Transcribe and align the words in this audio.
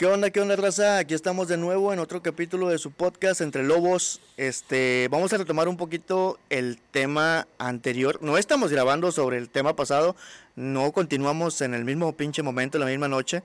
¿Qué 0.00 0.06
onda, 0.06 0.30
qué 0.30 0.40
onda, 0.40 0.56
raza? 0.56 0.96
Aquí 0.96 1.12
estamos 1.12 1.46
de 1.46 1.58
nuevo 1.58 1.92
en 1.92 1.98
otro 1.98 2.22
capítulo 2.22 2.70
de 2.70 2.78
su 2.78 2.90
podcast 2.90 3.42
Entre 3.42 3.62
Lobos. 3.62 4.22
Este, 4.38 5.08
vamos 5.10 5.30
a 5.34 5.36
retomar 5.36 5.68
un 5.68 5.76
poquito 5.76 6.38
el 6.48 6.78
tema 6.90 7.46
anterior. 7.58 8.18
No 8.22 8.38
estamos 8.38 8.72
grabando 8.72 9.12
sobre 9.12 9.36
el 9.36 9.50
tema 9.50 9.76
pasado, 9.76 10.16
no 10.56 10.90
continuamos 10.92 11.60
en 11.60 11.74
el 11.74 11.84
mismo 11.84 12.16
pinche 12.16 12.42
momento, 12.42 12.78
en 12.78 12.84
la 12.84 12.90
misma 12.90 13.08
noche, 13.08 13.42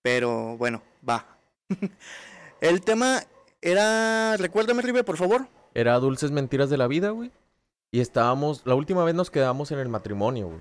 pero 0.00 0.56
bueno, 0.56 0.80
va. 1.06 1.26
el 2.62 2.80
tema 2.80 3.24
era, 3.60 4.38
recuérdame, 4.38 4.80
Ribe, 4.80 5.04
por 5.04 5.18
favor. 5.18 5.46
Era 5.74 5.98
Dulces 5.98 6.30
Mentiras 6.30 6.70
de 6.70 6.78
la 6.78 6.86
Vida, 6.86 7.10
güey. 7.10 7.32
Y 7.90 8.00
estábamos, 8.00 8.62
la 8.64 8.76
última 8.76 9.04
vez 9.04 9.14
nos 9.14 9.30
quedamos 9.30 9.70
en 9.72 9.78
el 9.78 9.90
matrimonio, 9.90 10.46
güey. 10.46 10.60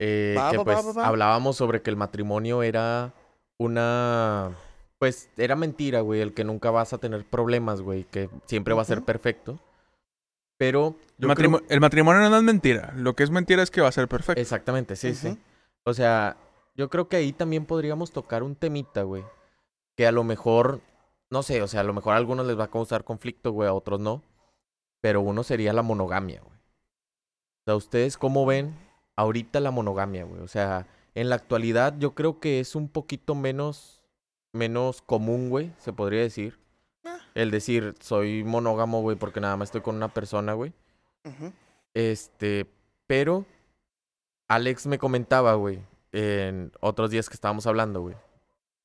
Eh, 0.00 0.36
que 0.50 0.60
pues 0.60 0.98
hablábamos 0.98 1.56
sobre 1.56 1.80
que 1.80 1.88
el 1.88 1.96
matrimonio 1.96 2.62
era 2.62 3.14
una... 3.60 4.56
Pues 4.98 5.30
era 5.36 5.54
mentira, 5.56 6.00
güey, 6.00 6.20
el 6.20 6.34
que 6.34 6.44
nunca 6.44 6.70
vas 6.70 6.92
a 6.92 6.98
tener 6.98 7.24
problemas, 7.24 7.80
güey, 7.80 8.04
que 8.04 8.28
siempre 8.46 8.74
va 8.74 8.82
a 8.82 8.86
ser 8.86 9.02
perfecto. 9.02 9.58
Pero... 10.58 10.96
El, 11.18 11.28
matrimo- 11.28 11.58
creo- 11.58 11.70
el 11.70 11.80
matrimonio 11.80 12.28
no 12.28 12.36
es 12.36 12.42
mentira. 12.42 12.92
Lo 12.96 13.14
que 13.14 13.22
es 13.22 13.30
mentira 13.30 13.62
es 13.62 13.70
que 13.70 13.80
va 13.80 13.88
a 13.88 13.92
ser 13.92 14.08
perfecto. 14.08 14.40
Exactamente, 14.40 14.96
sí, 14.96 15.14
sí. 15.14 15.38
O 15.84 15.94
sea, 15.94 16.36
yo 16.74 16.90
creo 16.90 17.08
que 17.08 17.16
ahí 17.16 17.32
también 17.32 17.64
podríamos 17.64 18.10
tocar 18.12 18.42
un 18.42 18.56
temita, 18.56 19.02
güey. 19.02 19.24
Que 19.96 20.06
a 20.06 20.12
lo 20.12 20.22
mejor, 20.24 20.80
no 21.30 21.42
sé, 21.42 21.62
o 21.62 21.68
sea, 21.68 21.80
a 21.80 21.84
lo 21.84 21.94
mejor 21.94 22.12
a 22.14 22.18
algunos 22.18 22.46
les 22.46 22.58
va 22.58 22.64
a 22.64 22.70
causar 22.70 23.04
conflicto, 23.04 23.52
güey, 23.52 23.68
a 23.68 23.72
otros 23.74 24.00
no. 24.00 24.22
Pero 25.02 25.22
uno 25.22 25.42
sería 25.44 25.72
la 25.72 25.82
monogamia, 25.82 26.40
güey. 26.42 26.56
O 26.56 27.62
sea, 27.64 27.76
¿ustedes 27.76 28.18
cómo 28.18 28.44
ven 28.44 28.74
ahorita 29.16 29.60
la 29.60 29.70
monogamia, 29.70 30.24
güey? 30.24 30.42
O 30.42 30.48
sea, 30.48 30.86
en 31.14 31.28
la 31.28 31.36
actualidad 31.36 31.94
yo 31.98 32.14
creo 32.14 32.40
que 32.40 32.60
es 32.60 32.74
un 32.74 32.88
poquito 32.88 33.34
menos, 33.34 34.02
menos 34.52 35.02
común, 35.02 35.50
güey, 35.50 35.72
se 35.78 35.92
podría 35.92 36.20
decir. 36.20 36.58
Ah. 37.04 37.18
El 37.34 37.50
decir, 37.50 37.94
soy 38.00 38.44
monógamo, 38.44 39.00
güey, 39.00 39.16
porque 39.16 39.40
nada 39.40 39.56
más 39.56 39.68
estoy 39.68 39.80
con 39.80 39.96
una 39.96 40.08
persona, 40.08 40.52
güey. 40.52 40.72
Este, 41.94 42.66
pero 43.06 43.44
Alex 44.48 44.86
me 44.86 44.98
comentaba, 44.98 45.54
güey, 45.54 45.80
en 46.12 46.72
otros 46.80 47.10
días 47.10 47.28
que 47.28 47.34
estábamos 47.34 47.66
hablando, 47.66 48.00
güey. 48.00 48.16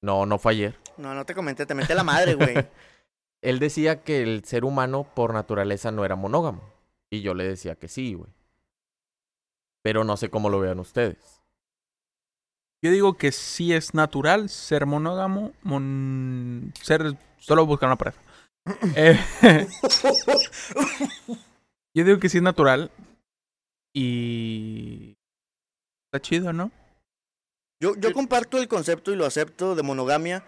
No, 0.02 0.26
no 0.26 0.38
fue 0.38 0.53
ayer. 0.53 0.76
No, 0.98 1.16
no 1.16 1.26
te 1.26 1.34
comenté, 1.34 1.66
te 1.66 1.73
metí 1.73 1.94
la 1.94 2.03
madre, 2.03 2.36
güey. 2.36 2.56
Él 3.42 3.59
decía 3.59 4.03
que 4.03 4.22
el 4.23 4.44
ser 4.44 4.66
humano 4.66 5.08
por 5.16 5.34
naturaleza 5.34 5.92
no 5.92 6.06
era 6.06 6.16
monógamo. 6.16 6.62
Y 7.09 7.22
yo 7.22 7.34
le 7.34 7.48
decía 7.48 7.76
que 7.76 7.88
sí, 7.88 8.14
güey. 8.14 8.31
Pero 9.81 10.03
no 10.03 10.18
sé 10.18 10.30
cómo 10.30 10.50
lo 10.50 10.59
vean 10.59 10.80
ustedes. 10.80 11.42
Yo 12.86 12.91
digo 12.91 13.16
que 13.17 13.31
sí 13.31 13.73
es 13.73 13.95
natural 13.95 14.47
ser 14.47 14.86
monógamo, 14.86 15.53
mon- 15.64 16.72
ser 16.83 17.17
solo 17.39 17.66
buscar 17.66 17.89
una 17.89 17.95
pareja. 17.95 18.19
Eh, 18.95 19.17
yo 21.95 22.03
digo 22.06 22.19
que 22.19 22.30
sí 22.30 22.38
es 22.38 22.44
natural 22.44 22.91
y 23.91 25.16
está 26.13 26.22
chido, 26.22 26.53
¿no? 26.53 26.69
Yo, 27.81 27.95
yo 27.95 28.13
comparto 28.13 28.59
el 28.59 28.67
concepto 28.67 29.11
y 29.11 29.16
lo 29.16 29.25
acepto 29.25 29.73
de 29.73 29.81
monogamia, 29.81 30.44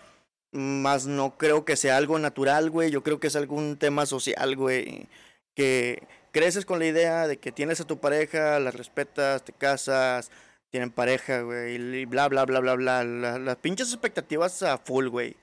más 0.51 1.07
no 1.07 1.37
creo 1.39 1.65
que 1.65 1.75
sea 1.75 1.97
algo 1.97 2.19
natural, 2.19 2.69
güey. 2.69 2.91
Yo 2.91 3.01
creo 3.01 3.19
que 3.19 3.27
es 3.27 3.35
algún 3.35 3.77
tema 3.77 4.05
social, 4.05 4.55
güey. 4.55 5.07
Que 5.55 6.03
creces 6.31 6.67
con 6.67 6.77
la 6.77 6.85
idea 6.85 7.27
de 7.27 7.37
que 7.37 7.51
tienes 7.51 7.81
a 7.81 7.87
tu 7.87 7.97
pareja, 7.97 8.59
la 8.59 8.69
respetas, 8.69 9.43
te 9.43 9.53
casas, 9.53 10.29
tienen 10.71 10.91
pareja, 10.91 11.41
güey, 11.41 11.75
y 11.75 12.05
bla, 12.05 12.27
bla, 12.27 12.45
bla, 12.45 12.59
bla, 12.59 12.75
bla. 12.75 13.03
la- 13.03 13.39
las 13.39 13.55
pinches 13.57 13.91
expectativas 13.93 14.61
a 14.63 14.77
full, 14.77 15.07
güey. 15.07 15.35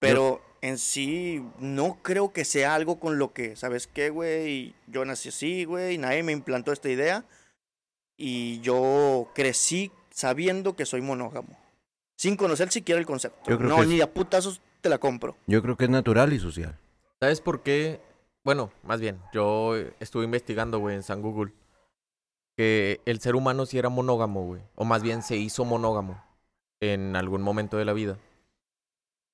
Pero 0.00 0.42
en 0.60 0.78
sí, 0.78 1.42
no 1.58 1.98
creo 2.02 2.32
que 2.32 2.44
sea 2.44 2.74
algo 2.74 2.98
con 3.00 3.18
lo 3.18 3.32
que, 3.32 3.56
¿sabes 3.56 3.86
qué, 3.86 4.10
güey? 4.10 4.74
Yo 4.86 5.04
nací 5.04 5.28
así, 5.30 5.64
güey, 5.64 5.98
nadie 5.98 6.22
me 6.22 6.32
implantó 6.32 6.72
esta 6.72 6.88
idea. 6.90 7.24
Y 8.16 8.60
yo 8.60 9.30
crecí 9.34 9.90
sabiendo 10.10 10.76
que 10.76 10.86
soy 10.86 11.00
monógamo. 11.00 11.58
Sin 12.16 12.36
conocer 12.36 12.70
siquiera 12.70 13.00
el 13.00 13.06
concepto. 13.06 13.50
Yo 13.50 13.56
creo 13.58 13.68
no, 13.70 13.76
que 13.76 13.82
es- 13.82 13.88
ni 13.88 14.00
a 14.00 14.12
putazos 14.12 14.60
te 14.80 14.88
la 14.88 14.98
compro. 14.98 15.36
Yo 15.46 15.62
creo 15.62 15.76
que 15.76 15.84
es 15.84 15.90
natural 15.90 16.32
y 16.32 16.38
social. 16.38 16.78
¿Sabes 17.20 17.40
por 17.40 17.62
qué? 17.62 18.00
Bueno, 18.44 18.70
más 18.82 19.00
bien, 19.00 19.18
yo 19.32 19.74
estuve 20.00 20.24
investigando, 20.24 20.78
güey, 20.78 20.96
en 20.96 21.02
San 21.02 21.22
Google. 21.22 21.52
Que 22.56 23.00
el 23.04 23.20
ser 23.20 23.34
humano 23.34 23.66
sí 23.66 23.78
era 23.78 23.88
monógamo, 23.88 24.44
güey. 24.44 24.62
O 24.74 24.84
más 24.84 25.02
bien 25.02 25.22
se 25.22 25.36
hizo 25.36 25.64
monógamo 25.64 26.22
en 26.80 27.16
algún 27.16 27.42
momento 27.42 27.76
de 27.76 27.84
la 27.84 27.92
vida. 27.92 28.18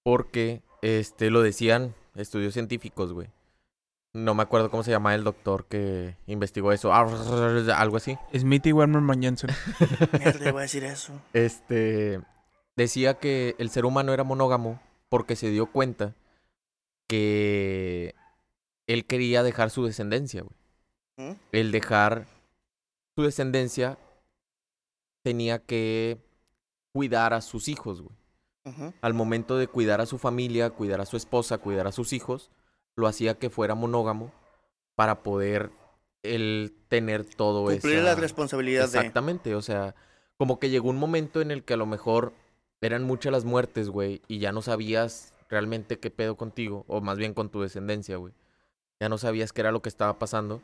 Porque, 0.03 0.63
este, 0.83 1.31
lo 1.31 1.43
decían 1.43 1.95
estudios 2.15 2.55
científicos, 2.55 3.13
güey. 3.13 3.29
No 4.13 4.35
me 4.35 4.43
acuerdo 4.43 4.71
cómo 4.71 4.83
se 4.83 4.91
llama 4.91 5.15
el 5.15 5.23
doctor 5.23 5.67
que 5.67 6.17
investigó 6.27 6.73
eso. 6.73 6.93
Algo 7.75 7.97
así. 7.97 8.19
Smithy 8.37 8.73
Werner 8.73 9.03
Jensen. 9.21 9.51
Mierda, 10.19 10.53
voy 10.53 10.61
a 10.61 10.63
decir 10.63 10.85
eso. 10.85 11.13
Este 11.33 12.21
decía 12.77 13.15
que 13.15 13.55
el 13.59 13.71
ser 13.71 13.85
humano 13.85 14.13
era 14.13 14.25
monógamo 14.25 14.81
porque 15.09 15.37
se 15.37 15.51
dio 15.51 15.67
cuenta 15.67 16.15
que 17.07 18.15
él 18.87 19.05
quería 19.05 19.43
dejar 19.43 19.71
su 19.71 19.85
descendencia, 19.85 20.43
güey. 20.43 21.31
¿Mm? 21.31 21.37
El 21.53 21.73
dejar 21.73 22.27
su 23.21 23.27
descendencia 23.27 23.99
tenía 25.23 25.59
que 25.59 26.19
cuidar 26.95 27.35
a 27.35 27.43
sus 27.43 27.69
hijos, 27.69 28.01
güey. 28.01 28.17
Al 29.03 29.15
momento 29.15 29.59
de 29.59 29.67
cuidar 29.67 30.01
a 30.01 30.07
su 30.07 30.17
familia, 30.17 30.71
cuidar 30.71 31.01
a 31.01 31.07
su 31.07 31.17
esposa, 31.17 31.59
cuidar 31.59 31.87
a 31.87 31.93
sus 31.93 32.13
hijos, 32.13 32.51
lo 32.97 33.07
hacía 33.07 33.39
que 33.39 33.51
fuera 33.51 33.75
monógamo 33.75 34.33
para 34.95 35.23
poder 35.23 35.71
él 36.23 36.75
tener 36.89 37.25
todo 37.25 37.71
eso. 37.71 37.83
Cumplir 37.83 38.05
la 38.05 38.15
responsabilidad 38.15 38.83
de. 38.83 38.99
Exactamente, 38.99 39.55
o 39.55 39.63
sea, 39.63 39.95
como 40.37 40.59
que 40.59 40.71
llegó 40.71 40.89
un 40.89 40.99
momento 40.99 41.41
en 41.41 41.51
el 41.51 41.65
que 41.65 41.75
a 41.75 41.79
lo 41.79 41.87
mejor 41.87 42.33
eran 42.81 43.03
muchas 43.03 43.33
las 43.33 43.45
muertes, 43.45 43.89
güey, 43.89 44.23
y 44.29 44.39
ya 44.39 44.53
no 44.53 44.63
sabías 44.63 45.35
realmente 45.49 45.99
qué 45.99 46.11
pedo 46.11 46.37
contigo, 46.37 46.85
o 46.87 47.01
más 47.01 47.19
bien 47.19 47.35
con 47.35 47.51
tu 47.51 47.61
descendencia, 47.61 48.17
güey. 48.17 48.33
Ya 49.01 49.09
no 49.09 49.19
sabías 49.19 49.53
qué 49.53 49.63
era 49.63 49.73
lo 49.73 49.83
que 49.83 49.89
estaba 49.89 50.19
pasando, 50.19 50.63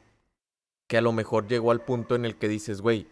que 0.87 0.99
a 0.99 1.01
lo 1.01 1.13
mejor 1.13 1.49
llegó 1.49 1.71
al 1.71 1.81
punto 1.81 2.15
en 2.15 2.25
el 2.25 2.37
que 2.37 2.49
dices, 2.49 2.81
güey, 2.81 3.09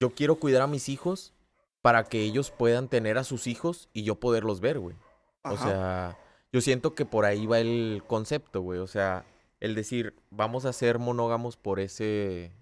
yo 0.00 0.10
quiero 0.10 0.36
cuidar 0.36 0.62
a 0.62 0.66
mis 0.66 0.88
hijos 0.88 1.34
para 1.82 2.04
que 2.04 2.22
ellos 2.22 2.50
puedan 2.50 2.88
tener 2.88 3.18
a 3.18 3.24
sus 3.24 3.46
hijos 3.46 3.88
y 3.92 4.02
yo 4.02 4.16
poderlos 4.16 4.60
ver, 4.60 4.78
güey. 4.78 4.96
O 5.42 5.56
sea, 5.56 6.18
yo 6.52 6.60
siento 6.60 6.94
que 6.94 7.04
por 7.04 7.24
ahí 7.24 7.46
va 7.46 7.60
el 7.60 8.02
concepto, 8.06 8.60
güey. 8.60 8.78
O 8.78 8.86
sea, 8.86 9.24
el 9.60 9.74
decir, 9.74 10.14
vamos 10.30 10.64
a 10.64 10.72
ser 10.72 10.98
monógamos 10.98 11.56
por 11.56 11.80
ese, 11.80 12.52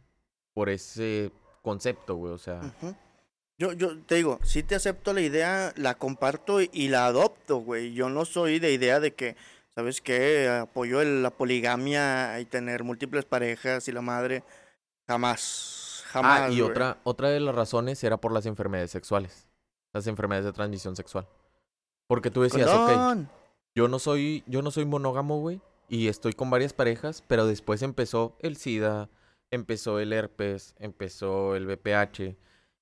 por 0.55 0.69
ese 0.69 1.33
concepto, 1.62 2.17
güey. 2.17 2.33
O 2.33 2.38
sea. 2.38 2.61
Yo, 3.59 3.72
yo 3.72 3.99
te 4.03 4.17
digo, 4.17 4.38
sí 4.44 4.62
te 4.62 4.77
acepto 4.77 5.12
la 5.12 5.21
idea, 5.21 5.72
la 5.77 5.97
comparto 5.97 6.62
y, 6.62 6.71
y 6.72 6.88
la 6.88 7.06
adopto, 7.06 7.59
güey. 7.59 7.93
Yo 7.93 8.09
no 8.09 8.25
soy 8.25 8.61
de 8.61 8.72
idea 8.72 9.00
de 9.00 9.15
que, 9.15 9.37
¿sabes 9.78 10.00
qué? 10.00 10.49
Apoyo 10.49 11.00
el- 11.00 11.22
la 11.22 11.31
poligamia 11.31 12.41
y 12.41 12.44
tener 12.47 12.83
múltiples 12.83 13.25
parejas 13.25 13.87
y 13.87 13.93
la 13.93 14.00
madre. 14.00 14.43
Jamás, 15.06 16.03
jamás. 16.09 16.41
ah, 16.41 16.50
y 16.50 16.59
güey. 16.59 16.72
otra, 16.72 16.99
otra 17.05 17.28
de 17.28 17.39
las 17.39 17.55
razones 17.55 18.03
era 18.03 18.17
por 18.17 18.33
las 18.33 18.44
enfermedades 18.47 18.91
sexuales, 18.91 19.47
las 19.93 20.09
enfermedades 20.09 20.47
de 20.47 20.53
transmisión 20.53 20.97
sexual. 20.97 21.28
Porque 22.09 22.28
tú 22.33 22.43
decías, 22.43 22.69
ok, 22.69 23.19
yo 23.77 23.87
no 23.87 24.00
soy, 24.00 24.43
yo 24.49 24.62
no 24.62 24.72
soy 24.72 24.84
monógamo, 24.84 25.38
güey, 25.38 25.61
y 25.88 26.09
estoy 26.09 26.33
con 26.33 26.50
varias 26.50 26.72
parejas, 26.72 27.22
pero 27.28 27.47
después 27.47 27.83
empezó 27.83 28.37
el 28.41 28.56
SIDA, 28.56 29.09
empezó 29.53 30.00
el 30.00 30.12
herpes, 30.12 30.75
empezó 30.81 31.55
el 31.55 31.67
VPH, 31.69 32.37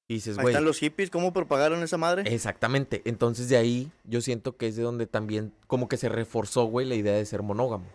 y 0.09 0.15
dices, 0.15 0.37
güey, 0.37 0.49
están 0.49 0.65
los 0.65 0.78
hippies, 0.78 1.11
¿cómo 1.11 1.33
propagaron 1.33 1.83
esa 1.83 1.97
madre? 1.97 2.22
Exactamente. 2.33 3.03
Entonces 3.05 3.49
de 3.49 3.56
ahí 3.56 3.91
yo 4.05 4.21
siento 4.21 4.56
que 4.56 4.69
es 4.69 4.76
de 4.76 4.82
donde 4.82 5.06
también 5.06 5.53
como 5.67 5.88
que 5.88 5.97
se 5.97 6.08
reforzó, 6.08 6.64
güey, 6.67 6.87
la 6.87 6.94
idea 6.94 7.14
de 7.14 7.25
ser 7.26 7.43
monógamo. 7.43 7.87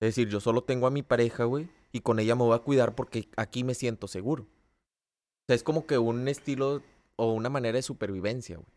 Es 0.00 0.08
decir, 0.08 0.28
yo 0.28 0.40
solo 0.40 0.62
tengo 0.62 0.86
a 0.86 0.90
mi 0.90 1.02
pareja, 1.02 1.44
güey, 1.44 1.68
y 1.92 2.00
con 2.00 2.18
ella 2.20 2.34
me 2.36 2.42
voy 2.42 2.54
a 2.54 2.60
cuidar 2.60 2.94
porque 2.94 3.28
aquí 3.36 3.64
me 3.64 3.74
siento 3.74 4.06
seguro. 4.08 4.42
O 4.44 5.44
sea, 5.48 5.56
es 5.56 5.62
como 5.62 5.86
que 5.86 5.98
un 5.98 6.28
estilo 6.28 6.82
o 7.16 7.32
una 7.32 7.48
manera 7.48 7.76
de 7.76 7.82
supervivencia, 7.82 8.56
güey. 8.56 8.68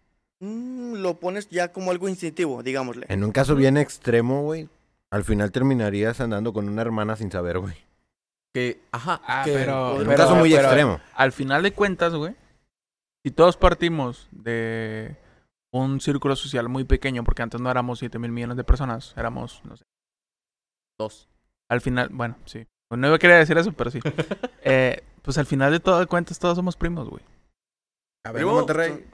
Mm, 0.41 0.95
lo 1.01 1.19
pones 1.19 1.49
ya 1.49 1.71
como 1.73 1.91
algo 1.91 2.07
instintivo, 2.07 2.63
digámosle. 2.63 3.05
En 3.09 3.23
un 3.23 3.31
caso 3.31 3.55
bien 3.55 3.75
extremo, 3.77 4.43
güey, 4.43 4.69
al 5.11 5.23
final 5.25 5.51
terminarías 5.51 6.21
andando 6.21 6.53
con 6.53 6.69
una 6.69 6.81
hermana 6.81 7.15
sin 7.17 7.29
saber, 7.31 7.59
güey. 7.59 7.75
Que, 8.53 8.79
ajá, 8.91 9.21
Ah, 9.27 9.41
que- 9.45 9.51
pero- 9.53 9.95
En 9.95 10.01
un 10.01 10.05
pero- 10.07 10.17
caso 10.17 10.35
muy 10.35 10.49
pero- 10.51 10.63
extremo. 10.63 10.99
Al 11.15 11.31
final 11.33 11.61
de 11.61 11.73
cuentas, 11.73 12.13
güey, 12.13 12.33
si 13.25 13.31
todos 13.31 13.57
partimos 13.57 14.27
de 14.31 15.17
un 15.73 15.99
círculo 16.01 16.35
social 16.35 16.69
muy 16.69 16.83
pequeño, 16.83 17.23
porque 17.23 17.41
antes 17.41 17.61
no 17.61 17.69
éramos 17.69 17.99
7 17.99 18.17
mil 18.19 18.31
millones 18.31 18.57
de 18.57 18.63
personas, 18.63 19.13
éramos, 19.17 19.61
no 19.65 19.77
sé. 19.77 19.83
dos. 20.97 21.27
Al 21.69 21.81
final, 21.81 22.09
bueno, 22.11 22.37
sí. 22.45 22.65
No 22.91 23.07
iba 23.07 23.15
a 23.17 23.19
querer 23.19 23.37
decir 23.39 23.57
eso, 23.57 23.71
pero 23.73 23.91
sí. 23.91 23.99
Eh, 24.63 25.03
pues 25.21 25.37
al 25.37 25.45
final 25.45 25.71
de 25.71 25.79
todas 25.79 26.05
cuentas, 26.07 26.37
todos 26.39 26.55
somos 26.55 26.75
primos, 26.75 27.09
güey. 27.09 27.23
A 28.25 28.31
ver, 28.31 28.41
Primo. 28.41 28.53
Monterrey. 28.55 29.05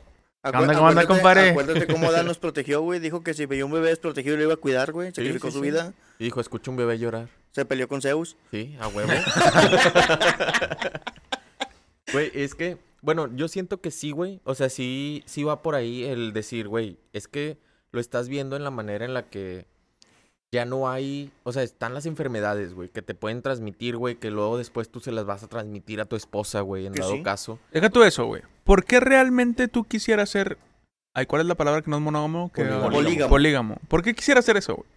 ¿Qué 0.44 0.58
onda, 0.58 0.74
cómo 0.76 0.88
anda, 0.88 1.08
compadre? 1.08 1.50
Acuérdate 1.52 1.88
cómo 1.88 2.12
Dan 2.12 2.26
nos 2.28 2.38
protegió, 2.46 2.82
güey. 2.82 3.00
Dijo 3.00 3.24
que 3.24 3.34
si 3.34 3.46
veía 3.46 3.66
un 3.66 3.72
bebé 3.72 3.90
desprotegido 3.90 4.38
lo 4.38 4.44
iba 4.44 4.54
a 4.54 4.58
cuidar, 4.58 4.92
güey. 4.92 5.10
Sí, 5.10 5.16
Sacrificó 5.16 5.48
sí, 5.48 5.54
su 5.54 5.60
sí. 5.60 5.66
vida. 5.72 5.94
Y 6.20 6.26
dijo, 6.26 6.40
escucha 6.40 6.72
un 6.72 6.78
bebé 6.78 6.98
llorar. 7.00 7.30
Se 7.52 7.66
peleó 7.66 7.88
con 7.88 8.02
Zeus. 8.02 8.38
Sí, 8.52 8.78
a 8.80 8.88
huevo. 8.88 9.12
Güey, 12.12 12.32
es 12.34 12.54
que, 12.56 12.78
bueno, 13.06 13.30
yo 13.36 13.48
siento 13.48 13.80
que 13.80 13.92
sí, 13.92 14.10
güey. 14.10 14.42
O 14.44 14.56
sea, 14.56 14.68
sí, 14.70 15.24
sí 15.28 15.44
va 15.44 15.62
por 15.62 15.76
ahí 15.76 16.04
el 16.04 16.34
decir, 16.34 16.68
güey, 16.68 16.98
es 17.14 17.28
que 17.28 17.60
lo 17.92 18.00
estás 18.02 18.28
viendo 18.28 18.56
en 18.56 18.64
la 18.64 18.72
manera 18.72 19.06
en 19.06 19.14
la 19.14 19.30
que 19.30 19.68
ya 20.52 20.66
no 20.66 20.90
hay, 20.90 21.32
o 21.44 21.52
sea, 21.54 21.62
están 21.62 21.94
las 21.94 22.08
enfermedades, 22.08 22.74
güey, 22.74 22.90
que 22.90 23.04
te 23.04 23.14
pueden 23.14 23.44
transmitir, 23.44 23.96
güey, 23.96 24.16
que 24.16 24.32
luego 24.32 24.58
después 24.58 24.90
tú 24.90 25.00
se 25.00 25.12
las 25.12 25.26
vas 25.26 25.44
a 25.44 25.48
transmitir 25.48 26.02
a 26.02 26.06
tu 26.06 26.16
esposa, 26.16 26.62
güey, 26.62 26.88
en 26.88 26.94
dado 26.94 27.12
sí. 27.12 27.22
caso. 27.22 27.60
Deja 27.72 27.90
tú 27.90 28.04
eso, 28.04 28.26
güey. 28.26 28.42
¿Por 28.64 28.86
qué 28.86 29.00
realmente 29.00 29.68
tú 29.68 29.84
quisieras 29.84 30.30
ser... 30.30 30.58
Ay, 31.14 31.28
¿cuál 31.28 31.42
es 31.42 31.48
la 31.48 31.56
palabra 31.56 31.82
que 31.84 31.92
no 31.92 31.98
es 31.98 32.02
monógamo? 32.02 32.52
Que- 32.52 32.64
Polígamo. 32.64 32.90
Polígamo. 32.90 33.30
Polígamo. 33.30 33.78
¿Por 33.88 34.02
qué 34.02 34.16
quisieras 34.16 34.46
hacer 34.46 34.58
eso, 34.58 34.76
güey? 34.76 34.88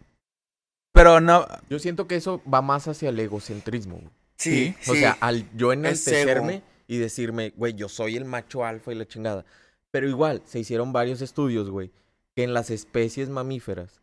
Pero 0.93 1.21
no... 1.21 1.47
Yo 1.69 1.79
siento 1.79 2.07
que 2.09 2.17
eso 2.17 2.41
va 2.53 2.63
más 2.63 2.89
hacia 2.89 3.11
el 3.11 3.21
egocentrismo, 3.21 3.97
güey. 3.97 4.11
Sí, 4.37 4.75
O 4.89 4.95
sea, 4.95 5.19
al 5.21 5.45
yo 5.57 5.73
enaltecerme. 5.73 6.63
Y 6.89 6.97
decirme, 6.99 7.53
güey, 7.57 7.75
yo 7.75 7.89
soy 7.89 8.17
el 8.17 8.25
macho 8.25 8.65
alfa 8.65 8.91
y 8.91 8.97
la 8.97 9.07
chingada. 9.07 9.45
Pero 9.93 10.09
igual, 10.09 10.43
se 10.45 10.59
hicieron 10.59 10.93
varios 10.93 11.23
estudios, 11.23 11.71
güey, 11.71 11.93
que 12.35 12.43
en 12.43 12.53
las 12.55 12.71
especies 12.71 13.29
mamíferas 13.29 14.01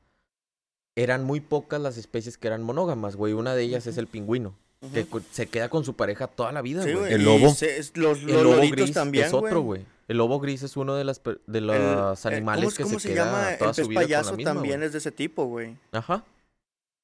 eran 0.96 1.24
muy 1.26 1.42
pocas 1.42 1.82
las 1.82 1.98
especies 1.98 2.38
que 2.38 2.48
eran 2.48 2.64
monógamas, 2.64 3.16
güey. 3.18 3.34
Una 3.34 3.54
de 3.56 3.64
ellas 3.64 3.86
es 3.88 3.98
el 3.98 4.08
pingüino, 4.08 4.56
que 4.94 5.06
se 5.32 5.48
queda 5.48 5.68
con 5.70 5.84
su 5.84 5.96
pareja 5.96 6.28
toda 6.28 6.52
la 6.54 6.62
vida, 6.62 6.84
Sí, 6.84 6.94
güey. 6.94 7.12
El 7.14 7.26
lobo. 7.26 7.50
se- 7.54 7.78
es- 7.80 7.98
los 7.98 8.22
el 8.22 8.32
lobo 8.44 8.62
gris 8.70 8.94
también, 8.94 9.26
es 9.26 9.34
otro, 9.34 9.62
güey. 9.62 9.86
El 10.08 10.18
lobo 10.18 10.40
gris 10.40 10.62
es 10.64 10.78
uno 10.78 10.96
de 10.96 11.04
las 11.04 11.22
de 11.24 11.58
El- 11.58 11.68
los 11.68 12.26
el- 12.26 12.34
animales 12.34 12.66
¿cómo, 12.66 12.78
que 12.78 12.84
cómo 12.84 13.00
se, 13.00 13.08
se 13.10 13.14
queda 13.16 13.26
llama? 13.26 13.58
toda 13.58 13.70
el 13.72 13.76
su 13.76 13.82
vida 13.88 13.88
con 13.88 13.94
la 13.96 14.02
payaso 14.08 14.36
misma, 14.38 14.54
también 14.54 14.76
güey. 14.78 14.86
es 14.86 14.92
de 14.94 14.98
ese 15.00 15.12
tipo, 15.12 15.46
güey. 15.46 15.76
Ajá. 15.92 16.24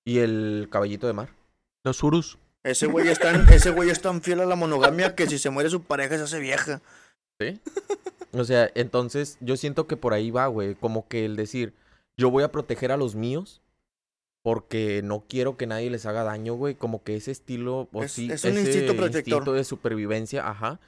Y 0.05 0.19
el 0.19 0.67
caballito 0.71 1.07
de 1.07 1.13
mar. 1.13 1.29
Los 1.83 2.01
urus. 2.03 2.37
Ese 2.63 2.87
güey 2.87 3.07
es 3.07 3.19
tan, 3.19 3.47
ese 3.53 3.71
güey 3.71 3.89
es 3.89 4.01
tan 4.01 4.21
fiel 4.21 4.41
a 4.41 4.45
la 4.45 4.55
monogamia 4.55 5.15
que 5.15 5.27
si 5.27 5.37
se 5.39 5.49
muere 5.49 5.69
su 5.69 5.81
pareja 5.83 6.17
se 6.17 6.23
hace 6.23 6.39
vieja. 6.39 6.81
¿Sí? 7.39 7.59
O 8.33 8.43
sea, 8.43 8.69
entonces 8.75 9.37
yo 9.41 9.57
siento 9.57 9.87
que 9.87 9.97
por 9.97 10.13
ahí 10.13 10.31
va, 10.31 10.47
güey. 10.47 10.75
Como 10.75 11.07
que 11.07 11.25
el 11.25 11.35
decir, 11.35 11.73
yo 12.17 12.29
voy 12.29 12.43
a 12.43 12.51
proteger 12.51 12.91
a 12.91 12.97
los 12.97 13.15
míos 13.15 13.61
porque 14.43 15.01
no 15.03 15.23
quiero 15.27 15.57
que 15.57 15.67
nadie 15.67 15.89
les 15.89 16.05
haga 16.05 16.23
daño, 16.23 16.53
güey. 16.55 16.75
Como 16.75 17.03
que 17.03 17.15
ese 17.15 17.31
estilo, 17.31 17.89
o 17.91 18.03
Es- 18.03 18.11
sí, 18.13 18.29
es 18.31 18.43
un 18.43 18.51
ese 18.51 18.61
instinto 18.61 18.95
protector. 18.95 19.27
instinto 19.33 19.53
de 19.53 19.63
supervivencia, 19.63 20.47
ajá. 20.47 20.79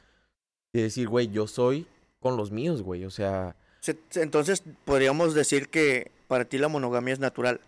De 0.74 0.84
decir, 0.84 1.08
güey, 1.10 1.30
yo 1.30 1.48
soy 1.48 1.86
con 2.20 2.38
los 2.38 2.52
míos, 2.52 2.82
güey. 2.82 3.04
O 3.06 3.12
sea, 3.12 3.56
Se- 3.82 3.98
se- 4.10 4.22
Entonces 4.22 4.64
podríamos 4.86 5.34
decir 5.34 5.70
que 5.70 6.12
para 6.28 6.46
ti 6.46 6.58
la 6.58 6.68
monogamia 6.70 7.14
es 7.14 7.20
natural. 7.20 7.60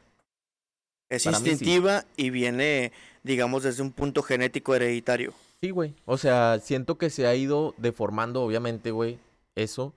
Es 1.09 1.23
sí. 1.23 1.29
instintiva 1.29 2.05
y 2.15 2.29
viene, 2.31 2.91
digamos, 3.25 3.63
desde 3.63 3.81
un 3.81 3.91
punto 3.91 4.21
genético 4.21 4.75
hereditario. 4.75 5.33
sí, 5.59 5.71
güey. 5.71 5.95
O 6.05 6.17
sea, 6.17 6.59
siento 6.59 6.99
que 6.99 7.09
se 7.09 7.25
ha 7.25 7.33
ido 7.33 7.73
deformando, 7.77 8.43
obviamente, 8.43 8.91
güey, 8.91 9.17
eso, 9.55 9.93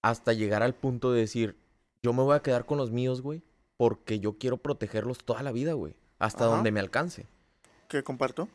hasta 0.00 0.32
llegar 0.32 0.62
al 0.62 0.74
punto 0.74 1.12
de 1.12 1.20
decir, 1.20 1.56
yo 2.02 2.12
me 2.12 2.22
voy 2.22 2.36
a 2.36 2.42
quedar 2.42 2.64
con 2.64 2.78
los 2.78 2.92
míos, 2.92 3.20
güey, 3.20 3.42
porque 3.76 4.20
yo 4.20 4.38
quiero 4.38 4.58
protegerlos 4.58 5.18
toda 5.18 5.42
la 5.42 5.50
vida, 5.50 5.72
güey. 5.72 5.96
Hasta 6.20 6.44
Ajá. 6.44 6.54
donde 6.54 6.70
me 6.70 6.78
alcance. 6.78 7.26
¿Qué 7.88 8.04
comparto? 8.04 8.48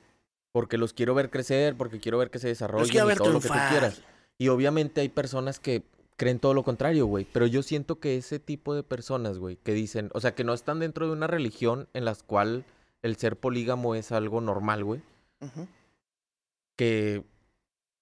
Porque 0.53 0.77
los 0.77 0.93
quiero 0.93 1.13
ver 1.13 1.29
crecer, 1.29 1.75
porque 1.75 1.99
quiero 1.99 2.17
ver 2.17 2.29
que 2.31 2.39
se 2.39 2.47
desarrollen 2.47 2.95
y 2.95 3.07
ver 3.07 3.17
todo 3.17 3.33
lo 3.33 3.41
que 3.41 3.49
tú 3.49 3.53
quieras. 3.69 4.01
Y 4.37 4.47
obviamente 4.47 5.01
hay 5.01 5.09
personas 5.09 5.59
que 5.59 5.83
creen 6.15 6.39
todo 6.39 6.53
lo 6.53 6.63
contrario, 6.63 7.07
güey. 7.07 7.27
Pero 7.33 7.45
yo 7.45 7.61
siento 7.61 7.99
que 7.99 8.15
ese 8.15 8.39
tipo 8.39 8.73
de 8.73 8.83
personas, 8.83 9.37
güey, 9.37 9.57
que 9.57 9.73
dicen, 9.73 10.11
o 10.13 10.21
sea, 10.21 10.33
que 10.33 10.45
no 10.45 10.53
están 10.53 10.79
dentro 10.79 11.07
de 11.07 11.11
una 11.11 11.27
religión 11.27 11.89
en 11.93 12.05
la 12.05 12.15
cual 12.25 12.63
el 13.01 13.15
ser 13.17 13.37
polígamo 13.37 13.95
es 13.95 14.11
algo 14.11 14.41
normal, 14.41 14.83
güey. 14.83 15.01
Que 16.75 17.23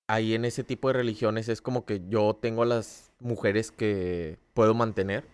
ahí 0.07 0.33
en 0.33 0.45
ese 0.45 0.63
tipo 0.63 0.87
de 0.87 0.93
religiones 0.93 1.49
es 1.49 1.61
como 1.61 1.85
que 1.85 2.01
yo 2.07 2.37
tengo 2.39 2.63
a 2.63 2.65
las 2.65 3.11
mujeres 3.19 3.71
que 3.71 4.37
puedo 4.53 4.73
mantener. 4.73 5.25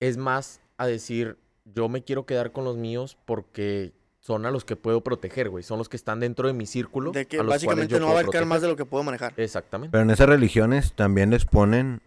Es 0.00 0.16
más 0.16 0.60
a 0.78 0.86
decir, 0.86 1.36
yo 1.64 1.88
me 1.88 2.02
quiero 2.02 2.26
quedar 2.26 2.52
con 2.52 2.64
los 2.64 2.76
míos 2.76 3.18
porque 3.26 3.92
son 4.18 4.44
a 4.46 4.50
los 4.50 4.64
que 4.64 4.76
puedo 4.76 5.02
proteger, 5.02 5.48
güey. 5.48 5.62
Son 5.62 5.78
los 5.78 5.88
que 5.88 5.96
están 5.96 6.20
dentro 6.20 6.46
de 6.46 6.54
mi 6.54 6.66
círculo. 6.66 7.12
De 7.12 7.26
que 7.26 7.38
a 7.38 7.42
los 7.42 7.50
básicamente 7.50 7.98
no 7.98 8.06
va 8.06 8.10
a 8.10 8.12
abarcar 8.12 8.30
proteger. 8.30 8.46
más 8.46 8.62
de 8.62 8.68
lo 8.68 8.76
que 8.76 8.84
puedo 8.84 9.02
manejar. 9.02 9.34
Exactamente. 9.36 9.92
Pero 9.92 10.02
en 10.02 10.10
esas 10.10 10.28
religiones 10.28 10.92
también 10.94 11.30
les 11.30 11.44
ponen 11.44 12.00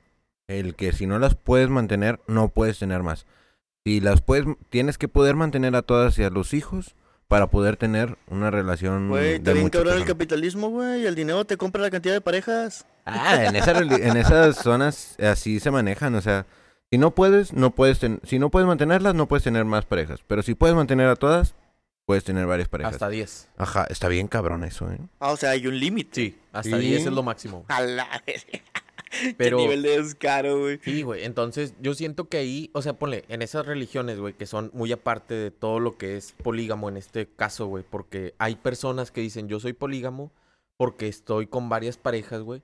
el 0.48 0.76
que 0.76 0.92
si 0.92 1.08
no 1.08 1.20
las 1.20 1.36
puedes 1.36 1.70
mantener, 1.70 2.20
no 2.28 2.50
puedes 2.50 2.80
tener 2.80 3.02
más. 3.04 3.26
Si 3.86 4.00
las 4.00 4.22
puedes, 4.22 4.46
tienes 4.70 4.98
que 4.98 5.08
poder 5.10 5.36
mantener 5.36 5.76
a 5.76 5.82
todas 5.82 6.18
y 6.18 6.24
a 6.24 6.30
los 6.30 6.54
hijos 6.54 6.96
para 7.28 7.48
poder 7.48 7.76
tener 7.78 8.18
una 8.28 8.50
relación 8.50 9.10
Güey, 9.10 9.36
está 9.36 9.52
bien 9.54 9.70
cabrón 9.70 9.98
el 9.98 10.06
capitalismo, 10.06 10.70
güey. 10.70 11.06
El 11.06 11.16
dinero 11.16 11.44
te 11.46 11.58
compra 11.58 11.82
la 11.82 11.90
cantidad 11.92 12.14
de 12.14 12.22
parejas. 12.22 12.86
Ah, 13.06 13.44
en, 13.44 13.56
esa 13.58 13.72
en 13.80 14.18
esas 14.18 14.56
zonas 14.58 15.18
así 15.20 15.60
se 15.60 15.70
manejan, 15.72 16.16
o 16.16 16.22
sea, 16.22 16.46
si 16.92 16.98
no 16.98 17.12
puedes, 17.12 17.52
no 17.52 17.72
puedes 17.72 18.00
ten- 18.00 18.22
si 18.24 18.40
no 18.40 18.50
puedes 18.50 18.68
mantenerlas, 18.68 19.16
no 19.16 19.28
puedes 19.28 19.44
tener 19.44 19.66
más 19.66 19.84
parejas, 19.86 20.22
pero 20.28 20.44
si 20.44 20.56
puedes 20.56 20.76
mantener 20.76 21.08
a 21.08 21.16
todas, 21.18 21.56
puedes 22.06 22.24
tener 22.24 22.46
varias 22.46 22.70
parejas. 22.70 22.94
Hasta 22.94 23.10
10. 23.10 23.50
Ajá, 23.58 23.86
está 23.90 24.08
bien 24.08 24.28
cabrón 24.30 24.64
eso, 24.64 24.90
¿eh? 24.90 25.00
Ah, 25.20 25.32
o 25.32 25.38
sea, 25.38 25.50
hay 25.50 25.68
un 25.68 25.78
límite. 25.78 26.12
Sí, 26.14 26.40
hasta 26.54 26.78
Sí. 26.78 26.88
10 26.88 27.06
es 27.08 27.12
lo 27.12 27.24
máximo. 27.24 27.66
A 27.68 27.82
la. 27.82 28.08
Pero- 29.38 29.58
Qué 29.58 29.64
nivel 29.64 29.82
de 29.84 30.02
descaro, 30.02 30.60
güey. 30.60 30.80
Sí, 30.84 31.02
güey. 31.04 31.24
Entonces, 31.24 31.74
yo 31.82 31.94
siento 31.94 32.30
que 32.30 32.38
ahí, 32.38 32.70
o 32.74 32.82
sea, 32.82 32.94
ponle, 32.94 33.26
en 33.30 33.42
esas 33.42 33.66
religiones, 33.66 34.20
güey, 34.20 34.34
que 34.34 34.46
son 34.46 34.72
muy 34.74 34.92
aparte 34.92 35.34
de 35.34 35.52
todo 35.52 35.80
lo 35.80 35.98
que 35.98 36.18
es 36.18 36.32
polígamo 36.32 36.90
en 36.90 36.98
este 36.98 37.28
caso, 37.28 37.68
güey, 37.68 37.84
porque 37.90 38.34
hay 38.38 38.56
personas 38.56 39.12
que 39.12 39.22
dicen, 39.22 39.48
yo 39.48 39.60
soy 39.60 39.74
polígamo 39.74 40.32
porque 40.78 41.08
estoy 41.08 41.48
con 41.48 41.70
varias 41.70 41.98
parejas, 41.98 42.42
güey, 42.42 42.62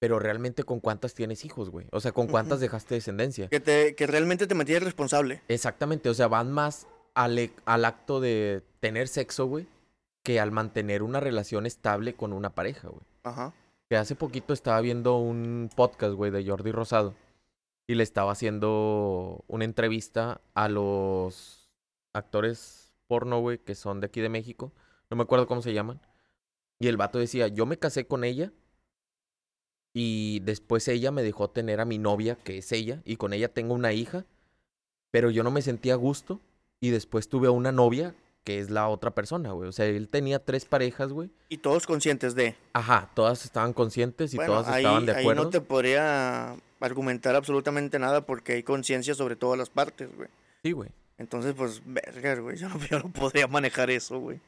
pero 0.00 0.18
realmente 0.18 0.62
con 0.64 0.80
cuántas 0.80 1.14
tienes 1.14 1.44
hijos, 1.44 1.70
güey. 1.70 1.86
O 1.90 2.00
sea, 2.00 2.12
con 2.12 2.26
cuántas 2.28 2.60
dejaste 2.60 2.94
descendencia. 2.94 3.48
Que, 3.48 3.58
te, 3.60 3.94
que 3.96 4.06
realmente 4.06 4.46
te 4.46 4.54
mantienes 4.54 4.84
responsable. 4.84 5.42
Exactamente, 5.48 6.08
o 6.08 6.14
sea, 6.14 6.28
van 6.28 6.52
más 6.52 6.86
al, 7.14 7.38
e- 7.38 7.50
al 7.64 7.84
acto 7.84 8.20
de 8.20 8.62
tener 8.80 9.08
sexo, 9.08 9.46
güey, 9.46 9.66
que 10.22 10.38
al 10.38 10.52
mantener 10.52 11.02
una 11.02 11.18
relación 11.20 11.66
estable 11.66 12.14
con 12.14 12.32
una 12.32 12.50
pareja, 12.54 12.88
güey. 12.88 13.00
Ajá. 13.24 13.52
Que 13.88 13.96
hace 13.96 14.14
poquito 14.14 14.52
estaba 14.52 14.80
viendo 14.80 15.16
un 15.16 15.70
podcast, 15.74 16.14
güey, 16.14 16.30
de 16.30 16.46
Jordi 16.46 16.72
Rosado. 16.72 17.14
Y 17.86 17.94
le 17.94 18.02
estaba 18.02 18.32
haciendo 18.32 19.44
una 19.48 19.64
entrevista 19.64 20.42
a 20.54 20.68
los 20.68 21.70
actores 22.12 22.92
porno, 23.06 23.40
güey, 23.40 23.58
que 23.58 23.74
son 23.74 24.00
de 24.00 24.06
aquí 24.06 24.20
de 24.20 24.28
México. 24.28 24.72
No 25.10 25.16
me 25.16 25.22
acuerdo 25.22 25.46
cómo 25.46 25.62
se 25.62 25.72
llaman. 25.72 26.00
Y 26.78 26.88
el 26.88 26.98
vato 26.98 27.18
decía, 27.18 27.48
yo 27.48 27.64
me 27.64 27.78
casé 27.78 28.06
con 28.06 28.24
ella. 28.24 28.52
Y 29.94 30.40
después 30.40 30.86
ella 30.88 31.10
me 31.10 31.22
dejó 31.22 31.48
tener 31.48 31.80
a 31.80 31.86
mi 31.86 31.96
novia, 31.96 32.36
que 32.36 32.58
es 32.58 32.70
ella. 32.72 33.00
Y 33.06 33.16
con 33.16 33.32
ella 33.32 33.48
tengo 33.48 33.74
una 33.74 33.94
hija. 33.94 34.26
Pero 35.10 35.30
yo 35.30 35.42
no 35.42 35.50
me 35.50 35.62
sentía 35.62 35.94
a 35.94 35.96
gusto. 35.96 36.40
Y 36.78 36.90
después 36.90 37.28
tuve 37.28 37.48
a 37.48 37.52
una 37.52 37.72
novia, 37.72 38.14
que 38.44 38.60
es 38.60 38.70
la 38.70 38.88
otra 38.88 39.14
persona, 39.14 39.52
güey. 39.52 39.68
O 39.68 39.72
sea, 39.72 39.86
él 39.86 40.08
tenía 40.08 40.38
tres 40.44 40.64
parejas, 40.64 41.12
güey. 41.12 41.30
Y 41.48 41.58
todos 41.58 41.86
conscientes 41.86 42.34
de. 42.34 42.56
Ajá, 42.72 43.10
todas 43.14 43.44
estaban 43.44 43.72
conscientes 43.72 44.32
y 44.32 44.36
bueno, 44.36 44.52
todas 44.54 44.68
ahí, 44.68 44.84
estaban 44.84 45.06
de 45.06 45.12
ahí 45.12 45.20
acuerdo. 45.22 45.44
no 45.44 45.50
te 45.50 45.60
podría 45.60 46.56
argumentar 46.80 47.34
absolutamente 47.36 47.98
nada 47.98 48.24
porque 48.24 48.52
hay 48.54 48.62
conciencia 48.62 49.14
sobre 49.14 49.36
todas 49.36 49.58
las 49.58 49.68
partes, 49.70 50.08
güey. 50.16 50.28
Sí, 50.62 50.72
güey. 50.72 50.90
Entonces, 51.18 51.54
pues, 51.56 51.82
vergas, 51.84 52.38
güey. 52.40 52.56
Yo 52.56 52.68
no, 52.68 52.78
yo 52.86 52.98
no 53.00 53.12
podría 53.12 53.46
manejar 53.48 53.90
eso, 53.90 54.18
güey. 54.20 54.40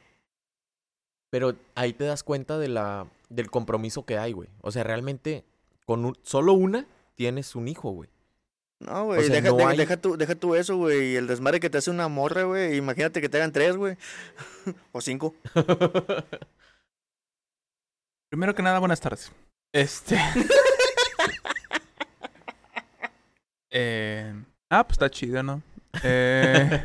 Pero 1.31 1.55
ahí 1.75 1.93
te 1.93 2.05
das 2.05 2.23
cuenta 2.23 2.59
de 2.59 2.69
la, 2.69 3.07
del 3.29 3.51
compromiso 3.51 4.05
que 4.05 4.19
hay, 4.19 4.33
güey. 4.33 4.49
O 4.63 4.71
sea, 4.73 4.83
realmente, 4.83 5.45
con 5.85 6.05
un- 6.05 6.19
solo 6.23 6.53
una 6.55 6.87
tienes 7.15 7.55
un 7.55 7.69
hijo, 7.69 7.91
güey. 7.91 8.09
No, 8.81 9.05
güey, 9.05 9.25
sea, 9.27 9.35
deja, 9.37 9.49
no 9.51 9.57
de- 9.57 9.65
hay- 9.65 9.77
deja, 9.77 9.97
tú, 9.99 10.17
deja 10.17 10.35
tú 10.35 10.55
eso, 10.55 10.77
güey. 10.77 11.13
y 11.13 11.17
El 11.17 11.27
desmadre 11.27 11.61
que 11.61 11.69
te 11.71 11.79
hace 11.79 11.91
una 11.91 12.09
morra, 12.09 12.45
güey. 12.45 12.77
Imagínate 12.77 13.21
que 13.21 13.29
te 13.29 13.37
hagan 13.37 13.53
tres, 13.53 13.77
güey. 13.77 13.97
o 14.93 15.01
cinco. 15.01 15.35
Primero 18.31 18.55
que 18.55 18.63
nada, 18.63 18.79
buenas 18.79 19.01
tardes. 19.01 19.33
Este. 19.73 20.17
eh... 23.71 24.35
Ah, 24.71 24.85
pues 24.87 24.95
está 24.95 25.11
chido, 25.11 25.43
¿no? 25.43 25.63
Eh... 26.05 26.85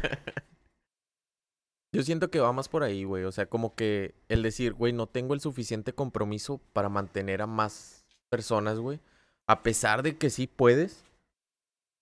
Yo 1.93 2.01
siento 2.03 2.29
que 2.29 2.41
va 2.41 2.51
más 2.51 2.67
por 2.67 2.83
ahí, 2.83 3.05
güey. 3.05 3.23
O 3.23 3.31
sea, 3.31 3.45
como 3.45 3.73
que 3.75 4.15
el 4.27 4.43
decir, 4.43 4.73
güey, 4.73 4.91
no 4.91 5.07
tengo 5.07 5.33
el 5.33 5.39
suficiente 5.39 5.93
compromiso 5.93 6.59
para 6.73 6.89
mantener 6.89 7.41
a 7.41 7.47
más 7.47 8.05
personas, 8.29 8.79
güey. 8.79 8.99
A 9.47 9.63
pesar 9.63 10.03
de 10.03 10.17
que 10.17 10.29
sí 10.29 10.47
puedes, 10.47 11.05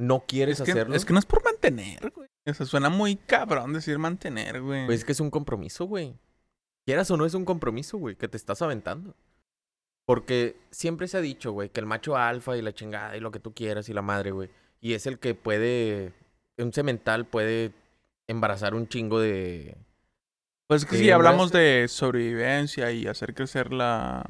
no 0.03 0.25
quieres 0.27 0.59
es, 0.59 0.65
que, 0.65 0.71
hacerlo. 0.71 0.95
es 0.95 1.05
que 1.05 1.13
no 1.13 1.19
es 1.19 1.25
por 1.25 1.43
mantener, 1.43 2.11
güey. 2.11 2.29
O 2.45 2.53
sea, 2.53 2.65
suena 2.65 2.89
muy 2.89 3.15
cabrón 3.15 3.73
decir 3.73 3.97
mantener, 3.99 4.61
güey. 4.61 4.85
Pues 4.85 4.99
es 4.99 5.05
que 5.05 5.13
es 5.13 5.19
un 5.19 5.31
compromiso, 5.31 5.85
güey. 5.85 6.15
Quieras 6.85 7.09
o 7.11 7.17
no 7.17 7.25
es 7.25 7.33
un 7.33 7.45
compromiso, 7.45 7.97
güey, 7.97 8.15
que 8.15 8.27
te 8.27 8.37
estás 8.37 8.61
aventando. 8.61 9.15
Porque 10.05 10.57
siempre 10.69 11.07
se 11.07 11.17
ha 11.17 11.21
dicho, 11.21 11.53
güey, 11.53 11.69
que 11.69 11.79
el 11.79 11.85
macho 11.85 12.17
alfa 12.17 12.57
y 12.57 12.61
la 12.61 12.73
chingada 12.73 13.15
y 13.15 13.21
lo 13.21 13.31
que 13.31 13.39
tú 13.39 13.53
quieras 13.53 13.87
y 13.87 13.93
la 13.93 14.01
madre, 14.01 14.31
güey. 14.31 14.49
Y 14.81 14.93
es 14.93 15.07
el 15.07 15.17
que 15.17 15.33
puede, 15.33 16.11
un 16.57 16.73
cemental 16.73 17.25
puede 17.25 17.71
embarazar 18.27 18.75
un 18.75 18.87
chingo 18.87 19.19
de... 19.21 19.77
Pues 20.67 20.85
que 20.85 20.97
Sí, 20.97 21.03
si 21.03 21.11
hablamos 21.11 21.51
de 21.51 21.87
sobrevivencia 21.87 22.91
y 22.91 23.07
hacer 23.07 23.33
crecer 23.33 23.71
la 23.71 24.29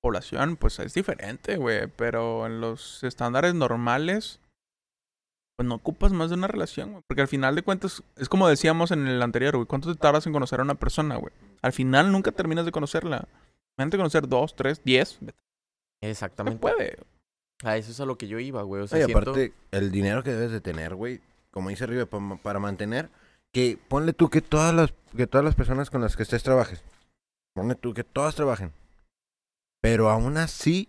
población, 0.00 0.56
pues 0.56 0.78
es 0.78 0.94
diferente, 0.94 1.56
güey. 1.56 1.88
Pero 1.88 2.46
en 2.46 2.62
los 2.62 3.04
estándares 3.04 3.54
normales, 3.54 4.40
pues 5.62 5.68
no 5.68 5.74
ocupas 5.76 6.12
más 6.12 6.28
de 6.30 6.36
una 6.36 6.46
relación, 6.48 6.92
güey. 6.92 7.04
Porque 7.06 7.22
al 7.22 7.28
final 7.28 7.54
de 7.54 7.62
cuentas, 7.62 8.02
es 8.16 8.28
como 8.28 8.48
decíamos 8.48 8.90
en 8.90 9.06
el 9.06 9.22
anterior, 9.22 9.54
güey. 9.56 9.66
¿Cuánto 9.66 9.92
te 9.92 9.98
tardas 10.00 10.26
en 10.26 10.32
conocer 10.32 10.60
a 10.60 10.64
una 10.64 10.74
persona, 10.74 11.16
güey? 11.16 11.32
Al 11.62 11.72
final 11.72 12.10
nunca 12.12 12.32
terminas 12.32 12.64
de 12.64 12.72
conocerla. 12.72 13.28
Imagínate 13.78 13.96
conocer 13.96 14.28
dos, 14.28 14.54
tres, 14.56 14.82
diez. 14.84 15.18
No 15.22 15.32
Exactamente. 16.00 16.58
puede. 16.58 16.98
A 17.64 17.76
eso 17.76 17.92
es 17.92 18.00
a 18.00 18.06
lo 18.06 18.18
que 18.18 18.26
yo 18.28 18.38
iba, 18.40 18.62
güey. 18.62 18.82
O 18.82 18.88
sea, 18.88 18.98
Y 18.98 19.04
siento... 19.04 19.18
aparte, 19.30 19.52
el 19.70 19.92
dinero 19.92 20.22
que 20.22 20.32
debes 20.32 20.50
de 20.50 20.60
tener, 20.60 20.94
güey, 20.96 21.20
como 21.52 21.68
dice 21.68 21.86
Rive, 21.86 22.06
pa- 22.06 22.38
para 22.42 22.58
mantener, 22.58 23.08
que 23.52 23.78
ponle 23.88 24.12
tú 24.12 24.28
que 24.30 24.40
todas 24.40 24.74
las, 24.74 24.92
que 25.16 25.26
todas 25.26 25.44
las 25.44 25.54
personas 25.54 25.90
con 25.90 26.00
las 26.00 26.16
que 26.16 26.24
estés 26.24 26.42
trabajes, 26.42 26.82
ponle 27.54 27.76
tú 27.76 27.94
que 27.94 28.02
todas 28.04 28.34
trabajen. 28.34 28.72
Pero 29.80 30.10
aún 30.10 30.36
así, 30.38 30.88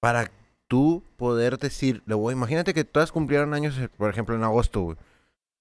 para 0.00 0.30
tú 0.68 1.02
poder 1.16 1.58
decir, 1.58 2.02
le 2.06 2.14
voy, 2.14 2.32
imagínate 2.34 2.74
que 2.74 2.84
todas 2.84 3.12
cumplieran 3.12 3.54
años, 3.54 3.78
por 3.96 4.10
ejemplo, 4.10 4.34
en 4.34 4.44
agosto, 4.44 4.80
güey. 4.82 4.96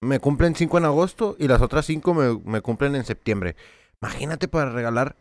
Me 0.01 0.19
cumplen 0.19 0.55
cinco 0.55 0.77
en 0.77 0.86
agosto 0.86 1.36
y 1.39 1.48
las 1.48 1.62
otras 1.62 1.86
cinco 1.86 2.13
me, 2.13 2.38
me 2.45 2.62
cumplen 2.62 2.95
en 2.95 3.05
septiembre. 3.05 3.55
Imagínate 4.01 4.48
para 4.50 4.69
regalar 4.69 5.15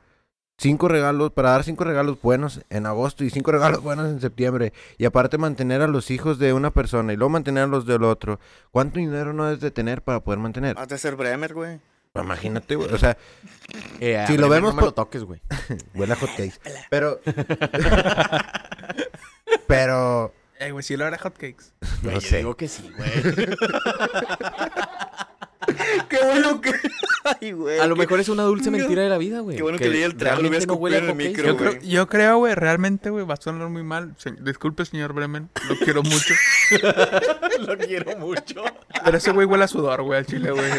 cinco 0.58 0.88
regalos, 0.88 1.30
para 1.30 1.50
dar 1.50 1.62
cinco 1.62 1.84
regalos 1.84 2.20
buenos 2.20 2.62
en 2.68 2.86
agosto 2.86 3.22
y 3.22 3.30
cinco 3.30 3.52
regalos 3.52 3.80
buenos 3.82 4.08
en 4.10 4.20
septiembre. 4.20 4.72
Y 4.98 5.04
aparte 5.04 5.38
mantener 5.38 5.82
a 5.82 5.86
los 5.86 6.10
hijos 6.10 6.38
de 6.40 6.52
una 6.52 6.70
persona 6.72 7.12
y 7.12 7.16
luego 7.16 7.30
mantener 7.30 7.64
a 7.64 7.66
los 7.68 7.86
del 7.86 8.02
otro. 8.02 8.40
¿Cuánto 8.72 8.98
dinero 8.98 9.32
no 9.32 9.44
debes 9.44 9.60
de 9.60 9.70
tener 9.70 10.02
para 10.02 10.18
poder 10.20 10.40
mantener? 10.40 10.76
Has 10.78 10.88
de 10.88 10.98
ser 10.98 11.14
Bremer, 11.14 11.54
güey. 11.54 11.80
Imagínate, 12.14 12.74
güey. 12.76 12.92
O 12.92 12.98
sea, 12.98 13.16
Eh, 14.00 14.22
Si 14.26 14.36
lo 14.36 14.48
vemos 14.48 14.70
No 14.70 14.76
me 14.76 14.80
por- 14.80 14.88
lo 14.88 14.94
toques, 14.94 15.22
güey. 15.24 15.40
huele 15.94 16.12
a 16.12 16.16
hotcakes. 16.16 16.60
Pero... 16.90 17.20
Pero... 19.76 20.34
Eh, 20.58 20.70
güey, 20.70 20.82
si 20.84 20.96
lo 20.96 21.06
era 21.06 21.18
hotcakes. 21.18 21.72
No 22.02 22.20
sé. 22.20 22.36
digo 22.38 22.56
que 22.56 22.68
sí, 22.68 22.88
güey. 22.96 23.10
Qué 26.08 26.18
bueno 26.24 26.60
que. 26.60 26.72
Ay, 27.40 27.52
güey. 27.52 27.78
A 27.78 27.86
lo 27.86 27.96
mejor 27.96 28.20
es 28.20 28.28
una 28.28 28.42
dulce 28.42 28.70
mentira 28.72 29.02
de 29.02 29.08
la 29.08 29.18
vida, 29.18 29.40
güey. 29.40 29.56
Qué 29.56 29.62
bueno 29.62 29.78
que 29.78 29.88
leí 29.88 30.02
el 30.02 30.16
trago, 30.16 30.42
lo 30.42 30.48
voy 30.48 30.56
a 30.56 30.60
realmente 30.60 30.66
no 30.66 30.74
huele 30.74 30.96
a 30.96 30.98
escupir 31.00 31.14
en 31.14 31.20
el 31.24 31.28
micro, 31.30 31.46
Yo 31.46 31.56
güey. 31.56 31.78
creo, 31.78 31.82
yo 31.90 32.06
creo, 32.08 32.38
güey, 32.38 32.54
realmente, 32.54 33.10
güey, 33.10 33.24
va 33.24 33.34
a 33.34 33.36
sonar 33.38 33.68
muy 33.68 33.82
mal. 33.82 34.14
Se- 34.18 34.32
disculpe, 34.32 34.84
señor 34.84 35.12
Bremen, 35.14 35.48
lo 35.68 35.76
quiero 35.78 36.02
mucho. 36.02 36.34
Lo 37.60 37.78
quiero 37.78 38.16
mucho. 38.18 38.62
Pero 39.04 39.16
ese 39.16 39.30
güey 39.32 39.46
huele 39.46 39.64
a 39.64 39.68
sudor, 39.68 40.02
güey, 40.02 40.18
al 40.18 40.26
chile, 40.26 40.50
güey. 40.50 40.70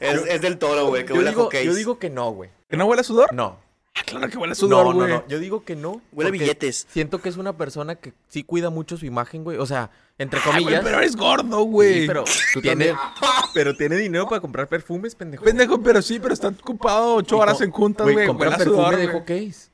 Es, 0.00 0.20
es 0.26 0.40
del 0.40 0.58
toro, 0.58 0.86
güey. 0.88 1.04
Que 1.04 1.10
Yo 1.10 1.14
huele 1.16 1.28
a 1.28 1.32
digo, 1.32 1.44
hotcakes. 1.44 1.64
yo 1.66 1.74
digo 1.74 1.98
que 1.98 2.10
no, 2.10 2.30
güey. 2.32 2.50
¿Que 2.68 2.76
no 2.76 2.86
huele 2.86 3.00
a 3.00 3.04
sudor? 3.04 3.32
No. 3.32 3.58
Ah, 3.96 4.02
claro 4.04 4.28
que 4.28 4.36
huele 4.38 4.52
a 4.52 4.54
sudor, 4.56 4.86
no, 4.86 4.92
güey. 4.94 5.08
no. 5.12 5.28
Yo 5.28 5.38
digo 5.38 5.64
que 5.64 5.76
no. 5.76 6.02
Huele 6.12 6.28
a 6.30 6.32
billetes. 6.32 6.86
Siento 6.90 7.20
que 7.20 7.28
es 7.28 7.36
una 7.36 7.56
persona 7.56 7.94
que 7.94 8.12
sí 8.28 8.42
cuida 8.42 8.68
mucho 8.70 8.96
su 8.96 9.06
imagen, 9.06 9.44
güey. 9.44 9.56
O 9.58 9.66
sea, 9.66 9.90
entre 10.18 10.40
Ay, 10.40 10.44
güey, 10.46 10.62
comillas. 10.64 10.84
pero 10.84 10.98
eres 10.98 11.14
gordo, 11.14 11.60
güey. 11.62 12.00
Sí, 12.00 12.06
pero 12.08 12.24
tiene, 12.60 12.94
pero 13.54 13.76
tiene 13.76 13.96
dinero 13.96 14.28
para 14.28 14.40
comprar 14.40 14.66
perfumes, 14.68 15.14
pendejo. 15.14 15.44
Pendejo, 15.44 15.80
pero 15.80 16.02
sí, 16.02 16.18
pero 16.18 16.34
está 16.34 16.48
ocupado 16.48 17.14
ocho 17.14 17.38
horas 17.38 17.60
en 17.60 17.70
juntas, 17.70 18.10
güey. 18.10 18.26
compra 18.26 18.50
Huele 18.50 18.54
a 18.56 18.58
perfume 18.58 18.76
sudor, 18.82 18.96
de 18.96 19.06
hotcakes. 19.08 19.70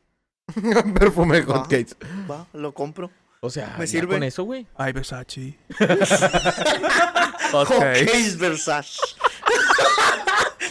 Perfume 0.98 1.36
de 1.40 1.42
hotcakes. 1.46 1.96
Va, 2.30 2.46
lo 2.52 2.72
compro. 2.74 3.10
O 3.40 3.48
sea, 3.48 3.74
Me 3.78 3.86
sirve. 3.86 4.14
con 4.16 4.22
eso, 4.22 4.42
güey. 4.44 4.66
Ay, 4.76 4.92
Versace. 4.92 5.56
Hotcakes 7.52 8.36
Versace. 8.36 8.98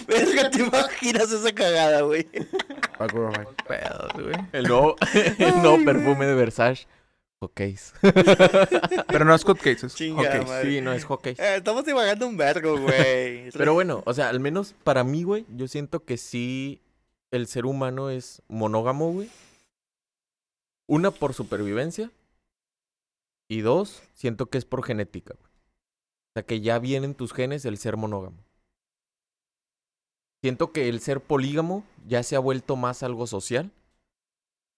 Verga, 0.07 0.49
te 0.49 0.61
imaginas 0.61 1.31
esa 1.31 1.53
cagada, 1.53 2.01
güey. 2.01 2.23
Pedos, 2.23 4.13
güey. 4.13 4.35
el 4.51 4.63
nuevo, 4.63 4.95
el 5.37 5.61
nuevo 5.61 5.83
perfume 5.85 6.25
de 6.25 6.35
Versace. 6.35 6.87
Hotcakes. 7.41 7.93
Pero 9.07 9.23
no 9.23 9.33
es 9.33 9.45
hotcakes, 9.45 9.85
es 9.85 9.93
hotcakes. 10.11 10.61
Sí, 10.61 10.81
no 10.81 10.91
es 10.91 11.05
hotcakes. 11.05 11.41
Eh, 11.41 11.55
estamos 11.57 11.85
divagando 11.85 12.27
un 12.27 12.35
vergo, 12.35 12.77
güey. 12.77 13.49
Pero 13.57 13.73
bueno, 13.73 14.03
o 14.05 14.13
sea, 14.13 14.27
al 14.27 14.41
menos 14.41 14.75
para 14.83 15.05
mí, 15.05 15.23
güey, 15.23 15.45
yo 15.55 15.67
siento 15.69 16.03
que 16.03 16.17
sí 16.17 16.81
el 17.31 17.47
ser 17.47 17.65
humano 17.65 18.09
es 18.09 18.41
monógamo, 18.49 19.13
güey. 19.13 19.29
Una, 20.87 21.11
por 21.11 21.33
supervivencia. 21.33 22.11
Y 23.47 23.61
dos, 23.61 24.03
siento 24.13 24.47
que 24.47 24.57
es 24.57 24.65
por 24.65 24.83
genética, 24.83 25.33
güey. 25.39 25.49
O 25.49 26.31
sea, 26.35 26.43
que 26.43 26.59
ya 26.61 26.77
viene 26.77 27.05
en 27.05 27.15
tus 27.15 27.33
genes 27.33 27.63
el 27.65 27.77
ser 27.77 27.95
monógamo. 27.95 28.43
Siento 30.41 30.71
que 30.71 30.87
el 30.89 31.01
ser 31.01 31.19
polígamo 31.21 31.83
ya 32.07 32.23
se 32.23 32.35
ha 32.35 32.39
vuelto 32.39 32.75
más 32.75 33.03
algo 33.03 33.27
social 33.27 33.71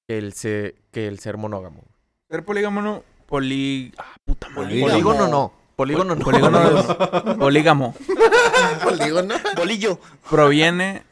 que 0.10 0.18
el, 0.18 0.34
se- 0.34 0.76
que 0.92 1.08
el 1.08 1.20
ser 1.20 1.38
monógamo. 1.38 1.84
Ser 2.30 2.44
polígamo 2.44 2.82
no. 2.82 3.04
Poli. 3.28 3.94
Ah, 3.98 4.16
puta 4.26 4.50
madre. 4.50 4.82
Polígamo. 4.82 4.92
Polígono 4.92 5.28
no. 5.28 5.54
Polígono 5.76 6.16
no. 6.16 6.24
Polígono 6.26 6.60
no. 6.72 7.38
Polígamo. 7.40 7.96
Polígono. 8.84 9.36
Bolillo. 9.56 10.00
Proviene 10.30 11.04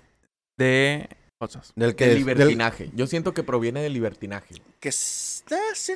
de 0.58 1.08
cosas. 1.39 1.72
Del 1.75 1.96
que 1.96 2.08
Del 2.08 2.18
libertinaje. 2.20 2.89
Yo 2.94 3.08
siento 3.08 3.34
que 3.34 3.44
proviene 3.44 3.82
del 3.82 3.94
libertinaje. 3.94 4.56
Que 4.79 4.89
es, 4.89 5.44
ah, 5.51 5.56
sí. 5.75 5.94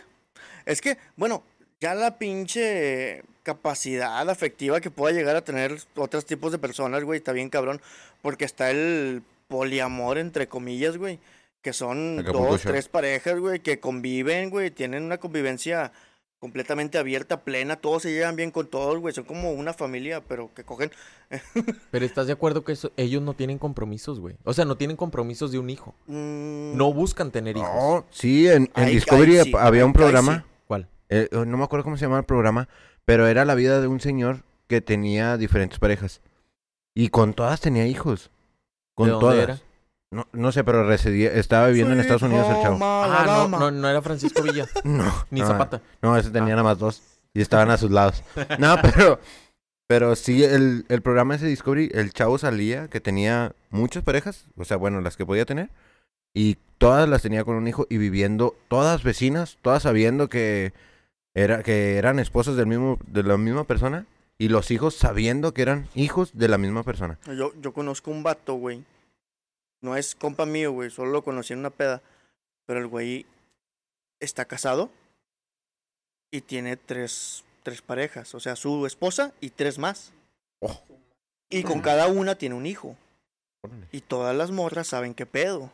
es 0.65 0.79
que, 0.79 0.97
bueno, 1.17 1.43
ya 1.81 1.93
la 1.95 2.17
pinche 2.17 3.23
capacidad 3.43 4.29
afectiva 4.29 4.81
que 4.81 4.89
pueda 4.91 5.13
llegar 5.15 5.35
a 5.35 5.43
tener 5.43 5.77
otros 5.95 6.25
tipos 6.25 6.51
de 6.51 6.57
personas, 6.59 7.03
güey, 7.03 7.17
está 7.17 7.31
bien 7.31 7.49
cabrón. 7.49 7.81
Porque 8.21 8.45
está 8.45 8.71
el 8.71 9.21
poliamor, 9.47 10.17
entre 10.17 10.47
comillas, 10.47 10.97
güey. 10.97 11.19
Que 11.61 11.71
son 11.73 12.19
Acapulco 12.19 12.47
dos, 12.47 12.61
Shore. 12.61 12.73
tres 12.73 12.87
parejas, 12.89 13.39
güey, 13.39 13.59
que 13.59 13.79
conviven, 13.79 14.49
güey, 14.49 14.71
tienen 14.71 15.03
una 15.03 15.17
convivencia 15.17 15.91
completamente 16.39 16.97
abierta, 16.97 17.39
plena, 17.45 17.77
todos 17.77 18.01
se 18.03 18.11
llevan 18.11 18.35
bien 18.35 18.51
con 18.51 18.67
todos, 18.67 18.99
güey, 18.99 19.13
son 19.13 19.23
como 19.23 19.53
una 19.53 19.71
familia, 19.73 20.19
pero 20.27 20.53
que 20.53 20.65
cogen... 20.65 20.91
Pero 21.91 22.05
¿estás 22.05 22.27
de 22.27 22.33
acuerdo 22.33 22.65
que 22.65 22.73
eso- 22.73 22.91
ellos 22.97 23.21
no 23.21 23.33
tienen 23.33 23.57
compromisos, 23.57 24.19
güey? 24.19 24.35
O 24.43 24.53
sea, 24.53 24.65
no 24.65 24.75
tienen 24.75 24.97
compromisos 24.97 25.53
de 25.53 25.59
un 25.59 25.69
hijo. 25.69 25.95
mm, 26.07 26.75
No 26.75 26.91
buscan 26.93 27.31
tener 27.31 27.55
hijos. 27.55 27.69
No, 27.73 28.05
sí, 28.11 28.47
en, 28.49 28.63
en 28.75 28.83
Ahí- 28.83 28.95
Discovery 28.95 29.37
ahí 29.37 29.43
sí, 29.45 29.53
había 29.57 29.85
un 29.85 29.93
programa. 29.93 30.39
sí. 30.45 30.51
¿Cuál? 30.67 30.89
eh, 31.09 31.29
no 31.31 31.57
me 31.57 31.63
acuerdo 31.63 31.85
cómo 31.85 31.95
se 31.95 32.03
llamaba 32.03 32.19
el 32.19 32.25
programa, 32.25 32.67
pero 33.05 33.27
era 33.27 33.45
la 33.45 33.55
vida 33.55 33.81
de 33.81 33.87
un 33.87 33.99
señor 33.99 34.43
que 34.67 34.81
tenía 34.81 35.37
diferentes 35.37 35.79
parejas. 35.79 36.21
Y 36.95 37.09
con 37.09 37.33
todas 37.33 37.61
tenía 37.61 37.87
hijos. 37.87 38.29
Con 38.95 39.07
¿De 39.07 39.11
dónde 39.13 39.25
todas. 39.25 39.43
era? 39.43 39.59
No, 40.11 40.27
no 40.31 40.51
sé, 40.51 40.63
pero 40.63 40.87
residía, 40.87 41.31
estaba 41.31 41.67
viviendo 41.67 41.93
en 41.93 41.99
Estados 41.99 42.21
Unidos 42.21 42.47
el 42.49 42.61
chavo. 42.61 42.77
Ah, 42.81 43.47
no, 43.49 43.59
no, 43.59 43.71
no 43.71 43.89
era 43.89 44.01
Francisco 44.01 44.43
Villa. 44.43 44.67
No, 44.83 45.11
Ni 45.31 45.41
no, 45.41 45.47
Zapata. 45.47 45.81
No, 46.01 46.15
ese 46.15 46.29
tenía 46.29 46.51
nada 46.51 46.63
más 46.63 46.77
dos. 46.77 47.01
Y 47.33 47.41
estaban 47.41 47.71
a 47.71 47.77
sus 47.77 47.89
lados. 47.91 48.23
No, 48.59 48.75
pero. 48.81 49.19
Pero 49.85 50.15
sí, 50.15 50.43
el, 50.43 50.85
el 50.87 51.01
programa 51.01 51.35
ese 51.35 51.45
Discovery, 51.45 51.91
el 51.93 52.13
chavo 52.13 52.37
salía 52.37 52.87
que 52.87 53.01
tenía 53.01 53.53
muchas 53.69 54.01
parejas. 54.01 54.45
O 54.55 54.63
sea, 54.63 54.77
bueno, 54.77 55.01
las 55.01 55.17
que 55.17 55.25
podía 55.25 55.45
tener. 55.45 55.69
Y 56.33 56.57
todas 56.77 57.07
las 57.07 57.21
tenía 57.21 57.43
con 57.43 57.55
un 57.55 57.67
hijo 57.67 57.85
y 57.89 57.97
viviendo, 57.97 58.55
todas 58.69 59.03
vecinas, 59.03 59.57
todas 59.61 59.83
sabiendo 59.83 60.29
que, 60.29 60.73
era, 61.33 61.63
que 61.63 61.97
eran 61.97 62.19
esposas 62.19 62.55
del 62.55 62.67
mismo, 62.67 62.99
de 63.07 63.23
la 63.23 63.37
misma 63.37 63.63
persona. 63.65 64.05
Y 64.37 64.49
los 64.49 64.71
hijos 64.71 64.95
sabiendo 64.95 65.53
que 65.53 65.61
eran 65.61 65.87
hijos 65.95 66.31
de 66.33 66.47
la 66.47 66.57
misma 66.57 66.83
persona. 66.83 67.19
Yo, 67.27 67.53
yo 67.61 67.73
conozco 67.73 68.11
un 68.11 68.23
vato, 68.23 68.55
güey. 68.55 68.83
No 69.81 69.95
es 69.95 70.15
compa 70.15 70.45
mío, 70.45 70.71
güey. 70.71 70.89
Solo 70.89 71.11
lo 71.11 71.23
conocí 71.23 71.53
en 71.53 71.59
una 71.59 71.69
peda. 71.69 72.01
Pero 72.65 72.79
el 72.79 72.87
güey 72.87 73.25
está 74.19 74.45
casado 74.45 74.89
y 76.31 76.41
tiene 76.41 76.77
tres, 76.77 77.43
tres 77.61 77.81
parejas. 77.81 78.33
O 78.33 78.39
sea, 78.39 78.55
su 78.55 78.85
esposa 78.87 79.33
y 79.39 79.51
tres 79.51 79.77
más. 79.77 80.11
Oh. 80.59 80.81
Y 81.49 81.63
con 81.63 81.81
cada 81.81 82.07
una 82.07 82.35
tiene 82.35 82.55
un 82.55 82.65
hijo. 82.65 82.95
Y 83.91 84.01
todas 84.01 84.35
las 84.35 84.51
morras 84.51 84.87
saben 84.87 85.13
qué 85.13 85.25
pedo. 85.25 85.71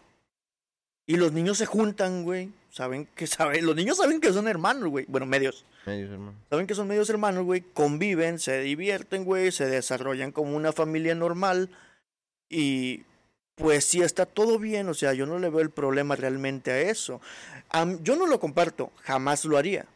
Y 1.10 1.18
los 1.18 1.32
niños 1.32 1.58
se 1.58 1.66
juntan, 1.66 2.22
güey. 2.22 2.51
Saben 2.70 3.08
que 3.16 3.25
saben. 3.25 3.66
Los 3.66 3.75
niños 3.75 3.98
saben 3.98 4.22
que 4.22 4.32
son 4.32 4.48
hermanos, 4.48 4.89
güey. 4.89 5.06
Bueno, 5.08 5.25
medios. 5.25 5.66
Saben 5.84 6.68
que 6.68 6.75
son 6.75 6.88
medios 6.88 7.10
hermanos, 7.10 7.46
güey. 7.46 7.62
Conviven, 7.62 8.38
se 8.38 8.62
divierten, 8.62 9.25
güey. 9.25 9.51
Se 9.51 9.66
desarrollan 9.66 10.32
como 10.32 10.56
una 10.56 10.72
familia 10.72 11.16
normal. 11.16 11.72
Y 12.48 13.06
pues 13.56 13.86
sí 13.86 14.04
está 14.04 14.28
todo 14.28 14.60
bien. 14.60 14.88
O 14.88 14.94
sea, 14.94 15.13
yo 15.13 15.25
no 15.25 15.39
le 15.39 15.50
veo 15.50 15.62
el 15.62 15.72
problema 15.72 16.16
realmente 16.16 16.70
a 16.70 16.80
eso. 16.80 17.22
Yo 18.04 18.16
no 18.16 18.28
lo 18.28 18.39
comparto. 18.39 18.92
Jamás 19.01 19.46
lo 19.46 19.58
haría. 19.58 19.88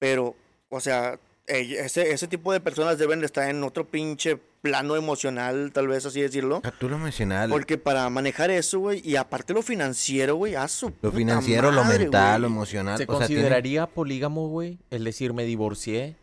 Pero, 0.00 0.34
o 0.70 0.80
sea, 0.80 1.20
ese, 1.50 2.10
ese 2.12 2.26
tipo 2.28 2.52
de 2.52 2.60
personas 2.60 2.98
deben 2.98 3.20
de 3.20 3.26
estar 3.26 3.48
en 3.50 3.62
otro 3.64 3.86
pinche 3.86 4.36
plano 4.62 4.96
emocional, 4.96 5.70
tal 5.72 5.88
vez 5.88 6.04
así 6.06 6.20
decirlo. 6.20 6.60
Ah, 6.64 6.72
Tú 6.78 6.88
lo 6.88 6.98
mencionaste. 6.98 7.50
Porque 7.50 7.78
para 7.78 8.08
manejar 8.10 8.50
eso, 8.50 8.78
güey, 8.80 9.00
y 9.04 9.16
aparte 9.16 9.52
lo 9.54 9.62
financiero, 9.62 10.36
güey, 10.36 10.54
a 10.54 10.68
su 10.68 10.92
Lo 11.02 11.10
financiero, 11.12 11.70
lo 11.72 11.84
mental, 11.84 12.42
lo 12.42 12.46
emocional. 12.48 12.98
¿Se 12.98 13.04
o 13.04 13.06
sea, 13.18 13.26
tiene- 13.26 13.42
consideraría 13.42 13.86
polígamo, 13.86 14.48
güey? 14.48 14.78
El 14.90 15.04
decir, 15.04 15.32
me 15.32 15.44
divorcié 15.44 16.16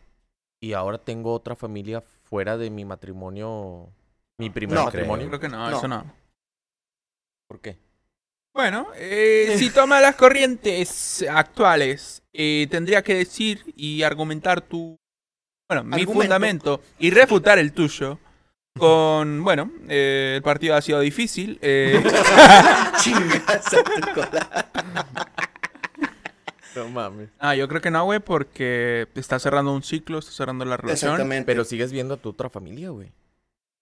y 0.60 0.72
ahora 0.72 0.98
tengo 0.98 1.32
otra 1.32 1.56
familia 1.56 2.02
fuera 2.24 2.56
de 2.56 2.70
mi 2.70 2.84
matrimonio, 2.84 3.88
mi 4.38 4.50
primer 4.50 4.76
No. 4.78 4.84
matrimonio. 4.84 5.28
Creo 5.28 5.40
que 5.40 5.48
no, 5.48 5.70
No. 5.70 5.76
eso 5.78 5.88
no. 5.88 6.04
¿Por 7.48 7.60
qué? 7.60 7.78
Bueno, 8.54 8.88
eh, 8.96 9.54
si 9.58 9.70
toma 9.70 10.00
las 10.00 10.16
corrientes 10.16 11.24
actuales, 11.30 12.22
eh, 12.32 12.66
tendría 12.70 13.02
que 13.02 13.14
decir 13.14 13.62
y 13.76 14.02
argumentar 14.02 14.60
tu, 14.60 14.96
bueno, 15.68 15.84
mi 15.84 15.94
Argumento. 15.96 16.12
fundamento 16.22 16.80
y 16.98 17.10
refutar 17.10 17.58
el 17.58 17.72
tuyo 17.72 18.18
con, 18.78 19.42
bueno, 19.44 19.70
eh, 19.88 20.34
el 20.36 20.42
partido 20.42 20.74
ha 20.76 20.80
sido 20.82 21.00
difícil. 21.00 21.58
eh. 21.62 22.02
No 26.76 26.88
mames. 26.88 27.30
ah, 27.40 27.54
yo 27.56 27.66
creo 27.66 27.80
que 27.80 27.90
no, 27.90 28.04
güey, 28.04 28.20
porque 28.20 29.08
está 29.14 29.38
cerrando 29.38 29.72
un 29.74 29.82
ciclo, 29.82 30.18
está 30.18 30.30
cerrando 30.30 30.64
la 30.64 30.76
relación. 30.76 31.10
Exactamente. 31.12 31.46
Pero 31.46 31.64
sigues 31.64 31.90
viendo 31.90 32.14
a 32.14 32.16
tu 32.18 32.28
otra 32.28 32.50
familia, 32.50 32.90
güey. 32.90 33.10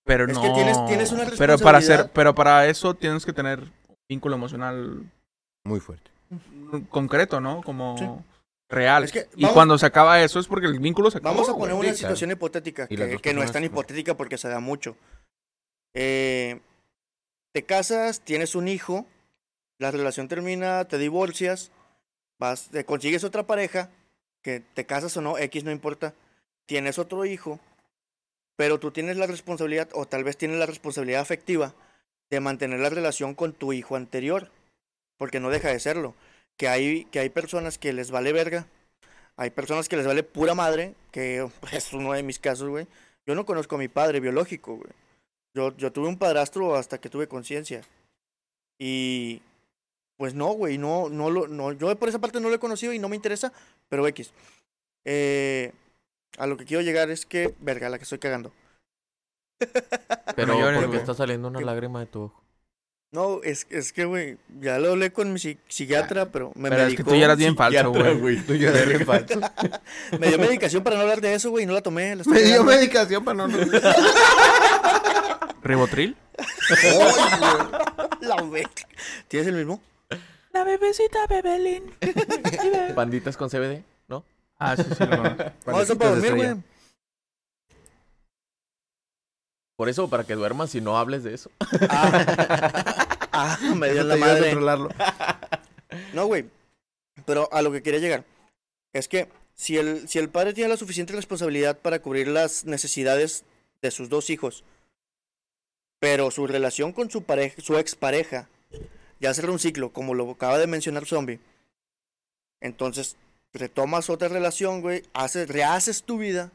Pero 0.04 0.24
Es 0.24 0.32
no. 0.34 0.40
que 0.40 0.48
tienes- 0.50 0.86
tienes 0.86 1.12
una 1.12 1.24
pero 1.36 1.58
para 1.58 1.78
hacer, 1.78 2.10
pero 2.14 2.34
para 2.34 2.66
eso 2.68 2.94
tienes 2.94 3.26
que 3.26 3.32
tener 3.32 3.58
un 3.60 3.96
vínculo 4.08 4.36
emocional 4.36 5.02
Muy 5.64 5.80
fuerte. 5.80 6.10
concreto, 6.88 7.40
¿no? 7.40 7.60
Como 7.62 7.98
Sí. 7.98 8.06
Real. 8.68 9.04
Es 9.04 9.12
que 9.12 9.28
y 9.36 9.46
cuando 9.46 9.78
se 9.78 9.86
acaba 9.86 10.22
eso 10.22 10.38
es 10.38 10.46
porque 10.46 10.66
el 10.66 10.78
vínculo 10.78 11.10
se 11.10 11.18
acabó. 11.18 11.34
Vamos 11.34 11.48
a 11.48 11.52
poner 11.52 11.74
güey. 11.74 11.88
una 11.88 11.96
claro. 11.96 11.96
situación 11.96 12.30
hipotética, 12.30 12.86
que, 12.86 13.34
no 13.34 13.42
es 13.42 13.52
tan 13.52 13.64
hipotética 13.64 14.16
porque 14.16 14.38
se 14.38 14.48
da 14.48 14.60
mucho. 14.60 14.96
Eh, 15.94 16.60
te 17.52 17.64
casas, 17.64 18.20
tienes 18.20 18.54
un 18.54 18.68
hijo, 18.68 19.06
la 19.78 19.90
relación 19.90 20.28
termina, 20.28 20.84
te 20.84 20.98
divorcias, 20.98 21.70
vas, 22.38 22.68
te 22.70 22.84
consigues 22.84 23.24
otra 23.24 23.46
pareja, 23.46 23.90
que 24.42 24.60
te 24.60 24.84
casas 24.84 25.16
o 25.16 25.22
no, 25.22 25.38
X 25.38 25.64
no 25.64 25.70
importa, 25.70 26.14
tienes 26.66 26.98
otro 26.98 27.24
hijo, 27.24 27.58
pero 28.56 28.78
tú 28.78 28.90
tienes 28.90 29.16
la 29.16 29.26
responsabilidad, 29.26 29.88
o 29.94 30.06
tal 30.06 30.24
vez 30.24 30.36
tienes 30.36 30.58
la 30.58 30.66
responsabilidad 30.66 31.22
afectiva, 31.22 31.74
de 32.28 32.40
mantener 32.40 32.80
la 32.80 32.90
relación 32.90 33.34
con 33.34 33.52
tu 33.52 33.72
hijo 33.72 33.96
anterior, 33.96 34.50
porque 35.16 35.40
no 35.40 35.50
deja 35.50 35.68
de 35.68 35.80
serlo. 35.80 36.14
Que 36.56 36.68
hay, 36.68 37.04
que 37.06 37.18
hay 37.18 37.28
personas 37.28 37.78
que 37.78 37.92
les 37.92 38.10
vale 38.10 38.32
verga, 38.32 38.66
hay 39.36 39.50
personas 39.50 39.88
que 39.88 39.96
les 39.96 40.06
vale 40.06 40.22
pura 40.22 40.54
madre, 40.54 40.94
que 41.10 41.46
es 41.72 41.92
uno 41.92 42.12
de 42.12 42.22
mis 42.22 42.38
casos, 42.38 42.68
güey. 42.68 42.86
Yo 43.26 43.34
no 43.34 43.44
conozco 43.44 43.74
a 43.74 43.78
mi 43.78 43.88
padre 43.88 44.20
biológico, 44.20 44.76
güey. 44.76 44.92
Yo, 45.54 45.76
yo 45.76 45.92
tuve 45.92 46.08
un 46.08 46.18
padrastro 46.18 46.76
hasta 46.76 46.98
que 46.98 47.08
tuve 47.08 47.28
conciencia. 47.28 47.82
Y 48.78 49.42
pues 50.16 50.34
no, 50.34 50.52
güey, 50.52 50.78
no, 50.78 51.08
no 51.08 51.30
lo, 51.30 51.48
no, 51.48 51.72
yo 51.72 51.94
por 51.96 52.08
esa 52.08 52.18
parte 52.18 52.40
no 52.40 52.48
lo 52.48 52.54
he 52.54 52.60
conocido 52.60 52.92
y 52.92 52.98
no 52.98 53.08
me 53.08 53.16
interesa, 53.16 53.52
pero 53.88 54.06
X. 54.06 54.32
Eh, 55.04 55.72
a 56.38 56.46
lo 56.46 56.56
que 56.56 56.64
quiero 56.64 56.82
llegar 56.82 57.10
es 57.10 57.26
que, 57.26 57.54
verga, 57.60 57.88
la 57.88 57.98
que 57.98 58.04
estoy 58.04 58.18
cagando. 58.18 58.52
Pero 60.36 60.58
llores, 60.58 60.74
¿por 60.74 60.82
qué 60.82 60.86
güey. 60.88 60.98
está 60.98 61.14
saliendo 61.14 61.48
una 61.48 61.60
¿Qué? 61.60 61.64
lágrima 61.64 62.00
de 62.00 62.06
tu 62.06 62.22
ojo? 62.24 62.42
No, 63.12 63.40
es, 63.44 63.66
es 63.70 63.92
que, 63.92 64.04
güey, 64.04 64.36
ya 64.60 64.78
lo 64.78 64.90
hablé 64.90 65.10
con 65.12 65.32
mi 65.32 65.38
psi- 65.38 65.58
psiquiatra, 65.68 66.26
pero 66.32 66.52
me 66.54 66.68
Pero 66.68 66.82
es 66.82 66.88
que 66.90 66.96
medicó. 66.96 67.10
tú 67.10 67.16
ya 67.16 67.24
eras 67.26 67.38
bien 67.38 67.56
falso, 67.56 67.92
güey. 67.92 68.36
Tú 68.42 68.54
ya 68.56 68.68
eres 68.70 68.88
bien 68.88 69.06
falso. 69.06 69.40
Me 70.18 70.28
dio 70.28 70.38
medicación 70.38 70.82
para 70.82 70.96
no 70.96 71.02
hablar 71.02 71.20
de 71.20 71.32
eso, 71.34 71.50
güey, 71.50 71.64
y 71.64 71.66
no 71.66 71.72
la 71.72 71.82
tomé. 71.82 72.14
la 72.16 72.24
Me 72.26 72.42
dio 72.42 72.62
medicación 72.64 73.24
para 73.24 73.46
no... 73.46 73.56
¿Ribotril? 75.62 76.16
La 78.20 78.42
verga. 78.42 78.70
¿Tienes 79.28 79.48
el 79.48 79.54
mismo? 79.54 79.80
La 80.52 80.64
bebecita 80.64 81.26
Bebelín. 81.28 81.92
Banditas 82.94 83.36
con 83.36 83.48
CBD, 83.50 83.82
¿no? 84.08 84.24
ah, 84.58 84.76
sí, 84.76 84.82
sí. 84.96 85.04
lo 85.04 85.16
conozco. 85.16 85.44
No, 85.66 85.80
eso 85.80 85.98
para 85.98 86.10
dormir, 86.12 86.34
güey. 86.34 86.54
Por 89.76 89.88
eso, 89.88 90.08
para 90.08 90.24
que 90.24 90.34
duermas 90.34 90.74
y 90.74 90.80
no 90.80 90.96
hables 90.98 91.22
de 91.22 91.34
eso. 91.34 91.50
Ah, 91.90 93.18
ah, 93.32 93.58
me 93.74 93.90
dio 93.90 94.00
Eso 94.00 94.08
la 94.08 94.14
te 94.14 94.20
madre. 94.20 94.40
controlarlo. 94.50 94.88
No, 96.14 96.26
güey. 96.26 96.46
Pero 97.26 97.48
a 97.52 97.62
lo 97.62 97.72
que 97.72 97.82
quería 97.82 98.00
llegar 98.00 98.24
es 98.92 99.08
que 99.08 99.28
si 99.54 99.76
el, 99.76 100.08
si 100.08 100.18
el 100.18 100.28
padre 100.28 100.52
tiene 100.54 100.70
la 100.70 100.76
suficiente 100.76 101.12
responsabilidad 101.12 101.78
para 101.78 102.00
cubrir 102.00 102.28
las 102.28 102.64
necesidades 102.64 103.44
de 103.82 103.90
sus 103.90 104.08
dos 104.08 104.30
hijos, 104.30 104.64
pero 105.98 106.30
su 106.30 106.46
relación 106.46 106.92
con 106.92 107.10
su 107.10 107.22
pareja, 107.22 107.60
su 107.60 107.76
expareja, 107.78 108.48
ya 109.20 109.32
cerró 109.34 109.52
un 109.52 109.58
ciclo, 109.58 109.92
como 109.92 110.14
lo 110.14 110.30
acaba 110.30 110.58
de 110.58 110.66
mencionar 110.66 111.06
Zombie. 111.06 111.40
Entonces, 112.60 113.16
retomas 113.52 114.10
otra 114.10 114.28
relación, 114.28 114.82
güey, 114.82 115.02
haces, 115.14 115.48
rehaces 115.48 116.02
tu 116.02 116.18
vida 116.18 116.50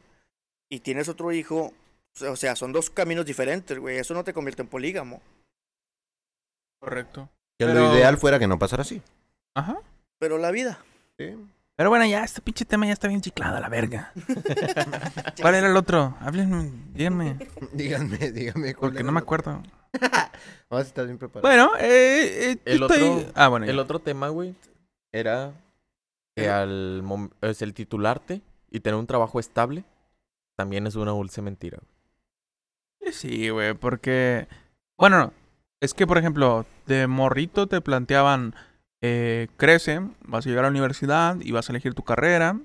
y 0.68 0.80
tienes 0.80 1.08
otro 1.08 1.32
hijo. 1.32 1.72
O 2.28 2.36
sea, 2.36 2.54
son 2.56 2.72
dos 2.72 2.90
caminos 2.90 3.24
diferentes, 3.24 3.78
güey. 3.78 3.96
Eso 3.98 4.12
no 4.14 4.22
te 4.24 4.32
convierte 4.34 4.62
en 4.62 4.68
polígamo. 4.68 5.22
Correcto. 6.80 7.28
Que 7.58 7.66
Pero- 7.66 7.80
lo 7.80 7.94
ideal 7.94 8.18
fuera 8.18 8.38
que 8.38 8.46
no 8.46 8.58
pasara 8.58 8.82
así. 8.82 9.02
Ajá. 9.54 9.78
Pero 10.18 10.38
la 10.38 10.50
vida. 10.50 10.78
Sí. 11.18 11.34
Pero 11.76 11.88
bueno, 11.90 12.04
ya, 12.06 12.22
este 12.22 12.40
pinche 12.42 12.64
tema 12.64 12.86
ya 12.86 12.92
está 12.92 13.08
bien 13.08 13.20
chiclado, 13.22 13.56
a 13.56 13.60
la 13.60 13.68
verga. 13.68 14.12
¿Cuál 15.40 15.54
era 15.54 15.68
el 15.70 15.76
otro? 15.76 16.16
Háblenme, 16.20 16.70
díganme. 16.92 17.38
Díganme, 17.72 18.18
díganme. 18.30 18.74
Porque 18.74 19.02
no 19.02 19.10
me 19.12 19.20
acuerdo. 19.20 19.62
Vamos 20.70 20.84
a 20.84 20.88
estar 20.88 21.04
bien 21.06 21.18
preparados. 21.18 21.42
Bueno, 21.42 21.72
eh, 21.78 22.52
eh, 22.52 22.58
El 22.66 22.82
estoy- 22.82 23.02
otro- 23.02 23.32
Ah, 23.34 23.48
bueno. 23.48 23.66
El 23.66 23.78
otro 23.78 23.98
tema, 23.98 24.28
güey, 24.28 24.54
era 25.12 25.52
que 26.36 26.48
al 26.48 27.02
mom- 27.02 27.30
es 27.40 27.62
el 27.62 27.74
titularte 27.74 28.42
y 28.70 28.80
tener 28.80 28.98
un 28.98 29.06
trabajo 29.06 29.40
estable 29.40 29.84
también 30.56 30.86
es 30.86 30.94
una 30.94 31.10
dulce 31.12 31.42
mentira. 31.42 31.78
güey. 31.80 31.92
Sí, 33.10 33.48
güey, 33.50 33.74
porque... 33.74 34.46
Bueno, 34.98 35.32
es 35.80 35.94
que, 35.94 36.06
por 36.06 36.18
ejemplo, 36.18 36.66
de 36.86 37.06
morrito 37.06 37.66
te 37.66 37.80
planteaban... 37.80 38.54
Eh, 39.04 39.48
crece, 39.56 40.00
vas 40.24 40.46
a 40.46 40.48
llegar 40.48 40.64
a 40.64 40.68
la 40.68 40.70
universidad 40.70 41.36
y 41.40 41.50
vas 41.50 41.68
a 41.68 41.72
elegir 41.72 41.92
tu 41.92 42.04
carrera, 42.04 42.60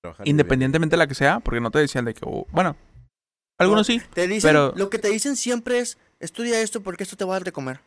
Trabajar 0.00 0.26
independientemente 0.26 0.94
de 0.94 0.98
la 0.98 1.06
que 1.06 1.14
sea, 1.14 1.40
porque 1.40 1.60
no 1.60 1.70
te 1.70 1.78
decían 1.80 2.06
de 2.06 2.14
que... 2.14 2.22
oh, 2.24 2.46
bueno, 2.50 2.76
algunos 3.58 3.86
sí. 3.86 4.00
Te 4.14 4.26
dicen, 4.26 4.48
Pero- 4.48 4.72
lo 4.74 4.88
que 4.88 4.98
te 4.98 5.08
dicen 5.08 5.36
siempre 5.36 5.80
es, 5.80 5.98
estudia 6.18 6.60
esto 6.62 6.82
porque 6.82 7.02
esto 7.02 7.16
te 7.16 7.24
va 7.26 7.34
a 7.34 7.36
dar 7.36 7.44
de 7.44 7.52
comer. 7.52 7.80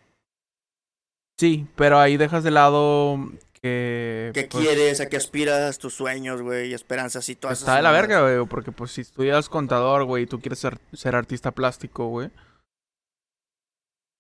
Sí, 1.40 1.68
pero 1.76 2.00
ahí 2.00 2.18
dejas 2.18 2.44
de 2.44 2.52
lado 2.52 3.18
que... 3.62 4.32
¿Qué 4.34 4.48
pues, 4.50 4.64
quieres? 4.64 5.02
¿A 5.02 5.10
qué 5.10 5.18
aspiras? 5.18 5.78
Tus 5.78 5.94
sueños, 5.94 6.42
güey, 6.42 6.70
y 6.70 6.74
esperanzas 6.74 7.28
y 7.30 7.36
todas 7.36 7.60
Está 7.60 7.74
esas 7.74 7.78
de 7.78 7.84
la 7.84 7.92
verga, 7.92 8.22
güey, 8.22 8.48
porque 8.48 8.72
pues 8.72 8.92
si 8.92 9.02
estudias 9.02 9.50
contador, 9.50 10.06
güey, 10.06 10.24
y 10.24 10.28
tú 10.28 10.40
quieres 10.40 10.60
ser, 10.60 10.80
ser 10.94 11.16
artista 11.16 11.52
plástico, 11.52 12.08
güey. 12.08 12.30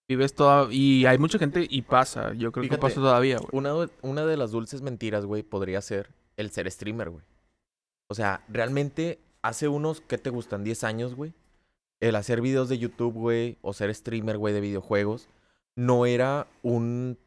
Vives 0.08 0.34
toda... 0.34 0.68
Y 0.72 1.06
hay 1.06 1.18
mucha 1.18 1.38
gente 1.38 1.68
y 1.70 1.82
pasa, 1.84 2.34
yo 2.34 2.52
creo 2.52 2.64
Fíjate, 2.64 2.78
que 2.78 2.82
pasa 2.82 2.96
todavía, 2.96 3.38
güey. 3.38 3.50
Una, 3.52 3.74
de- 3.74 3.92
una 4.02 4.26
de 4.26 4.38
las 4.38 4.52
dulces 4.52 4.82
mentiras, 4.82 5.26
güey, 5.26 5.44
podría 5.44 5.82
ser 5.82 6.10
el 6.36 6.52
ser 6.52 6.70
streamer, 6.72 7.10
güey. 7.10 7.24
O 8.10 8.16
sea, 8.16 8.44
realmente 8.48 9.20
hace 9.42 9.68
unos, 9.68 10.02
¿qué 10.02 10.18
te 10.18 10.32
gustan? 10.32 10.64
10 10.64 10.84
años, 10.84 11.16
güey. 11.16 11.34
El 12.00 12.16
hacer 12.16 12.42
videos 12.42 12.70
de 12.70 12.80
YouTube, 12.80 13.14
güey, 13.14 13.58
o 13.62 13.74
ser 13.74 13.94
streamer, 13.94 14.38
güey, 14.38 14.54
de 14.54 14.62
videojuegos, 14.62 15.28
no 15.76 16.06
era 16.06 16.48
un, 16.64 17.18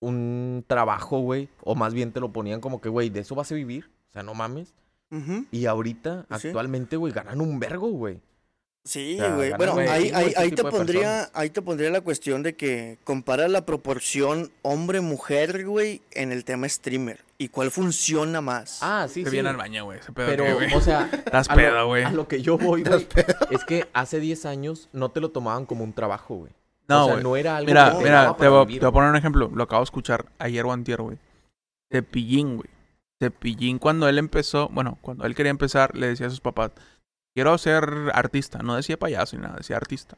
un 0.00 0.64
trabajo, 0.66 1.18
güey. 1.20 1.48
O 1.62 1.74
más 1.74 1.94
bien 1.94 2.12
te 2.12 2.20
lo 2.20 2.32
ponían 2.32 2.60
como 2.60 2.80
que, 2.80 2.88
güey, 2.88 3.10
de 3.10 3.20
eso 3.20 3.34
vas 3.34 3.50
a 3.52 3.54
vivir. 3.54 3.90
O 4.10 4.12
sea, 4.12 4.22
no 4.22 4.34
mames. 4.34 4.74
Y 5.50 5.64
ahorita, 5.66 6.26
Sí. 6.38 6.48
actualmente, 6.48 6.96
güey, 6.96 7.12
ganan 7.12 7.40
un 7.40 7.58
vergo, 7.58 7.88
güey. 7.88 8.20
Sí, 8.84 9.16
O 9.18 9.24
sea, 9.24 9.34
güey. 9.34 9.52
Bueno, 9.54 9.76
ahí, 9.78 10.04
chingo 10.04 10.16
ahí, 10.36 10.50
te 10.50 10.62
pondría, 10.64 11.30
ahí 11.34 11.50
te 11.50 11.60
pondría 11.60 11.90
la 11.90 12.00
cuestión 12.00 12.42
de 12.42 12.56
que 12.56 12.98
compara 13.04 13.46
la 13.48 13.66
proporción 13.66 14.50
hombre-mujer, 14.62 15.66
güey, 15.66 16.00
en 16.12 16.32
el 16.32 16.44
tema 16.44 16.68
streamer. 16.68 17.24
¿Y 17.36 17.48
cuál 17.48 17.70
funciona 17.70 18.40
más? 18.40 18.78
Ah, 18.82 19.06
sí, 19.08 19.24
Se 19.24 19.30
sí. 19.30 19.36
viene 19.36 19.48
al 19.50 19.56
baño, 19.56 19.84
güey, 19.84 19.98
pedo 20.00 20.26
Pero, 20.26 20.44
que, 20.44 20.52
güey. 20.54 20.74
o 20.74 20.80
sea, 20.80 21.08
Estás 21.26 21.48
a 21.50 21.54
lo- 21.56 21.62
pedo, 21.62 21.86
güey. 21.86 22.04
A 22.04 22.10
lo 22.12 22.28
que 22.28 22.40
yo 22.40 22.56
voy, 22.56 22.82
güey, 22.84 23.06
es 23.50 23.64
que 23.64 23.86
hace 23.92 24.20
10 24.20 24.46
años 24.46 24.88
no 24.92 25.10
te 25.10 25.20
lo 25.20 25.30
tomaban 25.30 25.66
como 25.66 25.84
un 25.84 25.92
trabajo, 25.92 26.36
güey. 26.36 26.52
No, 26.88 27.02
o 27.02 27.04
sea, 27.04 27.14
güey. 27.14 27.24
no 27.24 27.36
era 27.36 27.56
algo 27.56 27.68
Mira, 27.68 27.96
te 27.96 28.02
mira, 28.02 28.30
voy, 28.30 28.38
te 28.38 28.48
voy 28.80 28.88
a 28.88 28.92
poner 28.92 29.10
un 29.10 29.16
ejemplo. 29.16 29.50
Lo 29.54 29.64
acabo 29.64 29.80
de 29.80 29.84
escuchar 29.84 30.26
ayer 30.38 30.64
o 30.64 30.72
antier, 30.72 31.02
güey. 31.02 31.18
Cepillín, 31.92 32.56
güey. 32.56 32.68
Cepillín 33.20 33.78
cuando 33.78 34.08
él 34.08 34.18
empezó, 34.18 34.68
bueno, 34.68 34.98
cuando 35.00 35.26
él 35.26 35.34
quería 35.34 35.50
empezar, 35.50 35.94
le 35.96 36.08
decía 36.08 36.28
a 36.28 36.30
sus 36.30 36.40
papás, 36.40 36.72
quiero 37.34 37.56
ser 37.58 38.10
artista. 38.14 38.58
No 38.60 38.76
decía 38.76 38.98
payaso 38.98 39.36
ni 39.36 39.42
nada, 39.42 39.56
decía 39.56 39.76
artista. 39.76 40.16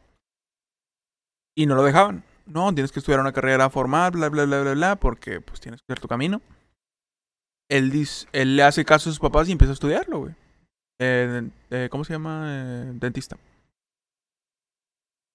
Y 1.57 1.67
no 1.67 1.75
lo 1.75 1.83
dejaban. 1.83 2.23
No, 2.47 2.73
tienes 2.73 2.93
que 2.93 3.01
estudiar 3.01 3.21
una 3.21 3.33
carrera 3.33 3.71
formal, 3.71 4.13
bla, 4.13 4.29
bla, 4.29 4.45
bla, 4.45 4.63
bla, 4.63 4.73
bla, 4.75 4.97
porque 4.97 5.41
pues 5.41 5.61
tienes 5.61 5.81
que 5.81 5.93
hacer 5.93 6.01
tu 6.01 6.09
camino. 6.09 6.41
Él, 7.69 7.91
dice, 7.91 8.27
él 8.33 8.57
le 8.57 8.65
hace 8.65 8.85
caso 8.85 9.09
a 9.09 9.13
sus 9.13 9.21
papás 9.21 9.49
y 9.49 9.53
empieza 9.53 9.73
a 9.73 9.75
estudiarlo, 9.75 10.21
güey. 10.21 10.35
eh, 11.01 11.49
eh, 11.71 11.89
¿cómo 11.91 12.05
se 12.05 12.13
llama? 12.13 12.45
Eh, 12.47 12.91
dentista. 12.95 13.37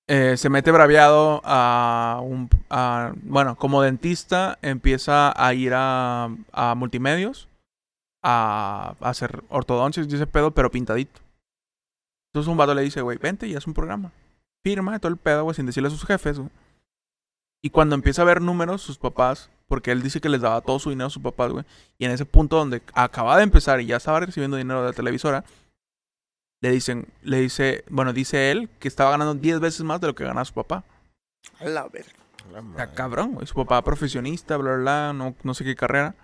Eh, 0.07 0.37
se 0.37 0.49
mete 0.49 0.71
braviado 0.71 1.41
a 1.43 2.21
un... 2.23 2.47
bueno, 3.23 3.55
como 3.55 3.81
dentista 3.81 4.59
empieza 4.61 5.33
a 5.35 5.53
ir 5.53 5.73
a, 5.73 6.29
a 6.51 6.75
multimedios 6.75 7.47
a, 8.23 8.95
a 8.99 9.09
hacer 9.09 9.43
ortodoncias 9.49 10.07
y 10.07 10.15
ese 10.15 10.27
pedo, 10.27 10.51
pero 10.51 10.69
pintadito. 10.69 11.21
Entonces 12.29 12.51
un 12.51 12.57
vato 12.57 12.75
le 12.75 12.81
dice, 12.83 13.01
güey, 13.01 13.17
vente 13.17 13.47
y 13.47 13.55
haz 13.55 13.65
un 13.65 13.73
programa. 13.73 14.11
Firma 14.63 14.99
todo 14.99 15.11
el 15.11 15.17
pedo, 15.17 15.43
güey, 15.43 15.55
sin 15.55 15.65
decirle 15.65 15.87
a 15.87 15.91
sus 15.91 16.05
jefes. 16.05 16.39
Y 17.63 17.69
cuando 17.71 17.95
empieza 17.95 18.21
a 18.21 18.25
ver 18.25 18.41
números, 18.41 18.81
sus 18.81 18.97
papás, 18.97 19.49
porque 19.67 19.91
él 19.91 20.03
dice 20.03 20.21
que 20.21 20.29
les 20.29 20.41
daba 20.41 20.61
todo 20.61 20.77
su 20.77 20.89
dinero 20.91 21.07
a 21.07 21.11
sus 21.11 21.23
papás, 21.23 21.51
güey. 21.51 21.65
Y 21.97 22.05
en 22.05 22.11
ese 22.11 22.25
punto 22.25 22.57
donde 22.57 22.83
acaba 22.93 23.37
de 23.37 23.43
empezar 23.43 23.81
y 23.81 23.87
ya 23.87 23.97
estaba 23.97 24.19
recibiendo 24.19 24.57
dinero 24.57 24.81
de 24.81 24.89
la 24.89 24.93
televisora, 24.93 25.43
le 26.61 26.71
dicen, 26.71 27.07
le 27.21 27.39
dice, 27.41 27.83
bueno, 27.89 28.13
dice 28.13 28.51
él 28.51 28.69
que 28.79 28.87
estaba 28.87 29.11
ganando 29.11 29.35
10 29.35 29.59
veces 29.59 29.81
más 29.83 30.01
de 30.01 30.07
lo 30.07 30.15
que 30.15 30.23
ganaba 30.23 30.45
su 30.45 30.53
papá. 30.53 30.83
A 31.59 31.65
la 31.65 31.87
verga. 31.87 32.09
Está 32.71 32.91
cabrón, 32.93 33.33
güey. 33.33 33.47
Su 33.47 33.55
papá 33.55 33.81
profesionista, 33.83 34.57
bla, 34.57 34.71
bla, 34.75 34.81
bla, 34.81 35.13
no, 35.13 35.35
no 35.43 35.53
sé 35.53 35.63
qué 35.63 35.75
carrera. 35.75 36.15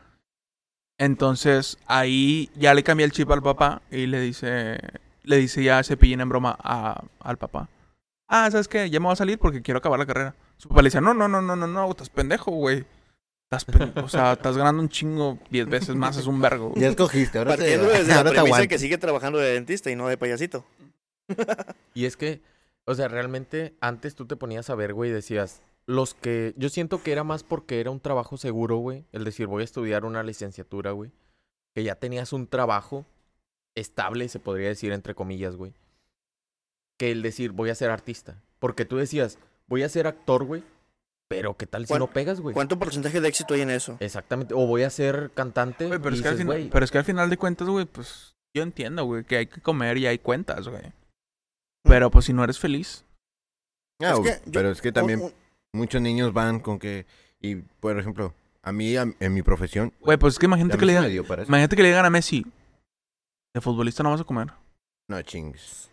Entonces, 0.97 1.77
ahí 1.87 2.49
ya 2.55 2.73
le 2.73 2.83
cambia 2.83 3.05
el 3.05 3.11
chip 3.11 3.29
al 3.31 3.41
papá 3.41 3.81
y 3.89 4.05
le 4.05 4.19
dice, 4.21 4.77
le 5.23 5.37
dice 5.37 5.63
ya 5.63 5.83
Cepillín 5.83 6.21
en 6.21 6.29
broma 6.29 6.55
a- 6.61 7.03
al 7.19 7.37
papá. 7.37 7.69
Ah, 8.27 8.49
¿sabes 8.51 8.67
qué? 8.67 8.89
Ya 8.89 8.99
me 8.99 9.05
voy 9.05 9.13
a 9.13 9.17
salir 9.17 9.39
porque 9.39 9.61
quiero 9.61 9.79
acabar 9.79 9.99
la 9.99 10.05
carrera. 10.05 10.35
Su 10.57 10.69
papá 10.69 10.81
le 10.83 10.87
dice, 10.87 11.01
no, 11.01 11.13
no, 11.13 11.27
no, 11.27 11.41
no, 11.41 11.55
no, 11.55 11.67
no, 11.67 11.89
estás 11.89 12.09
pendejo, 12.09 12.51
güey. 12.51 12.85
Estás 13.51 13.65
o 14.01 14.07
sea, 14.07 14.31
estás 14.31 14.55
ganando 14.55 14.81
un 14.81 14.87
chingo 14.87 15.37
10 15.49 15.67
veces 15.67 15.95
más, 15.95 16.15
es 16.15 16.25
un 16.25 16.39
vergo. 16.39 16.69
güey". 16.69 16.81
Ya 16.81 16.87
escogiste, 16.87 17.37
ahora 17.37 17.57
te, 17.57 17.57
Partiendo 17.57 17.89
desde 17.89 18.07
la 18.07 18.17
ahora 18.19 18.29
te 18.29 18.35
premisa 18.37 18.67
que 18.67 18.79
sigue 18.79 18.97
trabajando 18.97 19.39
de 19.39 19.51
dentista 19.51 19.91
y 19.91 19.95
no 19.97 20.07
de 20.07 20.17
payasito. 20.17 20.65
Y 21.93 22.05
es 22.05 22.15
que, 22.15 22.41
o 22.85 22.95
sea, 22.95 23.09
realmente 23.09 23.75
antes 23.81 24.15
tú 24.15 24.25
te 24.25 24.37
ponías 24.37 24.69
a 24.69 24.75
ver, 24.75 24.93
güey, 24.93 25.09
y 25.09 25.13
decías, 25.13 25.61
los 25.85 26.13
que, 26.13 26.53
yo 26.55 26.69
siento 26.69 27.03
que 27.03 27.11
era 27.11 27.25
más 27.25 27.43
porque 27.43 27.81
era 27.81 27.91
un 27.91 27.99
trabajo 27.99 28.37
seguro, 28.37 28.77
güey, 28.77 29.05
el 29.11 29.25
decir, 29.25 29.47
voy 29.47 29.61
a 29.61 29.65
estudiar 29.65 30.05
una 30.05 30.23
licenciatura, 30.23 30.91
güey, 30.91 31.11
que 31.75 31.83
ya 31.83 31.95
tenías 31.95 32.31
un 32.31 32.47
trabajo 32.47 33.05
estable, 33.75 34.29
se 34.29 34.39
podría 34.39 34.69
decir, 34.69 34.93
entre 34.93 35.13
comillas, 35.13 35.57
güey, 35.57 35.73
que 36.97 37.11
el 37.11 37.21
decir, 37.21 37.51
voy 37.51 37.69
a 37.69 37.75
ser 37.75 37.89
artista. 37.89 38.41
Porque 38.59 38.85
tú 38.85 38.95
decías, 38.95 39.37
voy 39.67 39.83
a 39.83 39.89
ser 39.89 40.07
actor, 40.07 40.45
güey, 40.45 40.63
pero 41.31 41.55
¿qué 41.55 41.65
tal 41.65 41.83
si 41.85 41.89
¿Cuán- 41.89 41.99
no 41.99 42.07
pegas, 42.11 42.39
güey? 42.41 42.53
¿Cuánto 42.53 42.77
porcentaje 42.77 43.19
de 43.21 43.27
éxito 43.27 43.53
hay 43.53 43.61
en 43.61 43.69
eso? 43.71 43.97
Exactamente, 43.99 44.53
o 44.53 44.65
voy 44.67 44.83
a 44.83 44.89
ser 44.89 45.31
cantante, 45.33 45.87
Güey, 45.87 45.99
pero, 45.99 46.15
y 46.15 46.17
es 46.17 46.21
que 46.21 46.27
al 46.27 46.33
dices, 46.35 46.45
final, 46.45 46.57
güey, 46.59 46.69
pero 46.69 46.85
es 46.85 46.91
que 46.91 46.97
al 46.97 47.03
final 47.05 47.29
de 47.29 47.37
cuentas, 47.37 47.67
güey, 47.67 47.85
pues 47.85 48.35
yo 48.55 48.63
entiendo, 48.63 49.05
güey, 49.05 49.23
que 49.23 49.37
hay 49.37 49.47
que 49.47 49.61
comer 49.61 49.97
y 49.97 50.07
hay 50.07 50.17
cuentas, 50.19 50.67
güey. 50.67 50.83
Mm. 50.87 51.89
Pero 51.89 52.11
pues 52.11 52.25
si 52.25 52.33
no 52.33 52.43
eres 52.43 52.59
feliz. 52.59 53.05
Ah, 54.01 54.11
Es 54.13 54.17
güey, 54.19 54.31
que 54.33 54.45
yo- 54.45 54.51
pero 54.51 54.71
es 54.71 54.81
que 54.81 54.91
también 54.91 55.19
Un- 55.19 55.25
un- 55.27 55.33
muchos 55.73 56.01
niños 56.01 56.33
van 56.33 56.59
con 56.59 56.79
que... 56.79 57.05
Y, 57.39 57.55
por 57.55 57.97
ejemplo, 57.99 58.33
a 58.63 58.71
mí, 58.71 58.95
a- 58.97 59.13
en 59.19 59.33
mi 59.33 59.41
profesión... 59.43 59.93
Güey, 60.01 60.17
pues 60.17 60.33
es 60.35 60.39
que 60.39 60.45
imagínate 60.47 60.77
que 60.77 60.85
le 60.85 60.93
digan, 60.93 61.11
imagínate 61.47 61.75
que 61.75 61.81
le 61.83 61.89
digan 61.89 62.05
a 62.05 62.09
Messi, 62.09 62.45
de 63.53 63.61
futbolista 63.61 64.01
no 64.03 64.09
vas 64.11 64.21
a 64.21 64.23
comer. 64.23 64.47
No 65.09 65.21
chingues. 65.21 65.90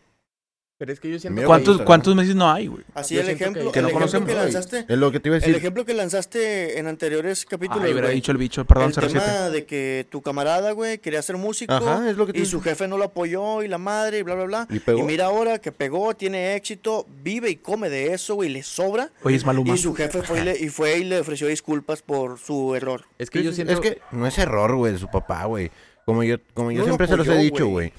Pero 0.78 0.92
es 0.92 1.00
que 1.00 1.10
yo 1.10 1.18
siento 1.18 1.34
Me 1.34 1.42
que- 1.42 1.46
¿Cuántos, 1.46 1.74
gusta, 1.74 1.84
¿cuántos 1.84 2.14
Messi 2.14 2.34
no 2.34 2.50
hay, 2.50 2.68
güey? 2.68 2.84
Así 2.94 3.14
Yo 3.16 3.20
el 3.22 3.26
que- 3.26 3.32
ejemplo, 3.32 3.72
que 3.72 3.80
no 3.82 3.88
el 3.88 3.92
ejemplo 3.92 3.92
conocemos, 3.98 4.28
que 4.28 4.34
lanzaste, 4.34 4.84
Es 4.88 4.96
lo 4.98 5.10
que 5.10 5.18
te 5.20 5.28
iba 5.28 5.34
a 5.34 5.38
el 5.38 5.42
decir. 5.42 5.56
ejemplo 5.56 5.84
que 5.84 5.92
lanzaste 5.94 6.78
en 6.78 6.86
anteriores 6.86 7.44
capítulos, 7.44 7.82
Ay, 7.84 7.92
hubiera 7.92 8.08
dicho 8.10 8.30
el 8.32 8.38
bicho, 8.38 8.64
perdón, 8.64 8.86
el 8.88 8.94
07. 8.94 9.12
tema 9.18 9.50
de 9.50 9.66
que 9.66 10.06
tu 10.08 10.22
camarada, 10.22 10.70
güey, 10.72 10.98
quería 10.98 11.20
ser 11.20 11.36
músico 11.36 11.72
Ajá, 11.74 12.08
es 12.08 12.16
lo 12.16 12.26
que 12.26 12.32
te 12.32 12.38
y 12.38 12.46
su 12.46 12.60
jefe 12.60 12.86
no 12.88 12.96
lo 12.96 13.04
apoyó 13.04 13.62
y 13.62 13.68
la 13.68 13.78
madre 13.78 14.18
y 14.18 14.22
bla, 14.22 14.34
bla, 14.36 14.44
bla. 14.44 14.66
Y 14.70 14.78
pegó. 14.78 15.00
Y 15.00 15.02
mira 15.02 15.26
ahora 15.26 15.58
que 15.58 15.72
pegó, 15.72 16.14
tiene 16.14 16.54
éxito, 16.54 17.06
vive 17.22 17.50
y 17.50 17.56
come 17.56 17.90
de 17.90 18.14
eso, 18.14 18.36
güey, 18.36 18.48
le 18.48 18.62
sobra. 18.62 19.10
Oye, 19.24 19.36
es 19.36 19.44
Maluma. 19.44 19.74
Y 19.74 19.78
su 19.78 19.94
jefe 19.94 20.22
fue 20.22 20.40
y, 20.40 20.44
le, 20.44 20.58
y 20.58 20.68
fue 20.68 20.98
y 20.98 21.04
le 21.04 21.18
ofreció 21.18 21.48
disculpas 21.48 22.02
por 22.02 22.38
su 22.38 22.74
error. 22.76 23.04
es 23.18 23.30
que 23.30 23.42
yo 23.42 23.52
siento... 23.52 23.72
Es 23.72 23.80
que 23.80 24.00
no 24.12 24.26
es 24.26 24.38
error, 24.38 24.76
güey, 24.76 24.92
de 24.92 24.98
su 24.98 25.08
papá, 25.08 25.44
güey. 25.46 25.70
Como 26.04 26.22
yo, 26.22 26.36
como 26.54 26.70
yo 26.70 26.78
No 26.78 26.84
lo 26.84 26.92
siempre 26.92 27.06
se 27.08 27.16
los 27.16 27.26
he 27.28 27.36
dicho, 27.38 27.66
güey. 27.66 27.90
güey. 27.90 27.92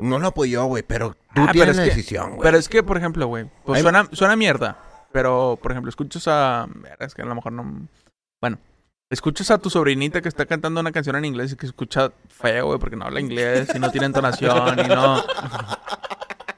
No 0.00 0.18
lo 0.18 0.28
apoyó, 0.28 0.64
güey, 0.66 0.82
pero 0.86 1.10
tú 1.34 1.42
Ah, 1.42 1.48
pero 1.50 1.52
tienes 1.52 1.76
la 1.76 1.82
que- 1.84 1.88
decisión, 1.90 2.30
güey. 2.36 2.40
Pero 2.42 2.56
es 2.58 2.68
que, 2.68 2.82
por 2.82 2.96
ejemplo, 2.96 3.26
güey, 3.26 3.46
pues 3.64 3.82
suena, 3.82 4.08
suena 4.12 4.36
mierda. 4.36 4.78
Pero, 5.12 5.58
por 5.60 5.72
ejemplo, 5.72 5.88
escuchas 5.88 6.24
a. 6.28 6.68
Es 7.00 7.14
que 7.14 7.22
a 7.22 7.24
lo 7.24 7.34
mejor 7.34 7.52
no. 7.52 7.88
Bueno, 8.40 8.58
escuchas 9.10 9.50
a 9.50 9.58
tu 9.58 9.70
sobrinita 9.70 10.20
que 10.20 10.28
está 10.28 10.46
cantando 10.46 10.80
una 10.80 10.92
canción 10.92 11.16
en 11.16 11.24
inglés 11.24 11.52
y 11.52 11.56
que 11.56 11.66
escucha 11.66 12.12
feo, 12.28 12.66
güey, 12.66 12.78
porque 12.78 12.94
no 12.96 13.06
habla 13.06 13.20
inglés 13.20 13.68
y 13.74 13.78
no 13.78 13.90
tiene 13.90 14.06
entonación 14.06 14.78
y 14.78 14.88
no. 14.88 15.24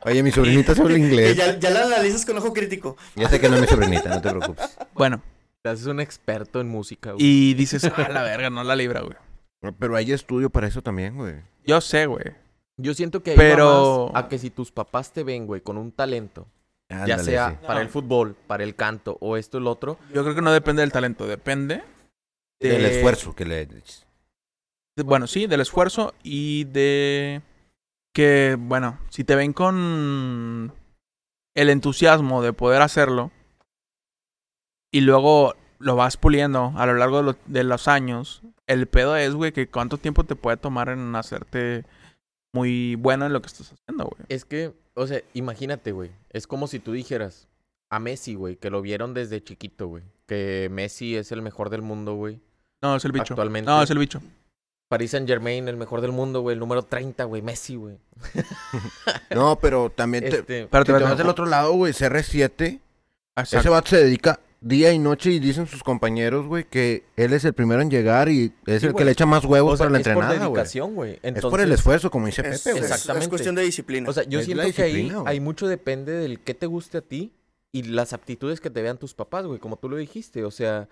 Oye, 0.05 0.22
mi 0.22 0.31
sobrinita 0.33 0.72
habla 0.72 0.98
inglés. 0.98 1.37
ya, 1.37 1.59
ya 1.59 1.70
la 1.70 1.85
analizas 1.85 2.24
con 2.26 2.37
ojo 2.38 2.53
crítico. 2.53 2.96
Ya 3.16 3.29
sé 3.29 3.40
que 3.40 3.48
no 3.48 3.57
es 3.57 3.62
mi 3.62 3.66
sobrinita, 3.68 4.09
no 4.09 4.20
te 4.20 4.31
preocupes. 4.31 4.76
Bueno, 4.94 5.22
Te 5.62 5.68
haces 5.70 5.87
un 5.87 6.00
experto 6.00 6.61
en 6.61 6.68
música, 6.68 7.12
güey. 7.12 7.24
y 7.24 7.55
dices, 7.55 7.85
ah, 7.85 8.09
la 8.11 8.22
verga, 8.22 8.48
no 8.50 8.64
la 8.64 8.76
libra, 8.76 9.00
güey. 9.03 9.16
Pero 9.79 9.94
hay 9.96 10.11
estudio 10.12 10.48
para 10.50 10.66
eso 10.66 10.83
también, 10.83 11.16
güey. 11.16 11.35
Yo 11.66 11.81
sé, 11.83 12.07
güey. 12.07 12.24
Yo 12.82 12.94
siento 12.94 13.22
que 13.22 13.32
ahí 13.32 13.36
Pero- 13.36 14.06
va 14.06 14.12
más 14.12 14.24
a 14.24 14.28
que 14.28 14.38
si 14.38 14.50
tus 14.50 14.70
papás 14.72 15.12
te 15.12 15.24
ven, 15.24 15.46
güey, 15.46 15.60
con 15.60 15.76
un 15.78 15.92
talento, 15.92 16.46
ya 17.06 17.18
sea 17.18 17.50
sí. 17.50 17.56
para 17.66 17.80
el 17.82 17.88
fútbol, 17.88 18.34
para 18.46 18.64
el 18.64 18.74
canto 18.74 19.16
o 19.20 19.36
esto 19.36 19.58
o 19.58 19.60
el 19.60 19.66
otro, 19.66 19.98
Yo 20.12 20.22
creo 20.22 20.34
que 20.34 20.42
no 20.42 20.52
depende 20.52 20.82
del 20.82 20.92
talento, 20.92 21.26
depende. 21.26 21.82
Del 22.60 22.82
de- 22.82 22.96
esfuerzo 22.96 23.34
que 23.34 23.44
le... 23.44 23.66
de- 23.66 23.82
bueno, 25.04 25.26
sí, 25.26 25.46
del 25.46 25.60
esfuerzo 25.62 26.12
y 26.22 26.64
de 26.64 27.40
que, 28.14 28.56
bueno, 28.58 28.98
si 29.08 29.24
te 29.24 29.34
ven 29.34 29.52
con 29.54 30.72
el 31.56 31.70
entusiasmo 31.70 32.42
de 32.42 32.52
poder 32.52 32.82
hacerlo 32.82 33.30
y 34.92 35.00
luego 35.02 35.54
lo 35.78 35.96
vas 35.96 36.16
puliendo 36.18 36.72
a 36.76 36.84
lo 36.86 36.94
largo 36.94 37.18
de, 37.18 37.22
lo- 37.22 37.38
de 37.46 37.64
los 37.64 37.88
años, 37.88 38.42
el 38.66 38.86
pedo 38.88 39.16
es, 39.16 39.34
güey, 39.34 39.52
que 39.52 39.68
cuánto 39.68 39.96
tiempo 39.96 40.24
te 40.24 40.36
puede 40.36 40.56
tomar 40.58 40.90
en 40.90 41.14
hacerte 41.16 41.84
muy 42.52 42.94
bueno 42.96 43.26
en 43.26 43.32
lo 43.32 43.40
que 43.40 43.48
estás 43.48 43.72
haciendo, 43.72 44.04
güey. 44.04 44.24
es 44.28 44.44
que, 44.44 44.72
o 44.94 45.06
sea, 45.06 45.20
imagínate, 45.34 45.92
güey, 45.92 46.10
es 46.30 46.46
como 46.46 46.66
si 46.66 46.78
tú 46.78 46.92
dijeras 46.92 47.48
a 47.90 47.98
Messi, 47.98 48.34
güey, 48.34 48.56
que 48.56 48.70
lo 48.70 48.82
vieron 48.82 49.14
desde 49.14 49.42
chiquito, 49.42 49.86
güey, 49.88 50.02
que 50.26 50.68
Messi 50.70 51.16
es 51.16 51.32
el 51.32 51.42
mejor 51.42 51.70
del 51.70 51.82
mundo, 51.82 52.14
güey. 52.14 52.40
No, 52.82 52.96
es 52.96 53.04
el 53.04 53.12
bicho. 53.12 53.34
Actualmente. 53.34 53.70
No, 53.70 53.82
es 53.82 53.90
el 53.90 53.98
bicho. 53.98 54.22
Paris 54.88 55.12
Saint 55.12 55.28
Germain, 55.28 55.68
el 55.68 55.76
mejor 55.76 56.00
del 56.00 56.10
mundo, 56.10 56.40
güey, 56.40 56.54
el 56.54 56.60
número 56.60 56.82
30, 56.82 57.22
güey, 57.24 57.42
Messi, 57.42 57.76
güey. 57.76 57.98
No, 59.34 59.56
pero 59.60 59.90
también 59.90 60.24
te... 60.24 60.40
Este, 60.40 60.66
Pero 60.66 60.84
Si 60.84 60.92
te 60.92 60.98
te 60.98 61.04
vas 61.04 61.16
del 61.18 61.28
otro 61.28 61.46
lado, 61.46 61.72
güey, 61.74 61.92
CR7, 61.92 62.80
ese 63.36 63.68
vato 63.68 63.90
se 63.90 63.98
dedica 63.98 64.40
día 64.61 64.92
y 64.92 64.99
noche 64.99 65.31
y 65.31 65.38
dicen 65.38 65.66
sus 65.66 65.83
compañeros, 65.83 66.46
güey, 66.46 66.64
que 66.64 67.05
él 67.16 67.33
es 67.33 67.44
el 67.44 67.55
primero 67.55 67.81
en 67.81 67.90
llegar 67.90 68.29
y 68.29 68.53
es 68.66 68.81
Sí, 68.83 68.87
el 68.88 68.94
que 68.94 69.05
le 69.05 69.12
echa 69.12 69.25
más 69.27 69.44
huevos 69.44 69.75
o 69.75 69.77
sea, 69.79 69.85
para 69.87 69.92
la 69.92 69.99
es 69.99 70.05
por 70.05 70.12
entrenada, 70.12 70.46
güey. 70.46 70.53
dedicación, 70.55 70.94
güey. 70.94 71.18
Es 71.23 71.40
por 71.42 71.61
el 71.61 71.73
esfuerzo, 71.73 72.11
como 72.11 72.27
dice 72.27 72.42
Es, 72.42 72.61
Pepe, 72.62 72.73
güey. 72.73 72.85
es- 72.85 72.90
Exactamente. 72.90 73.25
es 73.25 73.29
cuestión 73.31 73.55
de 73.55 73.62
disciplina. 73.62 74.09
O 74.09 74.12
sea, 74.12 74.25
yo 74.25 74.40
Es 74.40 74.44
siento 74.46 74.70
que 74.75 74.83
ahí, 74.83 75.12
ahí 75.27 75.40
mucho 75.40 75.66
depende 75.66 76.12
del 76.12 76.40
qué 76.40 76.53
te 76.55 76.66
guste 76.66 76.99
a 76.99 77.01
ti 77.01 77.33
y 77.73 77.85
las 77.85 78.12
aptitudes 78.12 78.61
que 78.61 78.68
te 78.68 78.83
vean 78.83 78.99
tus 78.99 79.14
papás, 79.14 79.46
güey, 79.46 79.59
como 79.61 79.77
tú 79.79 79.88
lo 79.88 79.96
dijiste. 79.96 80.44
O 80.44 80.51
sea, 80.51 80.88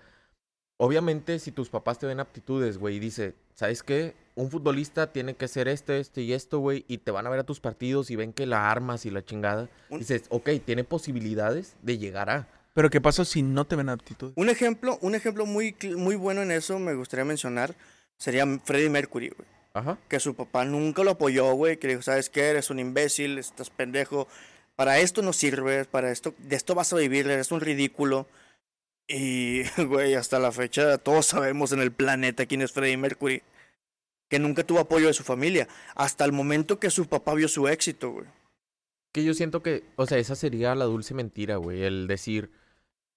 obviamente 0.77 1.39
si 1.39 1.51
tus 1.51 1.69
papás 1.69 1.99
te 1.99 2.05
ven 2.07 2.19
aptitudes, 2.19 2.77
güey, 2.77 2.95
y 2.95 2.99
dice, 2.99 3.35
¿sabes 3.53 3.83
qué? 3.83 4.15
Un 4.35 4.49
futbolista 4.49 5.11
tiene 5.11 5.35
que 5.35 5.47
ser 5.47 5.67
esto, 5.67 5.93
esto 5.93 6.21
y 6.21 6.33
esto, 6.33 6.59
güey, 6.59 6.85
y 6.87 6.99
te 6.99 7.11
van 7.11 7.27
a 7.27 7.29
ver 7.29 7.41
a 7.41 7.43
tus 7.43 7.59
partidos 7.59 8.09
y 8.09 8.15
ven 8.15 8.31
que 8.33 8.45
la 8.45 8.71
armas 8.71 9.05
y 9.05 9.11
la 9.11 9.23
chingada. 9.23 9.69
Un- 9.89 9.99
Dices, 9.99 10.23
ok, 10.29 10.49
tiene 10.65 10.83
posibilidades 10.83 11.75
de 11.81 11.97
llegar 11.97 12.29
a. 12.29 12.47
Pero 12.79 12.89
¿qué 12.89 13.01
pasa 13.01 13.25
si 13.25 13.41
no 13.43 13.65
te 13.65 13.75
ven 13.75 13.89
aptitud? 13.89 14.31
Un 14.37 14.47
ejemplo, 14.47 14.97
un 15.01 15.13
ejemplo 15.13 15.45
muy, 15.45 15.73
cl- 15.73 15.97
muy 15.97 16.15
bueno 16.15 16.43
en 16.43 16.49
eso 16.51 16.79
me 16.79 16.93
gustaría 16.93 17.25
mencionar 17.25 17.75
sería 18.17 18.45
Freddie 18.63 18.89
Mercury, 18.89 19.33
güey. 19.35 19.49
Ajá. 19.73 19.97
Que 20.07 20.21
su 20.21 20.33
papá 20.33 20.63
nunca 20.63 21.03
lo 21.03 21.11
apoyó, 21.11 21.51
güey. 21.55 21.75
Que 21.75 21.87
le 21.87 21.93
dijo, 21.95 22.03
¿sabes 22.03 22.29
qué? 22.29 22.43
Eres 22.51 22.69
un 22.69 22.79
imbécil, 22.79 23.37
estás 23.37 23.69
pendejo. 23.69 24.29
Para 24.77 24.99
esto 24.99 25.21
no 25.21 25.33
sirves, 25.33 25.87
para 25.87 26.09
esto, 26.09 26.33
de 26.37 26.55
esto 26.55 26.73
vas 26.73 26.93
a 26.93 26.95
vivir, 26.95 27.27
eres 27.29 27.51
un 27.51 27.59
ridículo. 27.59 28.27
Y, 29.09 29.63
güey, 29.85 30.13
hasta 30.13 30.39
la 30.39 30.53
fecha 30.53 30.97
todos 30.99 31.25
sabemos 31.25 31.73
en 31.73 31.81
el 31.81 31.91
planeta 31.91 32.45
quién 32.45 32.61
es 32.61 32.71
Freddie 32.71 32.95
Mercury. 32.95 33.43
Que 34.29 34.39
nunca 34.39 34.63
tuvo 34.63 34.79
apoyo 34.79 35.07
de 35.07 35.13
su 35.13 35.23
familia. 35.25 35.67
Hasta 35.95 36.23
el 36.23 36.31
momento 36.31 36.79
que 36.79 36.89
su 36.91 37.07
papá 37.07 37.33
vio 37.33 37.49
su 37.49 37.67
éxito, 37.67 38.11
güey. 38.11 38.25
Que 39.11 39.25
yo 39.25 39.33
siento 39.33 39.61
que, 39.61 39.83
o 39.97 40.05
sea, 40.05 40.17
esa 40.17 40.37
sería 40.37 40.75
la 40.75 40.85
dulce 40.85 41.13
mentira, 41.13 41.57
güey, 41.57 41.83
el 41.83 42.07
decir, 42.07 42.51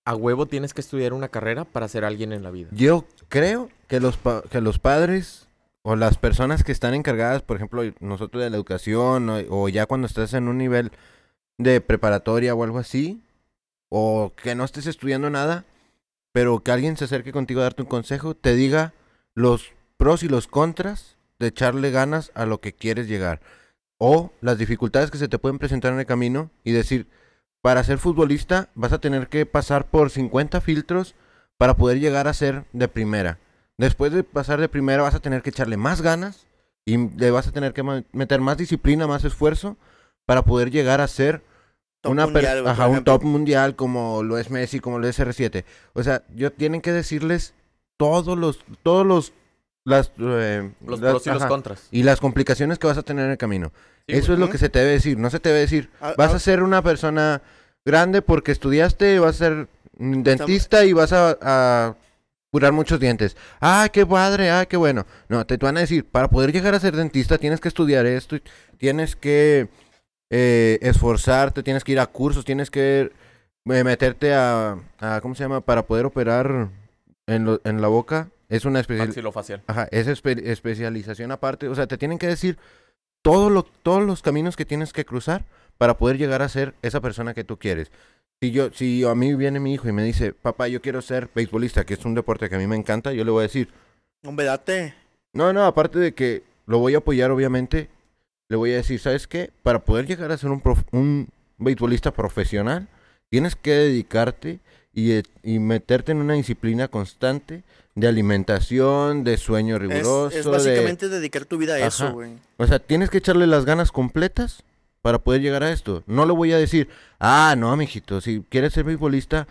a 0.05 0.15
huevo 0.15 0.47
tienes 0.47 0.75
que 0.75 0.81
estudiar 0.81 1.13
una 1.13 1.29
carrera 1.29 1.65
para 1.65 1.89
ser 1.89 2.05
alguien 2.05 2.33
en 2.33 2.43
la 2.43 2.51
vida. 2.51 2.69
Yo 2.73 3.05
creo 3.29 3.69
que 3.89 4.01
los, 4.01 4.19
que 4.51 4.61
los 4.61 4.79
padres 4.79 5.49
o 5.83 5.97
las 5.97 6.19
personas 6.19 6.65
que 6.65 6.73
están 6.73 6.95
encargadas, 6.95 7.43
por 7.43 7.57
ejemplo, 7.57 7.83
nosotros 8.01 8.43
de 8.43 8.51
la 8.51 8.57
educación 8.57 9.29
o, 9.29 9.39
o 9.49 9.69
ya 9.69 9.87
cuando 9.87 10.07
estás 10.07 10.35
en 10.35 10.49
un 10.49 10.59
nivel 10.59 10.93
de 11.59 11.81
preparatoria 11.81 12.55
o 12.55 12.65
algo 12.65 12.79
así, 12.79 13.21
o 13.89 14.33
que 14.43 14.55
no 14.55 14.65
estés 14.65 14.87
estudiando 14.87 15.29
nada, 15.31 15.65
pero 16.33 16.61
que 16.61 16.73
alguien 16.73 16.97
se 16.97 17.05
acerque 17.05 17.31
contigo 17.31 17.61
a 17.61 17.65
darte 17.65 17.83
un 17.83 17.89
consejo, 17.89 18.35
te 18.35 18.55
diga 18.55 18.95
los 19.35 19.73
pros 19.97 20.23
y 20.23 20.29
los 20.29 20.47
contras 20.47 21.17
de 21.39 21.49
echarle 21.49 21.91
ganas 21.91 22.33
a 22.35 22.47
lo 22.47 22.61
que 22.61 22.73
quieres 22.73 23.07
llegar. 23.09 23.41
o 24.05 24.33
las 24.41 24.59
dificultades 24.59 25.13
que 25.13 25.19
se 25.19 25.29
te 25.29 25.39
pueden 25.39 25.61
presentar 25.61 25.93
en 25.93 26.01
el 26.01 26.07
camino 26.07 26.51
y 26.65 26.73
decir, 26.73 27.07
para 27.63 27.85
ser 27.85 27.99
futbolista 27.99 28.69
vas 28.75 28.93
a 28.93 28.99
tener 28.99 29.29
que 29.29 29.47
pasar 29.47 29.87
por 29.87 30.11
50 30.11 30.61
filtros 30.61 31.15
para 31.57 31.77
poder 31.77 32.01
llegar 32.01 32.29
a 32.29 32.35
ser 32.35 32.65
de 32.73 32.89
primera. 32.89 33.39
Después 33.79 34.13
de 34.13 34.25
pasar 34.25 34.61
de 34.61 34.69
primera 34.69 35.03
vas 35.03 35.15
a 35.15 35.21
tener 35.21 35.43
que 35.43 35.51
echarle 35.51 35.77
más 35.77 36.03
ganas 36.03 36.47
y 36.85 36.99
le 36.99 37.31
vas 37.31 37.47
a 37.47 37.53
tener 37.53 37.73
que 37.73 38.05
meter 38.13 38.41
más 38.41 38.57
disciplina, 38.57 39.07
más 39.07 39.25
esfuerzo 39.25 39.77
para 40.27 40.43
poder 40.43 40.71
llegar 40.71 41.01
a 41.01 41.09
ser 41.09 41.43
Top 42.03 42.13
una 42.13 42.27
mundial, 42.27 42.67
ajá, 42.67 42.89
un 42.89 43.05
top 43.05 43.23
mundial 43.23 43.77
como 43.77 44.25
lo 44.25 44.37
es 44.37 44.51
Messi, 44.51 44.81
como 44.81 44.99
lo 44.99 45.07
es 45.07 45.21
R7. 45.21 45.65
O 45.93 46.03
sea, 46.03 46.25
yo 46.35 46.53
tienen 46.53 46.81
que 46.81 46.91
decirles 46.91 47.55
todos 47.97 48.37
los, 48.37 48.59
todos 48.83 49.07
los, 49.07 49.33
las, 49.85 50.13
eh, 50.19 50.71
Los 50.87 51.01
las- 51.01 51.11
pros 51.13 51.27
y 51.27 51.31
los 51.31 51.41
ajá, 51.43 51.49
contras. 51.49 51.89
y 51.91 52.03
las 52.03 52.21
complicaciones 52.21 52.79
que 52.79 52.87
vas 52.87 52.99
a 52.99 53.03
tener 53.03 53.25
en 53.27 53.33
el 53.33 53.39
camino. 53.39 53.73
Sí, 54.07 54.15
Eso 54.17 54.27
güey. 54.29 54.35
es 54.35 54.39
lo 54.41 54.51
que 54.51 54.59
se 54.59 54.69
te 54.69 54.79
debe 54.81 54.93
decir. 54.93 55.19
No 55.19 55.31
se 55.31 55.41
te 55.41 55.49
debe 55.49 55.61
decir, 55.61 55.91
Ah, 56.01 56.15
vas 56.17 56.33
ah. 56.33 56.37
a 56.37 56.39
ser 56.39 56.63
una 56.63 56.83
persona 56.83 57.43
grande 57.85 58.23
porque 58.23 58.53
estudiaste, 58.53 59.19
vas 59.19 59.37
a 59.37 59.39
ser 59.39 59.69
dentista 59.99 60.85
y 60.85 60.93
vas 60.93 61.13
a, 61.13 61.37
a 61.41 61.95
curar 62.53 62.73
muchos 62.73 63.01
dientes. 63.01 63.37
Ah, 63.61 63.89
qué 63.93 64.05
padre, 64.07 64.51
ah, 64.51 64.67
qué 64.67 64.77
bueno. 64.77 65.07
No, 65.29 65.45
te, 65.47 65.59
te 65.59 65.65
van 65.67 65.77
a 65.77 65.81
decir, 65.81 66.05
para 66.05 66.29
poder 66.29 66.53
llegar 66.53 66.75
a 66.75 66.81
ser 66.81 66.95
dentista 66.97 67.39
tienes 67.39 67.61
que 67.61 67.69
estudiar 67.69 68.07
esto, 68.07 68.37
tienes 68.79 69.17
que 69.17 69.69
eh, 70.31 70.79
esforzarte, 70.83 71.63
tienes 71.63 71.85
que 71.85 71.93
ir 71.93 72.01
a 72.01 72.07
cursos, 72.07 72.45
tienes 72.45 72.71
que 72.71 73.11
eh, 73.67 73.85
meterte 73.85 74.35
a, 74.35 74.77
a, 74.99 75.21
¿cómo 75.21 75.35
se 75.35 75.43
llama? 75.45 75.61
Para 75.61 75.87
poder 75.87 76.07
operar 76.07 76.69
en, 77.27 77.45
lo- 77.45 77.61
en 77.65 77.81
la 77.81 77.89
boca. 77.89 78.29
Es 78.53 78.65
una 78.65 78.81
especial... 78.81 79.09
Maxilofacial. 79.09 79.63
Ajá, 79.67 79.89
es 79.91 80.07
espe- 80.09 80.43
especialización 80.47 81.33
aparte. 81.33 81.69
O 81.69 81.75
sea, 81.75 81.87
te 81.87 81.97
tienen 81.99 82.19
que 82.19 82.27
decir 82.27 82.59
todo 83.23 83.51
lo, 83.51 83.63
todos 83.63 84.03
los 84.03 84.21
caminos 84.23 84.57
que 84.57 84.65
tienes 84.65 84.93
que 84.93 85.05
cruzar 85.05 85.45
para 85.79 85.97
poder 85.97 86.19
llegar 86.19 86.43
a 86.43 86.49
ser 86.49 86.75
esa 86.83 87.01
persona 87.01 87.35
que 87.35 87.45
tú 87.45 87.59
quieres. 87.59 87.91
Si 88.41 88.51
yo, 88.51 88.71
si 88.73 89.05
a 89.05 89.15
mí 89.15 89.35
viene 89.35 89.59
mi 89.61 89.73
hijo 89.73 89.89
y 89.89 89.93
me 89.93 90.03
dice, 90.05 90.33
papá, 90.33 90.69
yo 90.69 90.83
quiero 90.83 91.01
ser 91.01 91.29
beisbolista, 91.35 91.85
que 91.87 91.95
es 91.95 92.05
un 92.05 92.15
deporte 92.15 92.49
que 92.49 92.57
a 92.57 92.59
mí 92.59 92.67
me 92.67 92.77
encanta, 92.77 93.13
yo 93.13 93.25
le 93.25 93.31
voy 93.31 93.41
a 93.41 93.43
decir, 93.45 93.69
Hombre, 94.25 94.47
date. 94.47 94.95
no, 95.33 95.53
no, 95.53 95.65
aparte 95.65 95.99
de 95.99 96.13
que 96.13 96.43
lo 96.67 96.79
voy 96.79 96.95
a 96.95 96.99
apoyar, 96.99 97.31
obviamente, 97.31 97.89
le 98.49 98.57
voy 98.57 98.73
a 98.73 98.77
decir, 98.77 98.99
¿sabes 99.01 99.27
qué? 99.27 99.51
Para 99.63 99.79
poder 99.85 100.07
llegar 100.07 100.31
a 100.33 100.37
ser 100.37 100.51
un, 100.51 100.61
prof- 100.61 100.85
un 100.93 101.29
beisbolista 101.59 102.11
profesional, 102.13 102.89
tienes 103.31 103.57
que 103.57 103.71
dedicarte 103.73 104.59
y, 104.93 105.13
eh, 105.13 105.23
y 105.43 105.59
meterte 105.59 106.13
en 106.13 106.19
una 106.19 106.35
disciplina 106.35 106.89
constante 106.89 107.63
de 107.95 108.09
alimentación, 108.09 109.25
de 109.25 109.37
sueño 109.37 109.79
riguroso, 109.79 110.29
es 110.31 110.45
de... 110.45 110.51
básicamente 110.51 111.09
dedicar 111.09 111.45
tu 111.45 111.59
vida 111.59 111.75
a 111.75 111.79
Ajá. 111.79 111.87
eso, 111.89 112.13
güey. 112.13 112.33
O 112.57 112.67
sea, 112.67 112.79
tienes 112.79 113.11
que 113.11 113.19
echarle 113.19 113.47
las 113.47 113.65
ganas 113.65 113.93
completas 113.93 114.63
para 115.03 115.19
poder 115.19 115.43
llegar 115.43 115.63
a 115.63 115.73
esto. 115.73 116.03
No 116.07 116.25
le 116.25 116.33
voy 116.33 116.53
a 116.53 116.59
decir, 116.59 116.89
ah, 117.19 117.55
no, 117.59 117.77
mijito, 117.77 118.21
si 118.21 118.45
quieres 118.49 118.73
ser 118.73 118.85
beisbolista, 118.85 119.47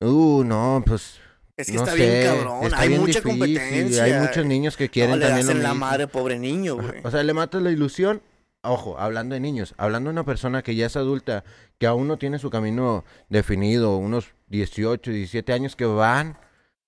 uh, 0.00 0.44
no, 0.44 0.82
pues 0.86 1.18
Es 1.56 1.66
que 1.66 1.74
no 1.74 1.80
está 1.80 1.92
sé, 1.92 1.98
bien 1.98 2.26
cabrón. 2.36 2.64
está 2.64 2.78
hay 2.80 2.88
bien 2.88 3.00
mucha 3.00 3.20
difícil, 3.20 3.30
competencia. 3.38 4.04
Hay 4.04 4.14
muchos 4.14 4.46
niños 4.46 4.76
que 4.76 4.88
quieren 4.88 5.10
no, 5.10 5.16
le 5.16 5.26
también 5.26 5.46
das 5.46 5.54
lo 5.54 5.60
en 5.60 5.66
la 5.66 5.74
madre, 5.74 6.06
pobre 6.06 6.38
niño, 6.38 6.76
güey. 6.76 7.00
O 7.02 7.10
sea, 7.10 7.22
le 7.22 7.34
matas 7.34 7.62
la 7.62 7.70
ilusión. 7.70 8.22
Ojo, 8.62 8.98
hablando 8.98 9.34
de 9.34 9.40
niños, 9.40 9.74
hablando 9.76 10.08
de 10.08 10.12
una 10.12 10.24
persona 10.24 10.62
que 10.62 10.74
ya 10.74 10.86
es 10.86 10.96
adulta, 10.96 11.44
que 11.78 11.86
aún 11.86 12.08
no 12.08 12.16
tiene 12.16 12.38
su 12.38 12.48
camino 12.48 13.04
definido, 13.28 13.98
unos 13.98 14.28
18, 14.46 15.10
17 15.10 15.52
años 15.52 15.76
que 15.76 15.84
van 15.84 16.38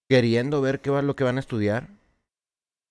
queriendo 0.08 0.60
ver 0.60 0.80
qué 0.80 0.90
va 0.90 1.02
lo 1.02 1.16
que 1.16 1.24
van 1.24 1.36
a 1.36 1.40
estudiar. 1.40 1.88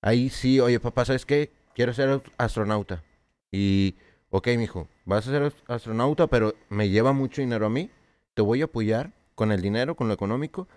Ahí 0.01 0.29
sí, 0.29 0.59
oye, 0.59 0.79
papá, 0.79 1.05
¿sabes 1.05 1.25
qué? 1.25 1.51
Quiero 1.73 1.93
ser 1.93 2.21
astronauta. 2.37 3.03
Y, 3.51 3.95
ok, 4.29 4.49
mijo, 4.57 4.87
vas 5.05 5.27
a 5.27 5.31
ser 5.31 5.53
astronauta, 5.67 6.27
pero 6.27 6.53
me 6.69 6.89
lleva 6.89 7.13
mucho 7.13 7.41
dinero 7.41 7.65
a 7.65 7.69
mí. 7.69 7.89
Te 8.33 8.41
voy 8.41 8.61
a 8.61 8.65
apoyar 8.65 9.13
con 9.33 9.51
el 9.51 9.61
dinero, 9.61 9.95
con 9.95 10.07
lo 10.07 10.13
económico, 10.13 10.67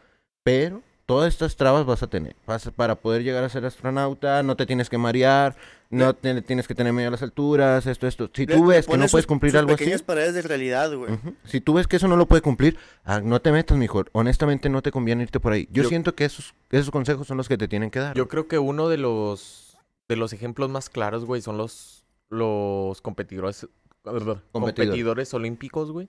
pero 0.42 0.82
todas 1.08 1.32
estas 1.32 1.56
trabas 1.56 1.86
vas 1.86 2.02
a 2.02 2.06
tener. 2.06 2.36
Vas 2.46 2.66
a- 2.66 2.70
para 2.70 2.94
poder 2.96 3.22
llegar 3.22 3.42
a 3.42 3.48
ser 3.48 3.64
astronauta, 3.64 4.42
no 4.42 4.56
te 4.56 4.66
tienes 4.66 4.90
que 4.90 4.98
marear, 4.98 5.56
no 5.88 6.12
te- 6.14 6.42
tienes 6.42 6.68
que 6.68 6.74
tener 6.74 6.92
miedo 6.92 7.08
a 7.08 7.12
las 7.12 7.22
alturas, 7.22 7.86
esto, 7.86 8.06
esto. 8.06 8.28
Si 8.34 8.46
tú 8.46 8.66
le 8.66 8.76
ves 8.76 8.86
que 8.86 8.92
no 8.92 9.06
puedes 9.06 9.10
sus- 9.10 9.26
cumplir 9.26 9.52
sus 9.52 9.58
algo 9.60 9.70
así, 9.72 9.78
pequeñas 9.84 10.02
paredes 10.02 10.34
de 10.34 10.42
realidad, 10.42 10.94
güey. 10.94 11.18
si 11.44 11.62
tú 11.62 11.72
ves 11.72 11.86
que 11.86 11.96
eso 11.96 12.08
no 12.08 12.16
lo 12.16 12.26
puede 12.28 12.42
cumplir, 12.42 12.76
ah, 13.06 13.22
no 13.24 13.40
te 13.40 13.50
metas, 13.52 13.78
mijo. 13.78 14.04
Honestamente, 14.12 14.68
no 14.68 14.82
te 14.82 14.90
conviene 14.92 15.22
irte 15.22 15.40
por 15.40 15.52
ahí. 15.54 15.66
Yo, 15.72 15.84
Yo- 15.84 15.88
siento 15.88 16.14
que 16.14 16.26
esos, 16.26 16.54
esos 16.70 16.90
consejos 16.90 17.26
son 17.26 17.38
los 17.38 17.48
que 17.48 17.56
te 17.56 17.68
tienen 17.68 17.90
que 17.90 18.00
dar. 18.00 18.14
Yo 18.14 18.28
creo 18.28 18.46
que 18.46 18.58
uno 18.58 18.88
de 18.90 18.98
los 18.98 19.78
de 20.10 20.16
los 20.16 20.34
ejemplos 20.34 20.68
más 20.68 20.90
claros, 20.90 21.24
güey, 21.24 21.40
son 21.40 21.56
los 21.56 22.04
los 22.30 23.00
competidores 23.00 23.66
competidores 24.52 25.32
olímpicos, 25.34 25.90
güey. 25.90 26.08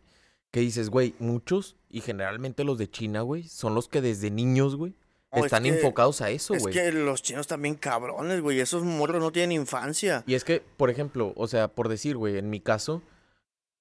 Que 0.51 0.61
dices, 0.61 0.89
güey, 0.89 1.13
muchos 1.19 1.75
y 1.89 2.01
generalmente 2.01 2.63
los 2.63 2.77
de 2.77 2.89
China, 2.89 3.21
güey, 3.21 3.43
son 3.43 3.75
los 3.75 3.87
que 3.87 4.01
desde 4.01 4.31
niños, 4.31 4.75
güey, 4.75 4.93
No, 5.31 5.39
es 5.39 5.45
están 5.45 5.63
que- 5.63 5.69
enfocados 5.69 6.21
a 6.21 6.31
eso, 6.31 6.55
Es 6.55 6.63
güey. 6.63 6.73
que 6.73 6.91
los 6.91 7.21
chinos 7.21 7.45
también 7.47 7.75
cabrones, 7.75 8.41
güey. 8.41 8.59
Esos 8.59 8.83
morros 8.83 9.21
no 9.21 9.31
tienen 9.31 9.51
infancia. 9.61 10.23
Y 10.25 10.33
es 10.33 10.43
que, 10.43 10.61
por 10.77 10.89
ejemplo, 10.89 11.33
o 11.35 11.47
sea, 11.47 11.67
por 11.67 11.87
decir, 11.87 12.17
güey, 12.17 12.37
en 12.37 12.49
mi 12.49 12.59
caso, 12.61 13.03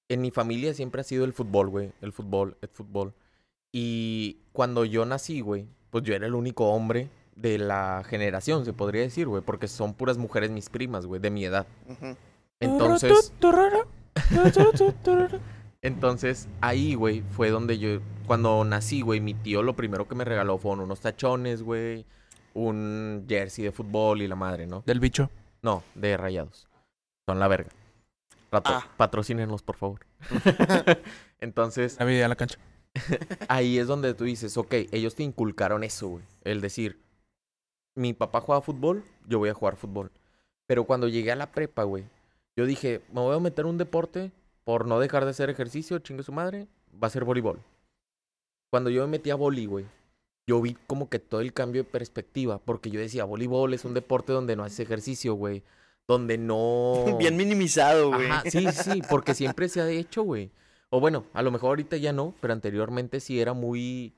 en 0.09 0.21
mi 0.21 0.29
familia 0.31 0.73
siempre 0.75 1.01
ha 1.01 1.03
sido 1.03 1.25
el 1.25 1.33
fútbol, 1.33 1.69
güey. 1.69 1.91
El 2.01 2.11
fútbol, 2.13 2.55
el 2.61 2.69
fútbol. 2.69 3.13
Y 3.71 4.37
cuando 4.53 4.85
yo 4.85 5.05
nací, 5.05 5.41
güey, 5.41 5.67
pues 5.89 6.03
yo 6.03 6.13
era 6.13 6.27
el 6.27 6.35
único 6.35 6.69
hombre 6.69 7.09
de 7.35 7.57
la 7.57 8.03
generación, 8.07 8.65
se 8.65 8.73
podría 8.73 9.01
decir, 9.01 9.27
güey. 9.27 9.41
Porque 9.43 9.67
son 9.67 9.93
puras 9.95 10.17
mujeres 10.19 10.51
mis 10.51 10.69
primas, 10.69 11.05
güey, 11.07 11.19
de 11.21 11.29
mi 11.31 11.45
edad. 11.45 11.65
Entonces, 12.59 13.31
entonces 15.81 16.47
ahí, 16.61 16.95
güey, 16.95 17.23
fue 17.31 17.49
donde 17.49 17.77
yo, 17.77 17.99
cuando 18.27 18.63
nací, 18.65 19.01
güey, 19.01 19.21
mi 19.21 19.33
tío 19.33 19.63
lo 19.63 19.75
primero 19.75 20.07
que 20.07 20.15
me 20.15 20.25
regaló 20.25 20.57
fueron 20.57 20.81
unos 20.81 20.99
tachones, 20.99 21.61
güey, 21.61 22.05
un 22.53 23.25
jersey 23.27 23.63
de 23.65 23.71
fútbol 23.71 24.21
y 24.21 24.27
la 24.27 24.35
madre, 24.35 24.67
¿no? 24.67 24.83
Del 24.85 24.99
bicho. 24.99 25.29
No, 25.61 25.83
de 25.95 26.17
rayados. 26.17 26.67
Son 27.27 27.39
la 27.39 27.47
verga. 27.47 27.69
Ah. 28.51 28.87
Patrocínenos, 28.97 29.61
por 29.61 29.75
favor. 29.75 29.99
Entonces, 31.39 31.97
La 31.99 32.05
vida 32.05 32.23
en 32.23 32.29
la 32.29 32.35
cancha. 32.35 32.57
ahí 33.47 33.77
es 33.77 33.87
donde 33.87 34.13
tú 34.13 34.23
dices, 34.23 34.57
ok, 34.57 34.73
ellos 34.91 35.15
te 35.15 35.23
inculcaron 35.23 35.83
eso, 35.83 36.07
güey. 36.07 36.23
El 36.43 36.61
decir, 36.61 36.99
mi 37.95 38.13
papá 38.13 38.41
juega 38.41 38.61
fútbol, 38.61 39.03
yo 39.27 39.39
voy 39.39 39.49
a 39.49 39.53
jugar 39.53 39.75
fútbol. 39.75 40.11
Pero 40.67 40.85
cuando 40.85 41.07
llegué 41.07 41.31
a 41.31 41.35
la 41.35 41.51
prepa, 41.51 41.83
güey, 41.83 42.05
yo 42.55 42.65
dije, 42.65 43.01
me 43.13 43.21
voy 43.21 43.35
a 43.35 43.39
meter 43.39 43.65
a 43.65 43.69
un 43.69 43.77
deporte 43.77 44.31
por 44.69 44.85
no 44.85 44.99
dejar 44.99 45.23
de 45.23 45.31
hacer 45.31 45.49
ejercicio, 45.49 45.97
chingue 45.97 46.21
su 46.21 46.31
madre, 46.31 46.67
va 46.93 47.07
a 47.07 47.09
ser 47.09 47.25
voleibol. 47.25 47.59
Cuando 48.69 48.91
yo 48.91 49.01
me 49.01 49.17
metí 49.17 49.31
a 49.31 49.35
voli, 49.35 49.65
güey, 49.65 49.87
yo 50.47 50.61
vi 50.61 50.77
como 50.85 51.09
que 51.09 51.17
todo 51.17 51.41
el 51.41 51.53
cambio 51.53 51.81
de 51.81 51.89
perspectiva, 51.89 52.59
porque 52.59 52.91
yo 52.91 52.99
decía, 52.99 53.23
voleibol 53.23 53.73
es 53.73 53.83
un 53.83 53.95
deporte 53.95 54.31
donde 54.31 54.55
no 54.55 54.63
haces 54.63 54.81
ejercicio, 54.81 55.33
güey, 55.33 55.63
donde 56.07 56.37
no... 56.37 57.03
Bien 57.17 57.35
minimizado, 57.35 58.09
güey. 58.09 58.29
Ajá, 58.29 58.43
sí, 58.47 58.67
sí, 58.71 59.01
porque 59.09 59.33
siempre 59.33 59.69
se 59.69 59.81
ha 59.81 59.89
hecho, 59.89 60.21
güey. 60.21 60.51
O 60.91 60.99
bueno, 60.99 61.25
a 61.33 61.41
lo 61.41 61.49
mejor 61.49 61.69
ahorita 61.69 61.97
ya 61.97 62.13
no, 62.13 62.35
pero 62.39 62.53
anteriormente 62.53 63.21
sí 63.21 63.41
era 63.41 63.53
muy, 63.53 64.13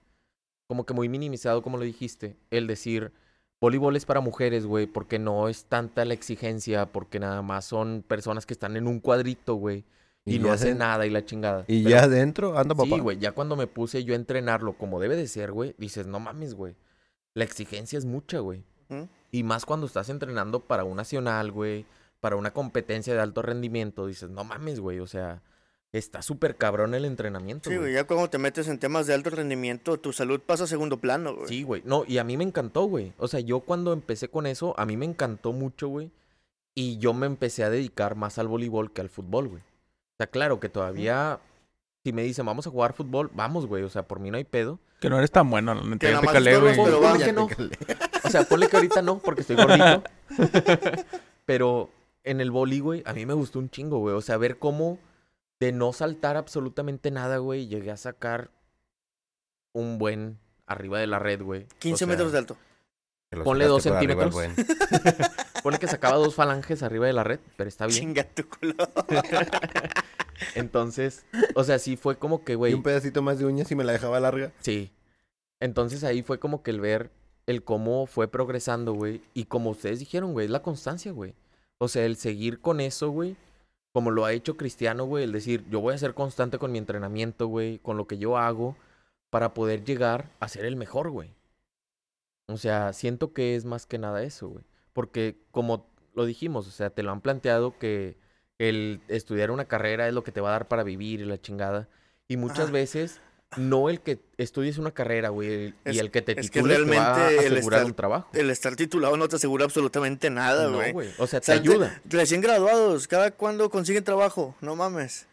como 0.67 0.85
que 0.85 0.93
muy 0.93 1.07
minimizado, 1.07 1.61
como 1.61 1.77
lo 1.77 1.85
dijiste, 1.85 2.35
el 2.49 2.67
decir, 2.67 3.13
voleibol 3.61 3.95
es 3.95 4.05
para 4.05 4.19
mujeres, 4.19 4.65
güey, 4.65 4.85
porque 4.85 5.17
no 5.17 5.47
es 5.47 5.63
tanta 5.63 6.03
la 6.03 6.13
exigencia, 6.13 6.87
porque 6.91 7.21
nada 7.21 7.41
más 7.41 7.63
son 7.63 8.03
personas 8.05 8.45
que 8.45 8.53
están 8.53 8.75
en 8.75 8.87
un 8.87 8.99
cuadrito, 8.99 9.55
güey, 9.55 9.85
y, 10.25 10.39
no 10.39 10.55
se- 10.57 10.75
nada 10.75 11.05
y 11.05 11.09
la 11.09 11.25
chingada. 11.25 11.63
Y 11.67 11.83
Pero- 11.83 11.89
ya 11.97 12.03
adentro 12.03 12.57
anda 12.57 12.75
papá. 12.75 12.89
Sí, 12.95 12.99
güey, 12.99 13.17
ya 13.19 13.31
cuando 13.31 13.55
me 13.55 13.67
puse 13.67 14.03
yo 14.03 14.13
a 14.13 14.17
entrenarlo 14.17 14.73
como 14.73 14.99
debe 14.99 15.15
de 15.15 15.27
ser, 15.27 15.51
güey, 15.51 15.75
dices, 15.77 16.07
no 16.07 16.19
mames, 16.19 16.53
güey, 16.53 16.75
la 17.33 17.43
exigencia 17.43 17.97
es 17.97 18.05
mucha, 18.05 18.39
güey. 18.39 18.63
Y 19.31 19.43
más 19.43 19.65
cuando 19.65 19.85
estás 19.87 20.09
entrenando 20.09 20.59
para 20.65 20.83
un 20.83 20.97
nacional, 20.97 21.51
güey, 21.51 21.85
para 22.19 22.35
una 22.35 22.51
competencia 22.51 23.13
de 23.13 23.21
alto 23.21 23.41
rendimiento, 23.41 24.05
dices, 24.05 24.29
no 24.29 24.43
mames, 24.43 24.81
güey, 24.81 24.99
o 24.99 25.07
sea, 25.07 25.41
está 25.93 26.21
súper 26.21 26.57
cabrón 26.57 26.93
el 26.93 27.05
entrenamiento, 27.05 27.69
Sí, 27.69 27.77
güey, 27.77 27.87
güey. 27.91 27.93
ya 27.95 28.03
cuando 28.05 28.29
te 28.29 28.37
metes 28.37 28.67
en 28.67 28.79
temas 28.79 29.07
de 29.07 29.13
alto 29.13 29.29
rendimiento, 29.29 29.97
tu 29.97 30.11
salud 30.11 30.41
pasa 30.41 30.65
a 30.65 30.67
segundo 30.67 30.97
plano, 30.97 31.33
güey. 31.35 31.47
Sí, 31.47 31.63
güey. 31.63 31.81
No, 31.85 32.03
y 32.05 32.17
a 32.17 32.25
mí 32.25 32.35
me 32.35 32.43
encantó, 32.43 32.83
güey. 32.83 33.13
O 33.17 33.29
sea, 33.29 33.39
yo 33.39 33.61
cuando 33.61 33.93
empecé 33.93 34.27
con 34.27 34.45
eso, 34.45 34.77
a 34.77 34.85
mí 34.85 34.97
me 34.97 35.05
encantó 35.05 35.53
mucho, 35.53 35.87
güey. 35.87 36.11
Y 36.75 36.97
yo 36.97 37.13
me 37.13 37.25
empecé 37.27 37.63
a 37.63 37.69
dedicar 37.69 38.15
más 38.15 38.37
al 38.39 38.47
voleibol 38.49 38.91
que 38.91 38.99
al 39.01 39.09
fútbol, 39.09 39.47
güey. 39.47 39.63
O 40.21 40.23
sea, 40.23 40.27
claro 40.27 40.59
que 40.59 40.69
todavía, 40.69 41.39
si 42.03 42.13
me 42.13 42.21
dicen, 42.21 42.45
vamos 42.45 42.67
a 42.67 42.69
jugar 42.69 42.93
fútbol, 42.93 43.31
vamos, 43.33 43.65
güey. 43.65 43.83
O 43.83 43.89
sea, 43.89 44.07
por 44.07 44.19
mí 44.19 44.29
no 44.29 44.37
hay 44.37 44.43
pedo. 44.43 44.79
Que 44.99 45.09
no 45.09 45.17
eres 45.17 45.31
tan 45.31 45.49
bueno, 45.49 45.73
nada 45.73 45.97
te 45.97 46.13
más 46.13 46.31
calé, 46.31 46.59
güey. 46.59 46.75
pero 46.75 47.01
que 47.17 47.33
no. 47.33 47.49
O 48.23 48.29
sea, 48.29 48.43
ponle 48.43 48.67
que 48.67 48.75
ahorita 48.75 49.01
no, 49.01 49.17
porque 49.17 49.41
estoy 49.41 49.55
gordito. 49.55 50.03
Pero 51.45 51.89
en 52.23 52.39
el 52.39 52.51
boli, 52.51 52.79
güey, 52.81 53.01
a 53.07 53.13
mí 53.13 53.25
me 53.25 53.33
gustó 53.33 53.57
un 53.57 53.69
chingo, 53.71 53.97
güey. 53.97 54.15
O 54.15 54.21
sea, 54.21 54.37
ver 54.37 54.59
cómo 54.59 54.99
de 55.59 55.71
no 55.71 55.91
saltar 55.91 56.37
absolutamente 56.37 57.09
nada, 57.09 57.37
güey, 57.37 57.67
llegué 57.67 57.89
a 57.89 57.97
sacar 57.97 58.51
un 59.73 59.97
buen 59.97 60.37
arriba 60.67 60.99
de 60.99 61.07
la 61.07 61.17
red, 61.17 61.41
güey. 61.41 61.63
O 61.63 61.79
15 61.79 61.97
sea, 61.97 62.07
metros 62.07 62.31
de 62.31 62.37
alto. 62.37 62.57
Ponle 63.43 63.65
dos 63.65 63.83
centímetros. 63.83 64.33
buen. 64.33 64.53
Pone 65.63 65.79
que 65.79 65.87
sacaba 65.87 66.17
dos 66.17 66.35
falanges 66.35 66.83
arriba 66.83 67.07
de 67.07 67.13
la 67.13 67.23
red, 67.23 67.39
pero 67.55 67.67
está 67.67 67.85
bien. 67.85 67.99
Chinga 67.99 68.23
tu 68.23 68.43
culo. 68.47 68.75
Entonces, 70.55 71.25
o 71.55 71.63
sea, 71.63 71.79
sí 71.79 71.97
fue 71.97 72.17
como 72.17 72.43
que, 72.43 72.53
Y 72.53 72.55
güey, 72.55 72.73
un 72.73 72.83
pedacito 72.83 73.21
más 73.21 73.39
de 73.39 73.45
uñas 73.45 73.71
y 73.71 73.75
me 73.75 73.83
la 73.83 73.93
dejaba 73.93 74.19
larga. 74.19 74.51
sí. 74.59 74.91
Entonces 75.59 76.03
ahí 76.03 76.23
fue 76.23 76.39
como 76.39 76.63
que 76.63 76.71
el 76.71 76.81
ver 76.81 77.11
el 77.45 77.63
cómo 77.63 78.07
fue 78.07 78.27
progresando, 78.27 78.93
güey. 78.93 79.21
Y 79.35 79.45
como 79.45 79.69
ustedes 79.69 79.99
dijeron, 79.99 80.33
güey, 80.33 80.45
es 80.45 80.51
la 80.51 80.63
constancia, 80.63 81.11
güey. 81.11 81.35
O 81.77 81.87
sea, 81.87 82.03
el 82.05 82.15
seguir 82.15 82.61
con 82.61 82.79
eso, 82.79 83.11
güey. 83.11 83.35
Como 83.93 84.09
lo 84.09 84.25
ha 84.25 84.33
hecho 84.33 84.57
Cristiano, 84.57 85.05
güey. 85.05 85.23
El 85.25 85.31
decir, 85.31 85.63
yo 85.69 85.79
voy 85.79 85.93
a 85.93 85.99
ser 85.99 86.15
constante 86.15 86.57
con 86.57 86.71
mi 86.71 86.79
entrenamiento, 86.79 87.45
güey. 87.45 87.77
Con 87.77 87.95
lo 87.97 88.07
que 88.07 88.17
yo 88.17 88.37
hago. 88.39 88.75
Para 89.29 89.53
poder 89.53 89.83
llegar 89.83 90.31
a 90.39 90.47
ser 90.47 90.65
el 90.65 90.75
mejor, 90.75 91.11
güey. 91.11 91.29
O 92.51 92.57
sea, 92.57 92.93
siento 92.93 93.33
que 93.33 93.55
es 93.55 93.65
más 93.65 93.85
que 93.85 93.97
nada 93.97 94.23
eso, 94.23 94.49
güey. 94.49 94.63
Porque 94.93 95.37
como 95.51 95.87
lo 96.13 96.25
dijimos, 96.25 96.67
o 96.67 96.71
sea, 96.71 96.89
te 96.89 97.03
lo 97.03 97.11
han 97.11 97.21
planteado 97.21 97.77
que 97.77 98.17
el 98.59 99.01
estudiar 99.07 99.49
una 99.51 99.65
carrera 99.65 100.07
es 100.07 100.13
lo 100.13 100.23
que 100.23 100.31
te 100.31 100.41
va 100.41 100.49
a 100.49 100.53
dar 100.53 100.67
para 100.67 100.83
vivir 100.83 101.21
y 101.21 101.25
la 101.25 101.39
chingada. 101.41 101.87
Y 102.27 102.37
muchas 102.37 102.69
Ah. 102.69 102.71
veces 102.71 103.21
no 103.57 103.89
el 103.89 103.99
que 104.01 104.19
estudies 104.37 104.77
una 104.77 104.91
carrera, 104.91 105.29
güey, 105.29 105.73
Es- 105.83 105.95
y 105.95 105.99
el 105.99 106.09
que 106.11 106.21
te 106.21 106.39
es 106.39 106.49
que 106.51 106.59
titules 106.61 106.77
te 106.85 106.95
va 106.97 107.13
a 107.15 107.15
realmente 107.29 107.47
el 107.47 107.57
estar- 107.57 107.85
un 107.85 107.93
trabajo. 107.93 108.29
El 108.33 108.49
estar 108.49 108.75
titulado 108.75 109.17
no 109.17 109.27
te 109.27 109.35
asegura 109.37 109.65
absolutamente 109.65 110.29
nada, 110.29 110.69
No, 110.69 110.75
güey. 110.77 110.91
güey. 110.93 111.09
O 111.17 111.27
sea, 111.27 111.39
O 111.39 111.41
te 111.41 111.45
sea, 111.47 111.55
ayuda. 111.55 112.01
Recién 112.05 112.39
graduados, 112.41 113.07
¿cada 113.07 113.31
cuándo 113.31 113.69
consiguen 113.69 114.03
trabajo? 114.05 114.55
No 114.61 114.75
mames. 114.75 115.27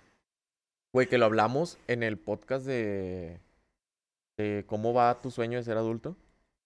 Güey, 0.93 1.07
que 1.09 1.19
lo 1.19 1.27
hablamos 1.27 1.79
en 1.87 2.03
el 2.03 2.17
podcast 2.19 2.65
de, 2.67 3.39
de 4.37 4.65
cómo 4.67 4.93
va 4.95 5.21
tu 5.21 5.31
sueño 5.31 5.59
de 5.59 5.65
ser 5.65 5.77
adulto. 5.77 6.17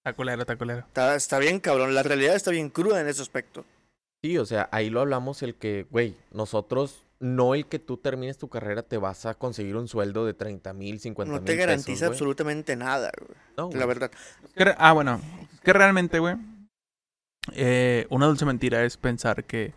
Está 0.05 0.15
culero, 0.15 0.41
está 0.43 0.57
culero. 0.57 0.81
Está, 0.81 1.15
está 1.15 1.39
bien, 1.39 1.61
cabrón. 1.61 1.95
La 1.95 2.03
realidad 2.03 2.35
está 2.35 2.51
bien 2.51 2.71
cruda 2.71 3.01
en 3.01 3.07
ese 3.07 3.23
aspecto. 3.23 3.65
Sí, 4.25 4.37
o 4.37 4.45
sea, 4.45 4.69
ahí 4.73 4.91
lo 4.91 5.01
hablamos 5.01 5.43
el 5.43 5.55
que, 5.55 5.87
güey, 5.91 6.17
nosotros, 6.33 7.05
no 7.21 7.55
el 7.55 7.67
que 7.67 7.79
tú 7.79 7.97
termines 7.99 8.37
tu 8.39 8.49
carrera 8.49 8.83
te 8.83 8.97
vas 8.97 9.27
a 9.27 9.35
conseguir 9.35 9.77
un 9.77 9.87
sueldo 9.87 10.27
de 10.27 10.35
30 10.35 10.73
mil, 10.73 10.99
50 10.99 11.33
No 11.33 11.39
mil 11.41 11.47
te 11.47 11.55
garantiza 11.57 12.07
pesos, 12.07 12.09
absolutamente 12.09 12.75
nada, 12.75 13.13
güey. 13.17 13.39
No, 13.57 13.71
La 13.79 13.87
verdad. 13.87 14.11
Ah, 14.77 14.93
bueno. 14.93 15.21
Es 15.53 15.61
que 15.61 15.73
realmente, 15.73 16.19
güey. 16.19 16.35
eh, 17.53 18.07
una 18.11 18.27
dulce 18.27 18.45
mentira 18.45 18.85
es 18.85 18.97
pensar 18.97 19.45
que 19.45 19.73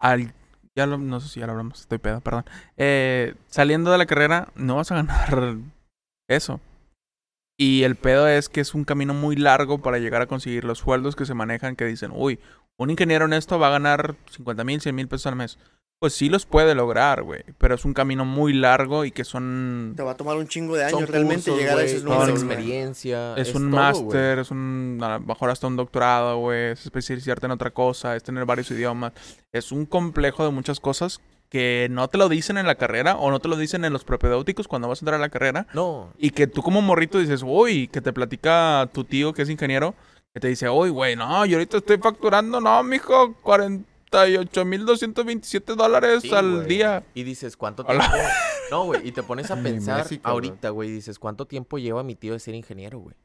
al. 0.00 0.32
Ya 0.76 0.86
lo, 0.86 0.96
no 0.96 1.20
sé 1.20 1.28
si 1.28 1.40
ya 1.40 1.46
lo 1.46 1.52
hablamos, 1.52 1.80
estoy 1.80 1.98
pedo, 1.98 2.20
perdón. 2.20 2.44
Eh, 2.76 3.34
saliendo 3.48 3.90
de 3.90 3.98
la 3.98 4.06
carrera, 4.06 4.52
no 4.54 4.76
vas 4.76 4.92
a 4.92 4.94
ganar 4.94 5.56
eso. 6.30 6.60
Y 7.60 7.82
el 7.82 7.96
pedo 7.96 8.28
es 8.28 8.48
que 8.48 8.60
es 8.60 8.72
un 8.72 8.84
camino 8.84 9.14
muy 9.14 9.34
largo 9.34 9.78
para 9.78 9.98
llegar 9.98 10.22
a 10.22 10.26
conseguir 10.26 10.62
los 10.62 10.78
sueldos 10.78 11.16
que 11.16 11.26
se 11.26 11.34
manejan 11.34 11.74
que 11.74 11.86
dicen, 11.86 12.12
uy, 12.14 12.38
un 12.76 12.90
ingeniero 12.90 13.24
en 13.24 13.32
esto 13.32 13.58
va 13.58 13.66
a 13.66 13.70
ganar 13.70 14.14
50 14.30 14.62
mil, 14.62 14.80
100 14.80 14.94
mil 14.94 15.08
pesos 15.08 15.26
al 15.26 15.34
mes. 15.34 15.58
Pues 15.98 16.12
sí 16.12 16.28
los 16.28 16.46
puede 16.46 16.76
lograr, 16.76 17.24
güey. 17.24 17.42
Pero 17.58 17.74
es 17.74 17.84
un 17.84 17.94
camino 17.94 18.24
muy 18.24 18.52
largo 18.52 19.04
y 19.04 19.10
que 19.10 19.24
son... 19.24 19.94
Te 19.96 20.04
va 20.04 20.12
a 20.12 20.16
tomar 20.16 20.36
un 20.36 20.46
chingo 20.46 20.76
de 20.76 20.84
años 20.84 21.10
realmente 21.10 21.50
cursos, 21.50 21.58
llegar 21.58 21.72
a 21.72 21.82
güey, 21.82 21.86
esos 21.86 22.04
números. 22.04 22.28
experiencia. 22.44 23.34
Es, 23.34 23.52
un 23.56 23.68
máster, 23.70 24.38
es 24.38 24.52
un, 24.52 25.00
a 25.02 25.18
lo 25.18 25.26
mejor 25.26 25.50
hasta 25.50 25.66
un 25.66 25.74
doctorado, 25.74 26.38
güey, 26.38 26.70
es 26.70 26.84
especializarte 26.84 27.46
en 27.46 27.52
otra 27.52 27.72
cosa, 27.72 28.14
es 28.14 28.22
tener 28.22 28.44
varios 28.44 28.70
idiomas. 28.70 29.12
Es 29.50 29.72
un 29.72 29.84
complejo 29.84 30.44
de 30.44 30.52
muchas 30.52 30.78
cosas 30.78 31.20
que 31.48 31.88
no 31.90 32.08
te 32.08 32.18
lo 32.18 32.28
dicen 32.28 32.58
en 32.58 32.66
la 32.66 32.74
carrera 32.74 33.16
o 33.16 33.30
no 33.30 33.40
te 33.40 33.48
lo 33.48 33.56
dicen 33.56 33.84
en 33.84 33.92
los 33.92 34.04
propedéuticos 34.04 34.68
cuando 34.68 34.88
vas 34.88 35.00
a 35.00 35.04
entrar 35.04 35.18
a 35.18 35.22
la 35.22 35.28
carrera. 35.30 35.66
No, 35.74 36.12
Y 36.18 36.30
que 36.30 36.46
tú 36.46 36.62
como 36.62 36.82
morrito 36.82 37.18
dices, 37.18 37.42
uy, 37.44 37.88
que 37.88 38.00
te 38.00 38.12
platica 38.12 38.88
tu 38.92 39.04
tío 39.04 39.32
que 39.32 39.42
es 39.42 39.50
ingeniero, 39.50 39.94
que 40.34 40.40
te 40.40 40.48
dice, 40.48 40.68
uy, 40.68 40.90
güey, 40.90 41.16
no, 41.16 41.44
yo 41.46 41.56
ahorita 41.56 41.78
estoy 41.78 41.98
facturando, 41.98 42.60
no, 42.60 42.82
mijo, 42.82 43.34
48.227 43.42 45.74
dólares 45.74 46.22
Sí, 46.22 46.34
al 46.34 46.56
güey. 46.56 46.66
día. 46.68 47.02
Y 47.14 47.22
dices, 47.24 47.56
¿cuánto 47.56 47.82
Hola. 47.86 48.10
tiempo? 48.10 48.28
No, 48.70 48.84
güey, 48.84 49.08
y 49.08 49.12
te 49.12 49.22
pones 49.22 49.50
a 49.50 49.56
pensar 49.56 50.06
ahorita, 50.22 50.68
güey, 50.70 50.90
dices, 50.90 51.18
¿cuánto 51.18 51.46
tiempo 51.46 51.78
lleva 51.78 52.02
mi 52.02 52.14
tío 52.14 52.34
de 52.34 52.40
ser 52.40 52.54
ingeniero, 52.54 52.98
güey? 52.98 53.16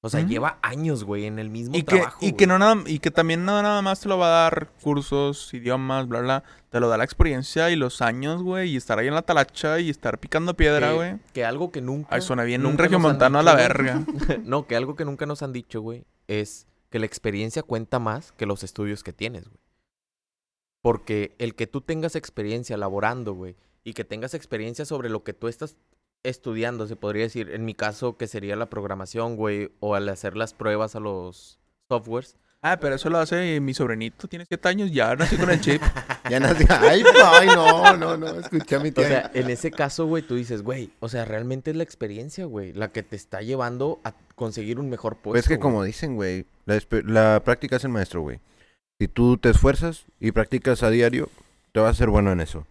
O 0.00 0.08
sea, 0.08 0.20
lleva 0.20 0.58
años, 0.62 1.02
güey, 1.02 1.24
en 1.26 1.40
el 1.40 1.50
mismo 1.50 1.76
Y 1.76 1.82
que, 1.82 1.96
trabajo. 1.96 2.18
y 2.24 2.32
que 2.34 2.46
no 2.46 2.56
nada, 2.60 2.84
y 2.86 3.00
que 3.00 3.10
también 3.10 3.44
no 3.44 3.60
nada 3.60 3.82
más 3.82 4.00
te 4.00 4.08
lo 4.08 4.16
va 4.16 4.26
a 4.26 4.42
dar 4.44 4.70
cursos, 4.80 5.52
idiomas, 5.52 6.06
bla, 6.06 6.20
bla. 6.20 6.44
Te 6.70 6.78
lo 6.78 6.88
da 6.88 6.96
la 6.96 7.02
experiencia 7.04 7.68
y 7.70 7.76
los 7.76 8.00
años, 8.00 8.42
güey. 8.44 8.70
Y 8.70 8.76
estar 8.76 8.98
ahí 9.00 9.08
en 9.08 9.14
la 9.14 9.22
talacha 9.22 9.80
y 9.80 9.90
estar 9.90 10.18
picando 10.18 10.54
piedra, 10.54 10.90
que, 10.90 10.94
güey. 10.94 11.16
que 11.34 11.44
algo 11.44 11.72
que 11.72 11.80
nunca. 11.80 12.14
Ay, 12.14 12.20
suena 12.22 12.44
bien 12.44 12.64
un 12.64 12.78
regiomontano 12.78 13.40
a 13.40 13.42
la 13.42 13.56
verga. 13.56 14.04
no, 14.44 14.68
que 14.68 14.76
algo 14.76 14.94
que 14.94 15.04
nunca 15.04 15.26
nos 15.26 15.42
han 15.42 15.52
dicho, 15.52 15.80
güey, 15.80 16.04
es 16.28 16.68
que 16.90 17.00
la 17.00 17.06
experiencia 17.06 17.64
cuenta 17.64 17.98
más 17.98 18.30
que 18.32 18.46
los 18.46 18.62
estudios 18.62 19.02
que 19.02 19.12
tienes, 19.12 19.48
güey. 19.48 19.58
Porque 20.80 21.34
el 21.38 21.56
que 21.56 21.66
tú 21.66 21.80
tengas 21.80 22.14
experiencia 22.14 22.76
laborando, 22.76 23.34
güey, 23.34 23.56
y 23.82 23.94
que 23.94 24.04
tengas 24.04 24.32
experiencia 24.34 24.84
sobre 24.84 25.08
lo 25.08 25.24
que 25.24 25.32
tú 25.32 25.48
estás 25.48 25.76
estudiando, 26.22 26.86
se 26.86 26.96
podría 26.96 27.24
decir, 27.24 27.50
en 27.50 27.64
mi 27.64 27.74
caso, 27.74 28.16
que 28.16 28.26
sería 28.26 28.56
la 28.56 28.66
programación, 28.70 29.36
güey, 29.36 29.70
o 29.80 29.94
al 29.94 30.08
hacer 30.08 30.36
las 30.36 30.54
pruebas 30.54 30.96
a 30.96 31.00
los 31.00 31.58
softwares. 31.88 32.36
Ah, 32.60 32.78
pero 32.80 32.96
eso 32.96 33.08
lo 33.08 33.18
hace 33.18 33.60
mi 33.60 33.72
sobrinito. 33.72 34.26
Tiene 34.26 34.44
siete 34.44 34.68
años, 34.68 34.90
ya 34.90 35.14
nació 35.14 35.38
con 35.38 35.50
el 35.50 35.60
chip. 35.60 35.80
Ya 36.28 36.40
nací. 36.40 36.66
Ay, 36.68 37.02
no, 37.02 37.24
ay, 37.24 37.46
no, 37.46 37.96
no, 37.96 38.16
no. 38.18 38.26
Escuché 38.40 38.76
a 38.76 38.80
mi 38.80 38.90
O 38.90 38.92
tía. 38.92 39.08
sea, 39.08 39.30
en 39.32 39.48
ese 39.48 39.70
caso, 39.70 40.04
güey, 40.04 40.22
tú 40.22 40.34
dices, 40.34 40.60
güey, 40.60 40.90
o 41.00 41.08
sea, 41.08 41.24
realmente 41.24 41.70
es 41.70 41.76
la 41.76 41.84
experiencia, 41.84 42.44
güey, 42.44 42.74
la 42.74 42.88
que 42.92 43.02
te 43.02 43.16
está 43.16 43.40
llevando 43.40 43.98
a 44.04 44.12
conseguir 44.34 44.78
un 44.78 44.90
mejor 44.90 45.14
puesto. 45.14 45.30
Pues 45.30 45.44
es 45.44 45.48
que 45.48 45.54
güey. 45.54 45.62
como 45.62 45.84
dicen, 45.84 46.16
güey, 46.16 46.44
la 46.66 47.40
práctica 47.42 47.76
es 47.76 47.84
el 47.84 47.90
maestro, 47.92 48.20
güey. 48.20 48.40
Si 49.00 49.08
tú 49.08 49.38
te 49.38 49.48
esfuerzas 49.48 50.04
y 50.20 50.32
practicas 50.32 50.82
a 50.82 50.90
diario, 50.90 51.30
te 51.72 51.80
vas 51.80 51.92
a 51.92 51.98
ser 51.98 52.10
bueno 52.10 52.30
en 52.30 52.40
eso. 52.40 52.66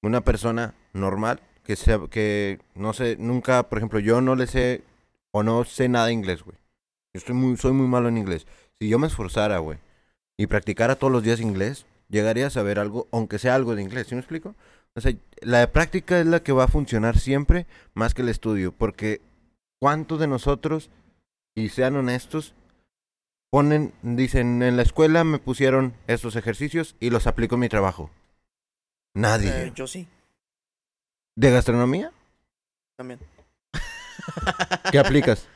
Una 0.00 0.22
persona 0.22 0.72
normal 0.94 1.40
que 1.68 1.76
sea, 1.76 2.00
que 2.10 2.60
no 2.74 2.94
sé, 2.94 3.18
nunca, 3.18 3.68
por 3.68 3.76
ejemplo, 3.76 3.98
yo 3.98 4.22
no 4.22 4.34
le 4.36 4.46
sé 4.46 4.84
o 5.32 5.42
no 5.42 5.64
sé 5.64 5.90
nada 5.90 6.06
de 6.06 6.14
inglés, 6.14 6.42
güey. 6.42 6.56
Yo 7.12 7.18
estoy 7.18 7.34
muy, 7.34 7.58
soy 7.58 7.72
muy 7.72 7.86
malo 7.86 8.08
en 8.08 8.16
inglés. 8.16 8.46
Si 8.80 8.88
yo 8.88 8.98
me 8.98 9.06
esforzara, 9.06 9.58
güey, 9.58 9.78
y 10.38 10.46
practicara 10.46 10.96
todos 10.96 11.12
los 11.12 11.22
días 11.22 11.40
inglés, 11.40 11.84
llegaría 12.08 12.46
a 12.46 12.50
saber 12.50 12.78
algo, 12.78 13.06
aunque 13.12 13.38
sea 13.38 13.54
algo 13.54 13.74
de 13.74 13.82
inglés, 13.82 14.06
¿sí 14.06 14.14
me 14.14 14.22
explico? 14.22 14.54
O 14.94 15.02
sea, 15.02 15.12
la 15.42 15.70
práctica 15.70 16.18
es 16.18 16.26
la 16.26 16.42
que 16.42 16.52
va 16.52 16.64
a 16.64 16.68
funcionar 16.68 17.18
siempre 17.18 17.66
más 17.92 18.14
que 18.14 18.22
el 18.22 18.30
estudio, 18.30 18.72
porque 18.72 19.20
¿cuántos 19.78 20.20
de 20.20 20.26
nosotros, 20.26 20.88
y 21.54 21.68
sean 21.68 21.96
honestos, 21.96 22.54
ponen, 23.50 23.92
dicen, 24.00 24.62
en 24.62 24.78
la 24.78 24.84
escuela 24.84 25.22
me 25.22 25.38
pusieron 25.38 25.92
estos 26.06 26.34
ejercicios 26.34 26.96
y 26.98 27.10
los 27.10 27.26
aplico 27.26 27.56
en 27.56 27.60
mi 27.60 27.68
trabajo? 27.68 28.10
Nadie. 29.12 29.66
Eh, 29.66 29.72
yo 29.74 29.86
sí, 29.86 30.08
¿De 31.38 31.52
gastronomía? 31.52 32.10
también. 32.96 33.20
¿Qué 34.90 34.98
aplicas? 34.98 35.46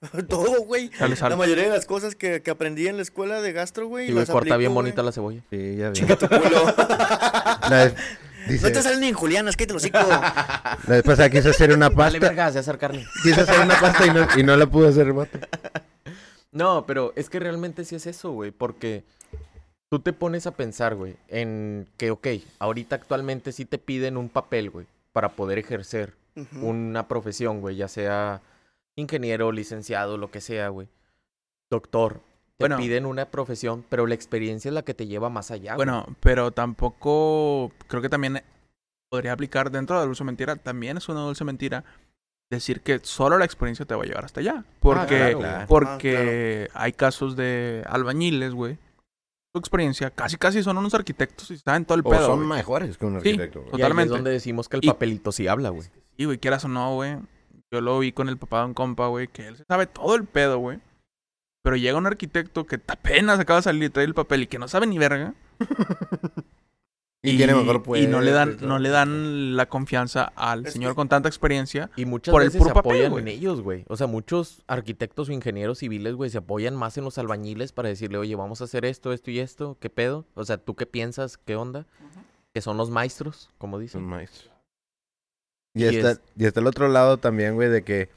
Todo, 0.28 0.62
güey. 0.64 0.90
Sale, 0.92 1.14
sale. 1.14 1.30
La 1.30 1.36
mayoría 1.36 1.62
de 1.62 1.70
las 1.70 1.86
cosas 1.86 2.16
que, 2.16 2.42
que 2.42 2.50
aprendí 2.50 2.88
en 2.88 2.96
la 2.96 3.02
escuela 3.02 3.40
de 3.40 3.52
gastro, 3.52 3.86
güey. 3.86 4.06
Sí, 4.08 4.12
güey, 4.12 4.22
las 4.26 4.30
corta 4.30 4.56
bien 4.56 4.74
bonita 4.74 5.04
la 5.04 5.12
cebolla. 5.12 5.40
Sí, 5.50 5.76
ya 5.76 5.90
vi. 5.90 5.94
Chinga 5.94 6.16
tu 6.16 6.26
culo. 6.28 6.74
No 8.60 8.70
te 8.70 8.82
salen 8.82 9.00
ni 9.00 9.08
en 9.08 9.14
Julianas, 9.14 9.56
que 9.56 9.66
te 9.66 9.72
lo 9.72 9.80
la 9.80 10.74
vez 10.86 11.02
pasada 11.02 11.30
quise 11.30 11.48
hacer 11.48 11.72
una 11.72 11.88
pasta. 11.88 12.18
verga, 12.18 12.52
se 12.52 12.58
hacer 12.58 12.76
carne. 12.76 13.06
Quise 13.22 13.40
hacer 13.40 13.58
una 13.58 13.80
pasta 13.80 14.06
y 14.06 14.10
no, 14.10 14.26
y 14.36 14.42
no 14.42 14.54
la 14.58 14.66
pude 14.66 14.88
hacer, 14.88 15.12
vato. 15.12 15.38
No, 16.52 16.84
pero 16.86 17.14
es 17.16 17.30
que 17.30 17.40
realmente 17.40 17.86
sí 17.86 17.96
es 17.96 18.06
eso, 18.06 18.32
güey, 18.32 18.50
porque 18.50 19.02
tú 19.90 20.00
te 20.00 20.12
pones 20.12 20.46
a 20.46 20.50
pensar, 20.50 20.94
güey, 20.94 21.16
en 21.28 21.88
que, 21.96 22.10
ok, 22.10 22.26
ahorita 22.58 22.96
actualmente 22.96 23.50
sí 23.50 23.64
te 23.64 23.78
piden 23.78 24.18
un 24.18 24.28
papel, 24.28 24.68
güey, 24.70 24.86
para 25.14 25.30
poder 25.30 25.58
ejercer 25.58 26.12
una 26.60 27.06
profesión, 27.06 27.60
güey, 27.60 27.76
ya 27.76 27.86
sea 27.86 28.42
ingeniero, 28.96 29.52
licenciado, 29.52 30.18
lo 30.18 30.32
que 30.32 30.40
sea, 30.40 30.68
güey. 30.68 30.88
Doctor. 31.70 32.20
Te 32.56 32.64
Bueno. 32.64 32.76
piden 32.76 33.06
una 33.06 33.26
profesión, 33.26 33.84
pero 33.88 34.06
la 34.06 34.14
experiencia 34.14 34.68
es 34.68 34.74
la 34.74 34.82
que 34.82 34.94
te 34.94 35.06
lleva 35.06 35.28
más 35.30 35.50
allá, 35.52 35.74
güey. 35.76 35.86
Bueno, 35.86 36.06
pero 36.20 36.50
tampoco 36.50 37.70
creo 37.86 38.02
que 38.02 38.08
también 38.08 38.42
podría 39.08 39.32
aplicar 39.32 39.70
dentro 39.70 39.96
de 39.96 40.02
la 40.02 40.06
dulce 40.06 40.24
mentira. 40.24 40.56
También 40.56 40.96
es 40.96 41.08
una 41.08 41.20
dulce 41.20 41.44
mentira 41.44 41.84
decir 42.50 42.80
que 42.80 42.98
solo 43.02 43.38
la 43.38 43.44
experiencia 43.44 43.84
te 43.86 43.94
va 43.94 44.02
a 44.02 44.06
llevar 44.06 44.24
hasta 44.24 44.40
allá. 44.40 44.64
Porque, 44.80 45.06
claro, 45.16 45.38
güey. 45.38 45.66
porque 45.68 46.68
hay 46.74 46.92
casos 46.92 47.36
de 47.36 47.84
albañiles, 47.88 48.52
güey. 48.54 48.76
Su 49.54 49.60
experiencia, 49.60 50.10
casi 50.10 50.36
casi 50.36 50.64
son 50.64 50.76
unos 50.78 50.94
arquitectos 50.94 51.48
y 51.52 51.58
saben 51.58 51.84
todo 51.84 51.94
el 51.94 52.00
O 52.04 52.10
pedo. 52.10 52.26
son 52.26 52.38
güey. 52.44 52.58
mejores 52.58 52.98
que 52.98 53.06
un 53.06 53.12
Sí. 53.20 53.28
arquitecto, 53.28 53.60
güey. 53.60 53.70
Y 53.70 53.74
ahí 53.76 53.80
totalmente. 53.82 54.02
es 54.06 54.10
donde 54.18 54.30
decimos 54.32 54.68
que 54.68 54.78
el 54.78 54.84
Y- 54.84 54.88
papelito 54.88 55.30
sí 55.30 55.46
habla, 55.46 55.68
güey. 55.68 55.88
Y, 56.16 56.24
güey, 56.24 56.38
quieras 56.38 56.64
o 56.64 56.68
no, 56.68 56.94
güey. 56.94 57.18
Yo 57.72 57.80
lo 57.80 57.96
vi 58.00 58.10
con 58.10 58.28
el 58.28 58.36
papá 58.36 58.60
de 58.60 58.66
un 58.66 58.74
compa, 58.74 59.06
güey, 59.06 59.28
que 59.28 59.46
él 59.46 59.56
se 59.56 59.62
sabe 59.68 59.86
todo 59.86 60.16
el 60.16 60.24
pedo, 60.24 60.58
güey. 60.58 60.80
Pero 61.62 61.76
llega 61.76 61.96
un 61.96 62.06
arquitecto 62.08 62.66
que 62.66 62.80
apenas 62.88 63.38
acaba 63.38 63.60
de 63.60 63.62
salir 63.62 63.84
y 63.84 63.90
trae 63.90 64.04
el 64.04 64.14
papel 64.14 64.42
y 64.42 64.46
que 64.48 64.58
no 64.58 64.66
sabe 64.66 64.88
ni 64.88 64.98
verga. 64.98 65.34
Y, 67.26 67.36
tiene 67.38 67.54
mejor 67.54 67.82
y 67.96 68.06
no 68.06 68.20
le 68.20 68.32
dan, 68.32 68.50
puesto, 68.50 68.66
no 68.66 68.78
le 68.78 68.90
dan 68.90 69.56
la 69.56 69.66
confianza 69.66 70.24
al 70.36 70.66
Es 70.66 70.74
señor 70.74 70.92
que- 70.92 70.96
con 70.96 71.08
tanta 71.08 71.28
experiencia. 71.28 71.90
Y 71.96 72.04
muchas 72.04 72.32
Por 72.32 72.42
el 72.42 72.48
veces 72.48 72.58
puro 72.60 72.72
se 72.74 72.78
apoyan 72.78 73.18
en 73.18 73.28
ellos, 73.28 73.62
güey. 73.62 73.84
O 73.88 73.96
sea, 73.96 74.06
muchos 74.06 74.62
arquitectos 74.66 75.28
o 75.28 75.32
ingenieros 75.32 75.78
civiles, 75.78 76.14
güey, 76.14 76.28
se 76.30 76.38
apoyan 76.38 76.76
más 76.76 76.98
en 76.98 77.04
los 77.04 77.16
albañiles 77.16 77.72
para 77.72 77.88
decirle, 77.88 78.18
oye, 78.18 78.34
vamos 78.36 78.60
a 78.60 78.64
hacer 78.64 78.84
esto, 78.84 79.12
esto 79.12 79.30
y 79.30 79.38
esto. 79.38 79.78
¿Qué 79.80 79.88
pedo? 79.90 80.26
O 80.34 80.44
sea, 80.44 80.58
¿tú 80.58 80.74
qué 80.74 80.84
piensas? 80.86 81.38
¿Qué 81.38 81.56
onda? 81.56 81.86
Que 82.52 82.60
son 82.60 82.76
los 82.76 82.90
maestros, 82.90 83.50
como 83.58 83.76
Son 83.76 83.82
dicen. 83.82 84.02
maestros. 84.04 84.50
Y, 85.74 85.84
Y 85.84 85.96
está, 85.96 86.10
es- 86.12 86.20
y 86.36 86.44
está 86.44 86.60
el 86.60 86.66
otro 86.66 86.88
lado 86.88 87.16
también, 87.16 87.54
güey, 87.54 87.68
de 87.68 87.82
que 87.82 88.08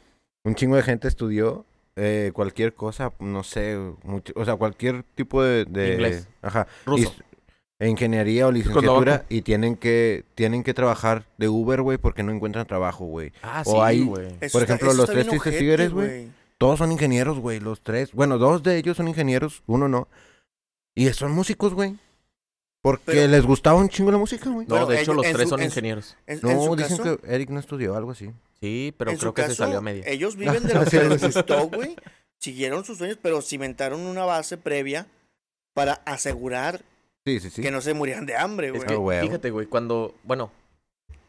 un 0.45 0.53
chingo 0.55 0.75
de 0.75 0.83
gente 0.83 1.07
estudió 1.07 1.65
eh, 1.95 2.31
cualquier 2.35 2.75
cosa, 2.75 3.11
no 3.19 3.41
sé, 3.43 3.75
mucho- 4.03 4.31
o 4.35 4.45
sea, 4.45 4.55
cualquier 4.55 5.01
tipo 5.15 5.41
de... 5.41 5.65
de- 5.65 5.93
Inglés. 5.93 6.27
Ajá. 6.43 6.67
Ruso. 6.85 7.11
y- 7.17 7.36
ingeniería 7.79 8.47
o 8.47 8.51
licenciatura 8.51 9.25
y 9.29 9.43
tienen 9.43 9.75
que 9.75 10.23
tienen 10.33 10.63
que 10.63 10.73
trabajar 10.73 11.25
de 11.37 11.47
Uber, 11.47 11.81
güey, 11.81 11.97
porque 11.99 12.23
no 12.23 12.31
encuentran 12.31 12.65
trabajo, 12.65 13.05
güey. 13.05 13.31
Ah, 13.43 13.61
o 13.65 13.73
sí, 13.73 13.77
hay- 13.81 14.03
güey. 14.03 14.29
Por 14.51 14.63
ejemplo, 14.63 14.93
los 14.93 15.09
tres 15.09 15.27
tigres, 15.27 15.91
güey. 15.91 16.29
Todos 16.57 16.79
son 16.79 16.91
ingenieros, 16.91 17.37
güey, 17.39 17.59
los 17.59 17.81
tres. 17.81 18.13
Bueno, 18.13 18.39
dos 18.39 18.63
de 18.63 18.77
ellos 18.77 18.97
son 18.97 19.07
ingenieros, 19.07 19.61
uno 19.67 19.87
no. 19.87 20.07
Y 20.95 21.07
son 21.13 21.31
músicos, 21.33 21.75
güey. 21.75 21.95
Porque 22.81 23.03
Pero- 23.05 23.27
les 23.27 23.45
gustaba 23.45 23.77
un 23.79 23.89
chingo 23.89 24.11
la 24.11 24.17
música, 24.17 24.49
güey. 24.49 24.65
No, 24.67 24.85
de 24.87 24.95
hecho, 25.01 25.11
ellos- 25.11 25.15
los 25.25 25.33
tres 25.33 25.43
su- 25.43 25.49
son 25.49 25.59
en 25.59 25.65
ingenieros. 25.67 26.15
En, 26.25 26.39
No, 26.41 26.49
en 26.49 26.75
dicen 26.77 26.97
caso, 26.97 27.19
que 27.21 27.35
Eric 27.35 27.49
no 27.51 27.59
estudió, 27.59 27.95
algo 27.95 28.11
así. 28.11 28.31
Sí, 28.59 28.91
pero 28.97 29.15
creo 29.15 29.33
que 29.35 29.43
se 29.43 29.55
salió 29.55 29.77
a 29.77 29.81
media. 29.81 30.03
Ellos 30.07 30.35
viven 30.37 30.63
de 30.65 30.73
lo 30.73 30.85
que 30.85 31.03
les 31.03 31.21
gustó, 31.21 31.67
güey. 31.69 31.95
Siguieron 32.39 32.85
sus 32.85 32.97
sueños, 32.97 33.19
pero 33.21 33.41
cimentaron 33.43 34.01
una 34.01 34.25
base 34.25 34.57
previa 34.57 35.05
para 35.75 35.93
asegurar 36.05 36.81
Sí, 37.27 37.39
sí, 37.41 37.49
sí. 37.49 37.61
que 37.61 37.71
no 37.71 37.81
se 37.81 37.93
murieran 37.93 38.25
de 38.25 38.37
hambre, 38.37 38.67
Es 38.67 38.73
güey. 38.75 38.87
que, 38.87 38.93
Ah, 38.93 38.99
huevo. 38.99 39.21
fíjate, 39.27 39.51
güey, 39.51 39.65
cuando, 39.67 40.15
bueno, 40.23 40.49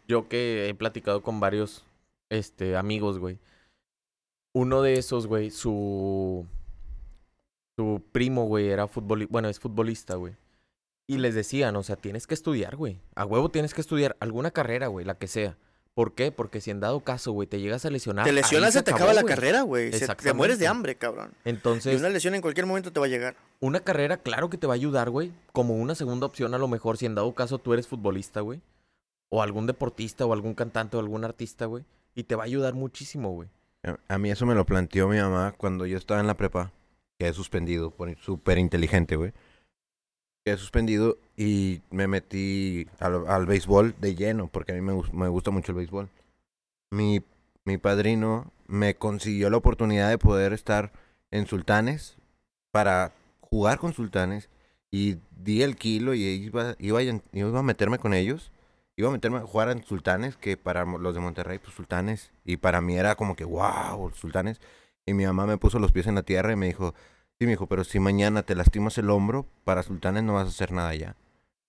yo 0.06 0.28
que 0.28 0.68
he 0.68 0.74
platicado 0.74 1.22
con 1.22 1.40
varios, 1.40 1.84
este, 2.30 2.76
amigos, 2.76 3.18
güey. 3.18 3.38
Uno 4.54 4.80
de 4.82 4.94
esos, 4.94 5.26
güey, 5.26 5.50
su, 5.50 6.46
su 7.76 8.00
primo, 8.12 8.44
güey, 8.46 8.68
era 8.68 8.86
futbolista, 8.86 9.32
bueno, 9.32 9.48
es 9.48 9.58
futbolista, 9.58 10.14
güey. 10.14 10.34
Y 11.08 11.18
les 11.18 11.34
decían, 11.34 11.74
o 11.74 11.82
sea, 11.82 11.96
tienes 11.96 12.26
que 12.28 12.34
estudiar, 12.34 12.76
güey. 12.76 13.00
A 13.16 13.24
huevo 13.24 13.48
tienes 13.48 13.74
que 13.74 13.80
estudiar 13.80 14.16
alguna 14.20 14.50
carrera, 14.52 14.86
güey, 14.86 15.04
la 15.04 15.16
que 15.16 15.26
sea. 15.26 15.56
¿Por 15.98 16.12
qué? 16.12 16.30
Porque 16.30 16.60
si 16.60 16.70
en 16.70 16.78
dado 16.78 17.00
caso, 17.00 17.32
güey, 17.32 17.48
te 17.48 17.58
llegas 17.60 17.84
a 17.84 17.90
lesionar. 17.90 18.24
te 18.24 18.30
lesionas, 18.30 18.72
se 18.72 18.84
te 18.84 18.92
acabó, 18.92 19.10
acaba 19.10 19.20
la 19.20 19.24
carrera, 19.26 19.62
güey. 19.62 19.90
Te 19.90 20.32
mueres 20.32 20.60
de 20.60 20.68
hambre, 20.68 20.94
cabrón. 20.94 21.32
Y 21.44 21.48
Entonces, 21.48 21.98
una 21.98 22.08
lesión 22.08 22.36
en 22.36 22.40
cualquier 22.40 22.66
momento 22.66 22.92
te 22.92 23.00
va 23.00 23.06
a 23.06 23.08
llegar. 23.08 23.34
una 23.58 23.80
carrera, 23.80 24.16
claro 24.18 24.48
que 24.48 24.58
te 24.58 24.68
va 24.68 24.74
a 24.74 24.76
ayudar, 24.76 25.10
güey. 25.10 25.32
Como 25.50 25.74
una 25.74 25.96
segunda 25.96 26.26
opción, 26.26 26.54
a 26.54 26.58
lo 26.58 26.68
mejor, 26.68 26.98
si 26.98 27.06
en 27.06 27.16
dado 27.16 27.34
caso 27.34 27.58
tú 27.58 27.72
eres 27.72 27.88
futbolista, 27.88 28.42
güey. 28.42 28.60
O 29.28 29.42
algún 29.42 29.66
deportista, 29.66 30.24
o 30.24 30.32
algún 30.32 30.54
cantante, 30.54 30.96
o 30.96 31.00
algún 31.00 31.24
artista, 31.24 31.66
güey. 31.66 31.82
Y 32.14 32.22
te 32.22 32.36
va 32.36 32.44
a 32.44 32.46
ayudar 32.46 32.74
muchísimo, 32.74 33.32
güey. 33.32 33.48
A- 34.06 34.18
mí 34.18 34.30
eso 34.30 34.46
me 34.46 34.54
lo 34.54 34.64
planteó 34.64 35.08
mi 35.08 35.18
mamá 35.18 35.52
cuando 35.58 35.84
yo 35.84 35.98
estaba 35.98 36.20
en 36.20 36.28
la 36.28 36.36
prepa. 36.36 36.70
Quedé 37.18 37.32
suspendido, 37.32 37.90
por 37.90 38.16
súper 38.20 38.58
inteligente, 38.58 39.16
güey. 39.16 39.32
Quedé 40.48 40.56
suspendido 40.56 41.18
y 41.36 41.82
me 41.90 42.08
metí 42.08 42.86
al, 43.00 43.26
al 43.28 43.44
béisbol 43.44 43.94
de 44.00 44.14
lleno, 44.14 44.48
porque 44.48 44.72
a 44.72 44.74
mí 44.74 44.80
me, 44.80 44.98
me 45.12 45.28
gusta 45.28 45.50
mucho 45.50 45.72
el 45.72 45.76
béisbol. 45.76 46.08
Mi, 46.90 47.20
mi 47.66 47.76
padrino 47.76 48.50
me 48.66 48.94
consiguió 48.94 49.50
la 49.50 49.58
oportunidad 49.58 50.08
de 50.08 50.16
poder 50.16 50.54
estar 50.54 50.90
en 51.30 51.46
Sultanes 51.46 52.16
para 52.70 53.12
jugar 53.42 53.78
con 53.78 53.92
Sultanes 53.92 54.48
y 54.90 55.18
di 55.36 55.60
el 55.60 55.76
kilo 55.76 56.14
y 56.14 56.22
iba, 56.22 56.76
iba, 56.78 57.02
iba 57.02 57.58
a 57.58 57.62
meterme 57.62 57.98
con 57.98 58.14
ellos. 58.14 58.50
Iba 58.96 59.10
a 59.10 59.12
meterme 59.12 59.36
a 59.36 59.42
jugar 59.42 59.68
en 59.68 59.84
Sultanes, 59.84 60.38
que 60.38 60.56
para 60.56 60.86
los 60.86 61.14
de 61.14 61.20
Monterrey, 61.20 61.58
pues 61.58 61.74
Sultanes. 61.74 62.32
Y 62.46 62.56
para 62.56 62.80
mí 62.80 62.96
era 62.96 63.16
como 63.16 63.36
que, 63.36 63.44
wow, 63.44 64.10
Sultanes. 64.14 64.62
Y 65.04 65.12
mi 65.12 65.26
mamá 65.26 65.44
me 65.44 65.58
puso 65.58 65.78
los 65.78 65.92
pies 65.92 66.06
en 66.06 66.14
la 66.14 66.22
tierra 66.22 66.54
y 66.54 66.56
me 66.56 66.68
dijo, 66.68 66.94
sí, 67.38 67.46
me 67.46 67.52
dijo, 67.52 67.66
pero 67.66 67.84
si 67.84 68.00
mañana 68.00 68.42
te 68.42 68.54
lastimas 68.54 68.98
el 68.98 69.10
hombro, 69.10 69.46
para 69.64 69.82
Sultanes 69.82 70.22
no 70.24 70.34
vas 70.34 70.46
a 70.46 70.50
hacer 70.50 70.72
nada 70.72 70.94
ya. 70.94 71.16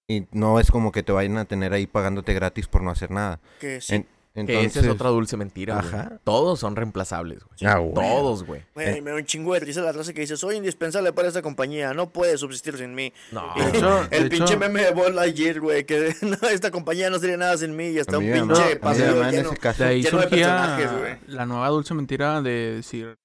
Y 0.07 0.26
no 0.32 0.59
es 0.59 0.72
como 0.72 0.91
que 0.91 1.03
te 1.03 1.11
vayan 1.11 1.38
a 1.38 1.45
tener 1.45 1.72
ahí 1.74 1.86
pagándote 1.86 2.34
gratis 2.34 2.67
por 2.67 2.82
no 2.82 2.89
hacer 2.91 3.11
nada. 3.11 3.39
Que 3.59 3.80
sí. 3.82 3.95
En- 3.95 4.07
Que 4.36 4.41
entonces, 4.41 4.78
esa 4.78 4.86
es 4.88 4.93
otra 4.93 5.09
dulce 5.09 5.36
mentira, 5.38 5.76
güey. 5.82 5.88
Ajá. 5.88 6.20
Todos 6.24 6.59
son 6.59 6.76
reemplazables, 6.76 7.43
güey. 7.43 7.72
Ah, 7.72 7.80
güey. 7.80 7.93
Todos, 7.93 8.43
güey. 8.45 8.63
Güey, 8.76 8.88
eh. 8.99 9.01
me 9.01 9.09
da 9.09 9.17
un 9.17 9.26
chingo 9.26 9.53
de 9.55 9.59
risa 9.59 9.82
la 9.82 9.91
raza 9.91 10.13
que 10.13 10.22
dice, 10.22 10.38
soy 10.38 10.55
indispensable 10.55 11.11
para 11.13 11.28
esta 11.28 11.41
compañía, 11.41 11.93
no 11.95 12.09
puede 12.09 12.38
subsistir 12.38 12.78
sin 12.78 12.93
mí. 12.95 13.11
No, 13.32 13.53
De 13.72 13.78
hecho- 13.78 14.07
el 14.11 14.24
de 14.26 14.30
pinche 14.30 14.53
hecho- 14.53 14.59
meme 14.59 14.84
de 14.84 14.91
Buzz 14.91 15.13
Lightyear, 15.13 15.59
güey, 15.59 15.84
que 15.84 16.15
no, 16.22 16.47
esta 16.47 16.70
compañía 16.72 17.09
no 17.09 17.20
sería 17.20 17.38
nada 17.38 17.57
sin 17.57 17.76
mí 17.76 17.88
y 17.89 17.99
hasta 17.99 18.17
un 18.20 18.24
pinche 18.24 18.39
mamá 18.80 18.95
en 18.95 19.32
lleno. 19.32 19.51
lleno 19.51 19.51
de 19.51 20.28
personajes, 20.28 20.91
güey. 20.99 21.17
la 21.28 21.45
nueva 21.45 21.67
dulce 21.70 21.93
mentira 21.95 22.41
de 22.41 22.76
decir 22.76 23.17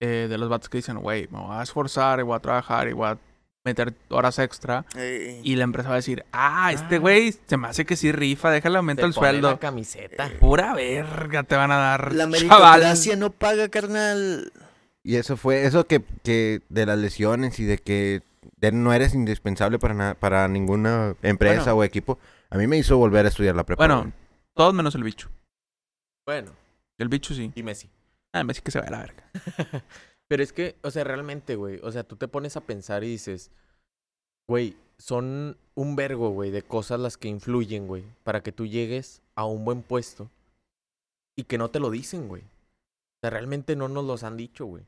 eh, 0.00 0.26
de 0.28 0.38
los 0.38 0.48
vatos 0.48 0.68
que 0.68 0.78
dicen, 0.78 0.98
güey, 0.98 1.28
me 1.30 1.38
voy 1.40 1.56
a 1.56 1.62
esforzar 1.62 2.18
y 2.20 2.22
voy 2.22 2.36
a 2.36 2.40
trabajar 2.40 2.88
y 2.88 2.92
voy 2.92 3.08
a 3.08 3.18
meter 3.64 3.94
horas 4.10 4.38
extra. 4.38 4.84
Eh, 4.96 5.40
Y 5.42 5.56
la 5.56 5.64
empresa 5.64 5.88
va 5.88 5.94
a 5.94 5.96
decir, 5.96 6.24
ah, 6.32 6.70
este 6.72 6.96
Ah. 6.96 6.98
güey 6.98 7.34
se 7.46 7.56
me 7.56 7.66
hace 7.68 7.84
que 7.84 7.96
sí 7.96 8.12
rifa, 8.12 8.50
déjale 8.50 8.76
aumento 8.76 9.00
te 9.02 9.06
el 9.08 9.12
sueldo. 9.12 9.50
la 9.50 9.58
camiseta. 9.58 10.30
Pura 10.38 10.74
verga 10.74 11.42
te 11.42 11.56
van 11.56 11.72
a 11.72 11.76
dar. 11.76 12.12
la 12.14 12.26
meritocracia 12.26 13.16
no 13.16 13.30
paga, 13.30 13.68
carnal. 13.68 14.52
Y 15.02 15.16
eso 15.16 15.36
fue, 15.36 15.64
eso 15.66 15.86
que, 15.86 16.02
que 16.22 16.62
de 16.68 16.86
las 16.86 16.98
lesiones 16.98 17.58
y 17.60 17.64
de 17.64 17.78
que 17.78 18.22
de- 18.58 18.72
no 18.72 18.92
eres 18.92 19.14
indispensable 19.14 19.78
para 19.78 19.94
nada, 19.94 20.14
para 20.14 20.46
ninguna 20.48 21.14
empresa 21.22 21.72
Bueno. 21.72 21.76
o 21.76 21.84
equipo, 21.84 22.18
a 22.50 22.56
mí 22.58 22.66
me 22.66 22.76
hizo 22.78 22.96
volver 22.98 23.24
a 23.26 23.28
estudiar 23.28 23.54
la 23.56 23.64
prepa. 23.64 23.84
Bueno, 23.86 24.12
todos 24.54 24.74
menos 24.74 24.94
el 24.94 25.02
bicho. 25.04 25.28
Bueno, 26.24 26.52
El 26.98 27.08
bicho 27.08 27.34
sí. 27.34 27.52
y 27.54 27.62
Messi. 27.62 27.88
Ah, 28.36 28.44
me 28.44 28.52
que 28.52 28.70
se 28.70 28.78
va 28.78 28.86
a 28.86 28.90
la 28.90 28.98
verga. 28.98 29.30
Pero 30.28 30.42
es 30.42 30.52
que, 30.52 30.76
o 30.82 30.90
sea, 30.90 31.04
realmente, 31.04 31.56
güey, 31.56 31.80
o 31.82 31.90
sea, 31.90 32.04
tú 32.04 32.16
te 32.16 32.28
pones 32.28 32.54
a 32.58 32.60
pensar 32.60 33.02
y 33.02 33.08
dices, 33.08 33.50
güey, 34.46 34.76
son 34.98 35.56
un 35.74 35.96
vergo, 35.96 36.28
güey, 36.30 36.50
de 36.50 36.60
cosas 36.60 37.00
las 37.00 37.16
que 37.16 37.28
influyen, 37.28 37.86
güey, 37.86 38.04
para 38.24 38.42
que 38.42 38.52
tú 38.52 38.66
llegues 38.66 39.22
a 39.36 39.46
un 39.46 39.64
buen 39.64 39.82
puesto 39.82 40.28
y 41.34 41.44
que 41.44 41.56
no 41.56 41.70
te 41.70 41.80
lo 41.80 41.90
dicen, 41.90 42.28
güey. 42.28 42.42
O 42.42 43.18
sea, 43.22 43.30
realmente 43.30 43.74
no 43.74 43.88
nos 43.88 44.04
los 44.04 44.22
han 44.22 44.36
dicho, 44.36 44.66
güey. 44.66 44.84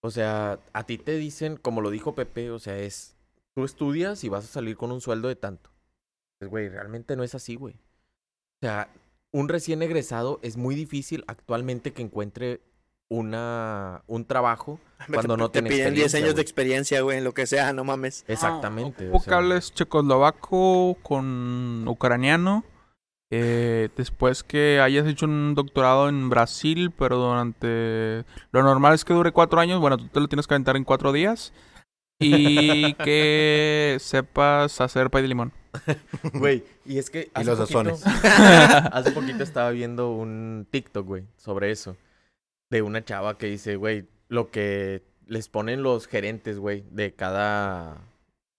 O 0.00 0.10
sea, 0.10 0.58
a 0.72 0.84
ti 0.84 0.96
te 0.96 1.16
dicen, 1.16 1.58
como 1.58 1.82
lo 1.82 1.90
dijo 1.90 2.14
Pepe, 2.14 2.50
o 2.50 2.58
sea, 2.58 2.78
es, 2.78 3.16
tú 3.54 3.64
estudias 3.64 4.24
y 4.24 4.30
vas 4.30 4.44
a 4.44 4.48
salir 4.48 4.78
con 4.78 4.92
un 4.92 5.02
sueldo 5.02 5.28
de 5.28 5.36
tanto. 5.36 5.70
Pues, 6.38 6.50
güey, 6.50 6.70
realmente 6.70 7.16
no 7.16 7.22
es 7.22 7.34
así, 7.34 7.54
güey. 7.54 7.74
O 7.74 8.60
sea, 8.62 8.90
un 9.30 9.48
recién 9.48 9.82
egresado 9.82 10.40
es 10.42 10.56
muy 10.56 10.74
difícil 10.74 11.24
actualmente 11.26 11.92
que 11.92 12.02
encuentre 12.02 12.62
una, 13.10 14.02
un 14.06 14.24
trabajo 14.24 14.78
cuando 15.12 15.34
te, 15.34 15.38
no 15.38 15.50
te 15.50 15.62
piden 15.62 15.94
10 15.94 16.14
experiencia, 16.14 16.18
años 16.20 16.34
de 16.34 16.42
experiencia, 16.42 17.00
güey, 17.02 17.18
en 17.18 17.24
lo 17.24 17.32
que 17.32 17.46
sea, 17.46 17.72
no 17.72 17.84
mames. 17.84 18.24
Exactamente. 18.28 19.06
Ah, 19.12 19.16
o 19.16 19.20
sea, 19.20 19.36
hables 19.38 19.72
checoslovaco 19.74 20.96
con 21.02 21.84
ucraniano. 21.88 22.64
eh, 23.30 23.88
después 23.96 24.42
que 24.42 24.80
hayas 24.80 25.06
hecho 25.06 25.26
un 25.26 25.54
doctorado 25.54 26.08
en 26.08 26.30
Brasil, 26.30 26.90
pero 26.98 27.18
durante... 27.18 28.24
Lo 28.52 28.62
normal 28.62 28.94
es 28.94 29.04
que 29.04 29.12
dure 29.14 29.32
cuatro 29.32 29.60
años. 29.60 29.80
Bueno, 29.80 29.98
tú 29.98 30.08
te 30.08 30.20
lo 30.20 30.28
tienes 30.28 30.46
que 30.46 30.54
aventar 30.54 30.76
en 30.76 30.84
cuatro 30.84 31.12
días. 31.12 31.52
Y 32.20 32.94
que 33.04 33.96
sepas 34.00 34.80
hacer 34.80 35.10
pay 35.10 35.22
de 35.22 35.28
limón. 35.28 35.52
Güey, 36.32 36.64
y 36.86 36.98
es 36.98 37.10
que 37.10 37.30
Y 37.36 37.40
hace 37.40 37.44
los 37.44 37.70
poquito- 37.70 37.98
hace 38.92 39.10
poquito 39.12 39.42
estaba 39.42 39.70
viendo 39.70 40.10
un 40.12 40.66
TikTok, 40.70 41.06
güey, 41.06 41.24
sobre 41.36 41.70
eso. 41.70 41.96
De 42.70 42.82
una 42.82 43.04
chava 43.04 43.38
que 43.38 43.46
dice, 43.46 43.76
güey, 43.76 44.06
lo 44.28 44.50
que 44.50 45.02
les 45.26 45.48
ponen 45.48 45.82
los 45.82 46.06
gerentes, 46.06 46.58
güey, 46.58 46.84
de 46.90 47.14
cada, 47.14 47.98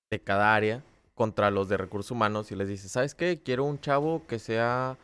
de 0.10 0.20
cada 0.20 0.56
área 0.56 0.84
contra 1.16 1.52
los 1.52 1.70
de 1.70 1.78
recursos 1.78 2.12
humanos 2.12 2.52
y 2.52 2.56
les 2.56 2.68
dice, 2.68 2.90
¿sabes 2.90 3.14
qué? 3.14 3.42
Quiero 3.44 3.66
un 3.66 3.80
chavo 3.80 4.26
que 4.28 4.40
sea 4.40 4.98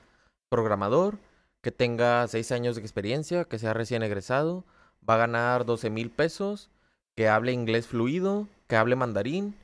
programador, 0.49 1.18
que 1.62 1.72
tenga 1.72 2.28
seis 2.28 2.51
años 2.51 2.76
de 2.76 2.82
experiencia, 2.82 3.45
que 3.45 3.60
sea 3.60 3.74
recién 3.74 4.01
egresado, 4.03 4.64
va 5.08 5.16
a 5.16 5.18
ganar 5.18 5.66
12 5.66 5.89
mil 5.89 6.10
pesos, 6.10 6.70
que 7.16 7.28
hable 7.28 7.51
inglés 7.51 7.88
fluido, 7.88 8.47
que 8.68 8.76
hable 8.76 8.95
mandarín, 8.95 9.56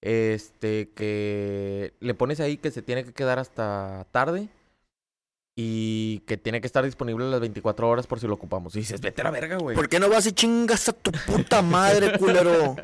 este, 0.00 0.90
que 0.90 1.94
le 2.00 2.14
pones 2.14 2.40
ahí 2.40 2.56
que 2.56 2.70
se 2.70 2.82
tiene 2.82 3.04
que 3.04 3.12
quedar 3.12 3.38
hasta 3.38 4.06
tarde 4.12 4.48
y 5.60 6.20
que 6.20 6.36
tiene 6.36 6.60
que 6.60 6.68
estar 6.68 6.84
disponible 6.84 7.28
las 7.28 7.40
24 7.40 7.88
horas 7.88 8.06
por 8.06 8.20
si 8.20 8.28
lo 8.28 8.34
ocupamos. 8.34 8.76
Y 8.76 8.78
dices, 8.78 9.00
vete 9.00 9.22
a 9.22 9.24
la 9.24 9.32
verga, 9.32 9.56
güey. 9.56 9.74
¿Por 9.74 9.88
qué 9.88 9.98
no 9.98 10.08
vas 10.08 10.24
y 10.26 10.30
chingas 10.32 10.88
a 10.88 10.92
tu 10.92 11.10
puta 11.10 11.62
madre, 11.62 12.16
culero? 12.18 12.76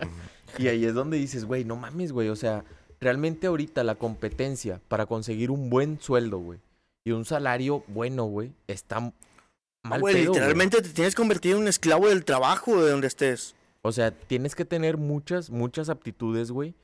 Y 0.59 0.67
ahí 0.67 0.85
es 0.85 0.93
donde 0.93 1.17
dices, 1.17 1.45
güey, 1.45 1.65
no 1.65 1.77
mames, 1.77 2.11
güey. 2.11 2.31
O 2.31 2.35
sea, 2.35 2.65
realmente 3.01 3.47
ahorita 3.47 3.85
la 3.85 3.95
competencia 3.95 4.81
para 4.89 5.07
conseguir 5.07 5.53
un 5.53 5.71
buen 5.71 6.01
sueldo, 6.01 6.39
güey, 6.39 6.59
y 7.05 7.13
un 7.13 7.25
salario 7.25 7.85
bueno, 7.87 8.25
güey, 8.25 8.51
está 8.67 8.99
mal 9.85 10.01
Güey, 10.01 10.15
pedo, 10.15 10.33
güey. 10.33 10.41
literalmente 10.41 10.83
te 10.83 10.89
tienes 10.89 11.15
que 11.15 11.21
convertir 11.23 11.53
en 11.53 11.59
un 11.59 11.69
esclavo 11.69 12.09
del 12.09 12.25
trabajo 12.25 12.83
de 12.83 12.91
donde 12.91 13.07
estés. 13.07 13.55
O 13.83 13.93
sea, 13.93 14.11
tienes 14.11 14.57
que 14.57 14.65
tener 14.65 14.97
muchas, 14.97 15.49
muchas 15.49 15.91
aptitudes, 15.91 16.51
güey. 16.51 16.75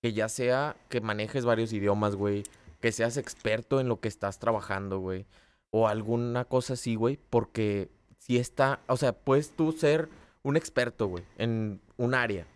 Que 0.00 0.14
ya 0.14 0.30
sea 0.30 0.76
que 0.88 1.02
manejes 1.02 1.44
varios 1.44 1.74
idiomas, 1.74 2.14
güey. 2.16 2.44
Que 2.86 2.92
seas 2.92 3.16
experto 3.16 3.80
en 3.80 3.88
lo 3.88 3.98
que 3.98 4.06
estás 4.06 4.38
trabajando, 4.38 5.00
güey. 5.00 5.26
O 5.70 5.88
alguna 5.88 6.44
cosa 6.44 6.74
así, 6.74 6.94
güey. 6.94 7.18
Porque 7.30 7.90
si 8.18 8.38
está, 8.38 8.78
o 8.86 8.96
sea, 8.96 9.12
puedes 9.12 9.50
tú 9.50 9.72
ser 9.72 10.08
un 10.44 10.56
experto, 10.56 11.08
güey, 11.08 11.24
en 11.36 11.80
un 11.96 12.14
área. 12.14 12.46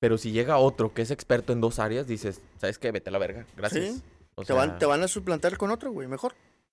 Pero 0.00 0.16
si 0.16 0.32
llega 0.32 0.56
otro 0.56 0.94
que 0.94 1.02
es 1.02 1.10
experto 1.10 1.52
en 1.52 1.60
dos 1.60 1.78
áreas, 1.78 2.06
dices, 2.06 2.40
¿sabes 2.56 2.78
qué? 2.78 2.90
Vete 2.90 3.10
a 3.10 3.12
la 3.12 3.18
verga. 3.18 3.44
Gracias. 3.54 3.96
Sí. 3.96 4.02
O 4.34 4.44
Te, 4.44 4.54
van, 4.54 4.78
te 4.78 4.86
van 4.86 5.02
a 5.02 5.08
suplantar 5.08 5.58
con 5.58 5.70
otro, 5.70 5.92
güey, 5.92 6.08
mejor. 6.08 6.32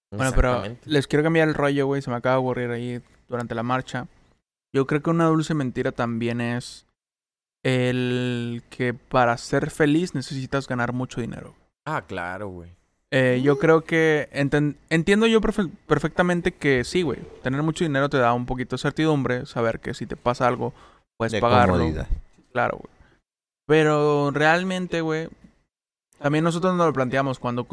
Bueno, 0.10 0.32
pero 0.34 0.64
les 0.86 1.06
quiero 1.06 1.24
cambiar 1.24 1.50
el 1.50 1.56
rollo, 1.56 1.86
güey. 1.86 2.02
Se 2.02 2.10
me 2.10 2.16
acaba 2.16 2.36
de 2.36 2.38
aburrir 2.38 2.72
ahí 2.72 3.02
durante 3.28 3.54
la 3.54 3.64
marcha. 3.64 4.08
Yo 4.72 4.88
creo 4.88 5.04
que 5.04 5.10
una 5.10 5.26
dulce 5.26 5.54
mentira 5.54 5.92
también 5.92 6.40
es 6.40 6.86
el 7.64 8.64
que 8.70 8.94
para 8.94 9.38
ser 9.38 9.72
feliz 9.72 10.16
necesitas 10.16 10.70
ganar 10.70 10.94
mucho 10.94 11.20
dinero. 11.20 11.54
Ah, 11.84 12.06
claro, 12.08 12.48
güey. 12.48 12.72
Eh, 13.16 13.42
yo 13.44 13.60
creo 13.60 13.84
que 13.84 14.28
enten- 14.34 14.76
entiendo 14.90 15.28
yo 15.28 15.40
perfe- 15.40 15.70
perfectamente 15.86 16.52
que 16.52 16.84
sí, 16.84 17.04
güey. 17.04 17.20
Tener 17.44 17.62
mucho 17.62 17.84
dinero 17.84 18.10
te 18.10 18.18
da 18.18 18.34
un 18.34 18.48
poquito 18.48 18.76
de 18.76 18.82
certidumbre, 18.82 19.46
saber 19.46 19.80
que 19.80 19.94
si 19.94 20.08
te 20.08 20.16
pasa 20.16 20.48
algo 20.48 20.74
puedes 21.18 21.32
de 21.34 21.40
pagarlo. 21.40 21.76
comodidad. 21.76 22.08
Claro, 22.52 22.78
güey. 22.80 22.94
Pero 23.68 24.32
realmente, 24.32 25.02
güey, 25.02 25.30
también 26.20 26.44
nosotros 26.44 26.76
nos 26.76 26.88
lo 26.88 26.94
planteamos 26.94 27.38
cuando... 27.40 27.68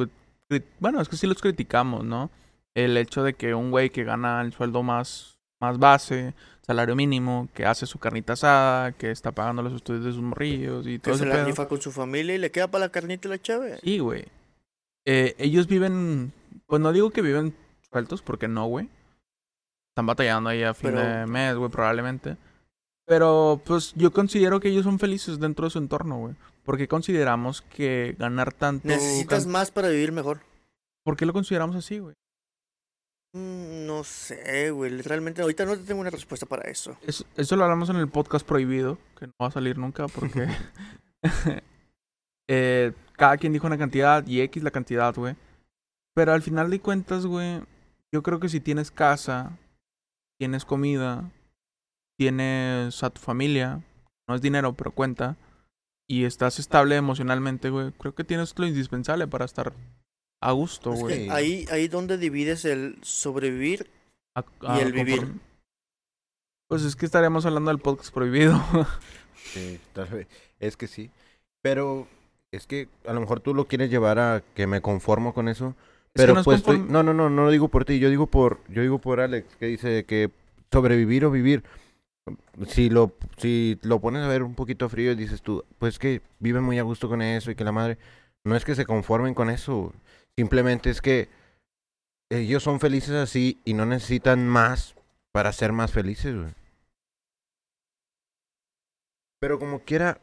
Bueno, 0.78 1.00
es 1.00 1.08
que 1.08 1.16
sí 1.16 1.26
los 1.26 1.40
criticamos, 1.40 2.04
¿no? 2.04 2.30
El 2.74 2.96
hecho 2.96 3.22
de 3.22 3.34
que 3.34 3.54
un 3.54 3.70
güey 3.70 3.88
que 3.90 4.04
gana 4.04 4.40
el 4.42 4.52
sueldo 4.52 4.82
más, 4.82 5.38
más 5.60 5.78
base, 5.78 6.34
salario 6.66 6.94
mínimo, 6.94 7.48
que 7.54 7.64
hace 7.64 7.86
su 7.86 7.98
carnita 7.98 8.34
asada, 8.34 8.92
que 8.92 9.10
está 9.10 9.32
pagando 9.32 9.62
los 9.62 9.72
estudios 9.72 10.04
de 10.04 10.12
sus 10.12 10.22
morrillos 10.22 10.86
y 10.86 10.98
todo 10.98 11.14
Que 11.14 11.18
se 11.18 11.26
la 11.26 11.44
rifa 11.44 11.66
con 11.66 11.80
su 11.80 11.90
familia 11.92 12.34
y 12.34 12.38
le 12.38 12.50
queda 12.50 12.68
para 12.68 12.84
la 12.86 12.92
carnita 12.92 13.26
y 13.26 13.30
la 13.30 13.38
chave. 13.40 13.78
Sí, 13.82 13.98
güey. 14.00 14.26
Eh, 15.06 15.34
ellos 15.38 15.66
viven... 15.66 16.32
Pues 16.66 16.80
no 16.80 16.92
digo 16.92 17.10
que 17.10 17.22
viven 17.22 17.54
sueltos, 17.90 18.22
porque 18.22 18.46
no, 18.48 18.66
güey. 18.66 18.88
Están 19.92 20.06
batallando 20.06 20.50
ahí 20.50 20.62
a 20.62 20.74
fin 20.74 20.90
Pero- 20.92 21.00
de 21.00 21.26
mes, 21.26 21.56
güey, 21.56 21.70
probablemente. 21.70 22.36
Pero, 23.06 23.60
pues, 23.64 23.92
yo 23.96 24.12
considero 24.12 24.60
que 24.60 24.68
ellos 24.68 24.84
son 24.84 24.98
felices 25.00 25.40
dentro 25.40 25.64
de 25.64 25.70
su 25.70 25.78
entorno, 25.78 26.18
güey. 26.18 26.34
Porque 26.64 26.86
consideramos 26.86 27.62
que 27.62 28.14
ganar 28.18 28.52
tanto... 28.52 28.86
Necesitas 28.86 29.44
can- 29.44 29.52
más 29.52 29.70
para 29.72 29.88
vivir 29.88 30.12
mejor. 30.12 30.40
¿Por 31.02 31.16
qué 31.16 31.26
lo 31.26 31.32
consideramos 31.32 31.74
así, 31.74 31.98
güey? 31.98 32.14
Mm, 33.32 33.86
No 33.86 34.04
sé, 34.04 34.70
güey. 34.70 35.02
Realmente 35.02 35.42
ahorita 35.42 35.64
no 35.64 35.76
te 35.76 35.82
tengo 35.84 36.00
una 36.02 36.10
respuesta 36.10 36.46
para 36.46 36.70
eso. 36.70 36.96
Eso, 37.04 37.24
eso 37.36 37.56
lo 37.56 37.64
hablamos 37.64 37.90
en 37.90 37.96
el 37.96 38.06
podcast 38.08 38.46
prohibido, 38.46 38.96
que 39.18 39.26
no 39.26 39.32
va 39.42 39.48
a 39.48 39.52
salir 39.52 39.76
nunca 39.76 40.06
porque... 40.06 40.46
eh, 42.50 42.92
cada 43.12 43.36
quien 43.36 43.52
dijo 43.52 43.66
una 43.68 43.78
cantidad 43.78 44.26
y 44.26 44.40
X 44.40 44.62
la 44.64 44.72
cantidad, 44.72 45.14
güey. 45.14 45.36
Pero 46.14 46.32
al 46.32 46.42
final 46.42 46.68
de 46.70 46.80
cuentas, 46.80 47.24
güey, 47.26 47.60
yo 48.12 48.22
creo 48.24 48.40
que 48.40 48.48
si 48.48 48.58
tienes 48.60 48.90
casa, 48.90 49.56
tienes 50.38 50.64
comida, 50.64 51.30
tienes 52.18 53.02
a 53.04 53.10
tu 53.10 53.20
familia, 53.20 53.80
no 54.28 54.34
es 54.34 54.42
dinero, 54.42 54.72
pero 54.72 54.90
cuenta, 54.90 55.36
y 56.08 56.24
estás 56.24 56.58
estable 56.58 56.96
emocionalmente, 56.96 57.70
güey, 57.70 57.92
creo 57.92 58.14
que 58.14 58.24
tienes 58.24 58.58
lo 58.58 58.66
indispensable 58.66 59.28
para 59.28 59.44
estar 59.44 59.72
a 60.42 60.52
gusto, 60.52 60.92
Es 60.94 61.00
güey. 61.00 61.28
ahí, 61.30 61.66
ahí 61.70 61.86
donde 61.86 62.18
divides 62.18 62.64
el 62.64 62.98
sobrevivir. 63.02 63.88
A- 64.34 64.76
y 64.76 64.80
el 64.80 64.92
vivir. 64.92 65.34
Pues 66.68 66.82
es 66.82 66.96
que 66.96 67.04
estaríamos 67.06 67.46
hablando 67.46 67.70
del 67.70 67.78
podcast 67.80 68.12
prohibido. 68.12 68.60
Sí, 69.42 69.80
tal 69.94 70.06
vez. 70.08 70.28
Es 70.60 70.76
que 70.76 70.86
sí. 70.86 71.10
Pero 71.62 72.06
es 72.52 72.66
que 72.66 72.88
a 73.06 73.12
lo 73.12 73.20
mejor 73.20 73.40
tú 73.40 73.54
lo 73.54 73.66
quieres 73.66 73.90
llevar 73.90 74.18
a 74.18 74.42
que 74.54 74.66
me 74.66 74.80
conformo 74.80 75.32
con 75.34 75.48
eso. 75.48 75.74
Es 76.14 76.22
que 76.22 76.26
Pero 76.26 76.42
pues 76.42 76.58
estoy- 76.58 76.78
no, 76.80 77.02
no, 77.02 77.14
no, 77.14 77.30
no 77.30 77.44
lo 77.44 77.50
digo 77.50 77.68
por 77.68 77.84
ti, 77.84 77.98
yo 77.98 78.10
digo 78.10 78.26
por, 78.26 78.60
yo 78.68 78.82
digo 78.82 78.98
por 78.98 79.20
Alex, 79.20 79.56
que 79.56 79.66
dice 79.66 80.04
que 80.04 80.30
sobrevivir 80.72 81.24
o 81.24 81.30
vivir. 81.30 81.62
Si 82.68 82.90
lo, 82.90 83.12
si 83.38 83.78
lo 83.82 84.00
pones 84.00 84.22
a 84.22 84.28
ver 84.28 84.42
un 84.42 84.54
poquito 84.54 84.88
frío, 84.88 85.14
dices 85.16 85.42
tú, 85.42 85.64
pues 85.78 85.98
que 85.98 86.20
viven 86.38 86.62
muy 86.62 86.78
a 86.78 86.82
gusto 86.82 87.08
con 87.08 87.22
eso 87.22 87.50
y 87.50 87.54
que 87.54 87.64
la 87.64 87.72
madre. 87.72 87.98
No 88.44 88.56
es 88.56 88.64
que 88.64 88.74
se 88.74 88.86
conformen 88.86 89.34
con 89.34 89.50
eso. 89.50 89.92
Simplemente 90.36 90.90
es 90.90 91.00
que 91.00 91.28
ellos 92.30 92.62
son 92.62 92.80
felices 92.80 93.14
así 93.14 93.58
y 93.64 93.74
no 93.74 93.86
necesitan 93.86 94.46
más 94.48 94.94
para 95.32 95.52
ser 95.52 95.72
más 95.72 95.92
felices, 95.92 96.34
güey. 96.36 96.52
Pero 99.40 99.58
como 99.58 99.80
quiera, 99.80 100.18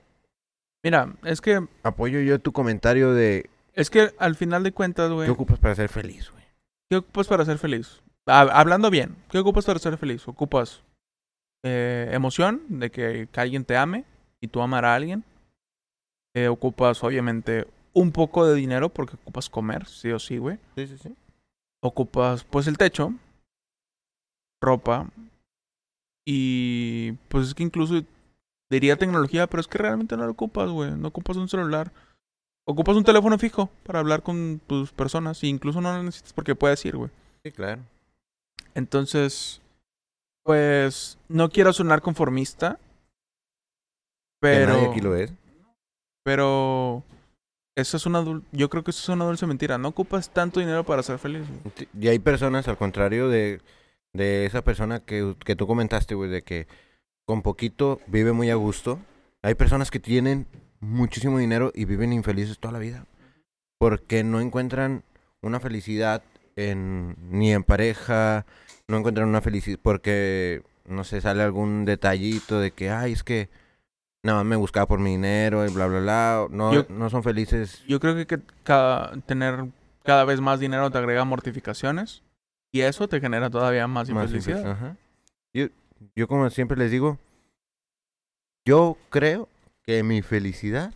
Mira, 0.88 1.14
es 1.26 1.42
que 1.42 1.68
apoyo 1.84 2.22
yo 2.22 2.40
tu 2.40 2.54
comentario 2.54 3.14
de 3.14 3.50
Es 3.74 3.90
que 3.90 4.14
al 4.20 4.36
final 4.36 4.64
de 4.64 4.72
cuentas, 4.72 5.12
güey, 5.12 5.28
qué 5.28 5.32
ocupas 5.32 5.60
para 5.60 5.76
ser 5.76 5.90
feliz, 5.90 6.32
güey. 6.32 6.46
¿qué 6.90 6.96
ocupas 6.96 7.28
para 7.28 7.44
ser 7.44 7.58
feliz? 7.58 8.02
Ha- 8.26 8.44
hablando 8.58 8.90
bien, 8.90 9.18
¿qué 9.30 9.38
ocupas 9.40 9.66
para 9.66 9.80
ser 9.80 9.98
feliz? 9.98 10.26
¿Ocupas 10.30 10.84
eh, 11.66 12.10
emoción 12.14 12.62
de 12.70 12.90
que, 12.90 13.28
que 13.30 13.40
alguien 13.42 13.66
te 13.66 13.76
ame 13.76 14.06
y 14.40 14.48
tú 14.48 14.62
amar 14.62 14.86
a 14.86 14.96
alguien? 14.96 15.26
Eh, 16.34 16.48
ocupas, 16.48 17.04
obviamente, 17.04 17.68
un 17.92 18.14
poco 18.14 18.46
de 18.48 18.56
dinero 18.56 18.88
porque 18.88 19.18
ocupas 19.18 19.50
comer, 19.50 19.88
sí 19.88 20.10
o 20.12 20.20
sí, 20.20 20.38
güey. 20.38 20.58
Sí, 20.78 20.88
sí, 20.88 20.98
sí. 20.98 21.14
Ocupas, 21.84 22.46
pues, 22.46 22.66
el 22.68 22.78
techo, 22.78 23.14
ropa 24.64 25.10
y, 26.26 27.12
pues, 27.28 27.48
es 27.50 27.54
que 27.54 27.64
incluso 27.64 28.02
diría 28.70 28.98
tecnología, 28.98 29.48
pero 29.48 29.62
es 29.62 29.68
que 29.68 29.78
realmente 29.78 30.18
no 30.18 30.26
lo 30.26 30.32
ocupas, 30.32 30.70
güey. 30.70 30.92
No 30.92 31.08
ocupas 31.10 31.38
un 31.38 31.50
celular. 31.50 31.92
Ocupas 32.66 32.96
un 32.98 33.04
teléfono 33.06 33.38
fijo 33.38 33.70
para 33.84 34.00
hablar 34.00 34.24
con 34.24 34.60
tus 34.68 34.92
personas 34.92 35.42
e 35.44 35.48
incluso 35.48 35.80
no 35.82 35.96
lo 35.96 36.04
necesitas 36.04 36.34
porque 36.34 36.56
puedes 36.56 36.84
ir, 36.86 36.98
güey. 36.98 37.10
Sí, 37.44 37.52
claro. 37.52 37.82
Entonces, 38.76 39.62
pues 40.44 41.18
no 41.30 41.50
quiero 41.50 41.72
sonar 41.74 42.02
conformista, 42.02 42.78
Que 44.42 44.42
pero 44.42 44.74
nadie 44.74 44.88
aquí 44.90 45.00
lo 45.02 45.16
es. 45.16 45.32
pero 46.24 47.04
eso 47.76 47.98
es 47.98 48.06
una 48.06 48.22
dul- 48.22 48.44
yo 48.52 48.70
creo 48.70 48.84
que 48.84 48.92
eso 48.92 49.02
es 49.02 49.10
una 49.16 49.26
dulce 49.26 49.48
mentira. 49.48 49.78
No 49.78 49.88
ocupas 49.90 50.30
tanto 50.30 50.60
dinero 50.60 50.84
para 50.84 51.04
ser 51.04 51.20
feliz. 51.20 51.44
güey. 51.48 51.88
Y 52.00 52.08
hay 52.10 52.20
personas, 52.20 52.68
al 52.68 52.78
contrario 52.78 53.30
de, 53.30 53.62
de 54.14 54.46
esa 54.46 54.62
persona 54.64 55.00
que, 55.00 55.36
que 55.46 55.56
tú 55.56 55.68
comentaste, 55.68 56.16
güey, 56.16 56.30
de 56.30 56.42
que 56.42 56.68
con 57.28 57.42
poquito 57.42 58.00
vive 58.08 58.32
muy 58.32 58.50
a 58.50 58.56
gusto. 58.56 59.00
Hay 59.44 59.54
personas 59.56 59.92
que 59.92 60.00
tienen 60.00 60.48
muchísimo 60.80 61.38
dinero 61.38 61.72
y 61.76 61.84
viven 61.86 62.14
infelices 62.14 62.58
toda 62.58 62.72
la 62.72 62.80
vida. 62.80 63.06
Porque 63.78 64.24
no 64.24 64.40
encuentran 64.40 65.04
una 65.42 65.60
felicidad 65.60 66.24
en, 66.56 67.16
ni 67.30 67.52
en 67.54 67.64
pareja, 67.64 68.46
no 68.88 68.98
encuentran 68.98 69.28
una 69.28 69.42
felicidad 69.42 69.78
porque, 69.82 70.64
no 70.86 71.04
sé, 71.04 71.20
sale 71.22 71.44
algún 71.44 71.84
detallito 71.86 72.60
de 72.62 72.72
que, 72.72 72.90
ay, 72.90 73.12
es 73.12 73.24
que 73.24 73.50
nada 74.24 74.40
más 74.40 74.46
me 74.48 74.56
buscaba 74.56 74.88
por 74.88 75.00
mi 75.00 75.12
dinero 75.12 75.68
y 75.68 75.72
bla, 75.74 75.86
bla, 75.88 76.00
bla. 76.00 76.48
No, 76.50 76.74
Yo- 76.74 76.86
no 76.90 77.10
son 77.10 77.24
felices. 77.24 77.84
Yo 77.88 78.00
creo 78.00 78.16
que, 78.16 78.26
que 78.26 78.40
cada, 78.64 79.12
tener 79.22 79.66
cada 80.04 80.24
vez 80.24 80.40
más 80.40 80.62
dinero 80.62 80.90
te 80.90 80.98
agrega 80.98 81.26
mortificaciones 81.26 82.24
y 82.72 82.82
eso 82.82 83.10
te 83.10 83.20
genera 83.20 83.50
todavía 83.50 83.86
más 83.88 84.10
Más 84.10 84.24
infelicidad. 84.32 84.64
infeliz- 84.64 84.72
ajá. 84.72 84.96
Yo, 85.54 85.68
yo 86.16 86.28
como 86.28 86.50
siempre 86.50 86.78
les 86.78 86.92
digo, 86.92 87.18
yo 88.66 88.98
creo 89.10 89.48
que 89.84 90.04
mi 90.04 90.22
felicidad, 90.22 90.94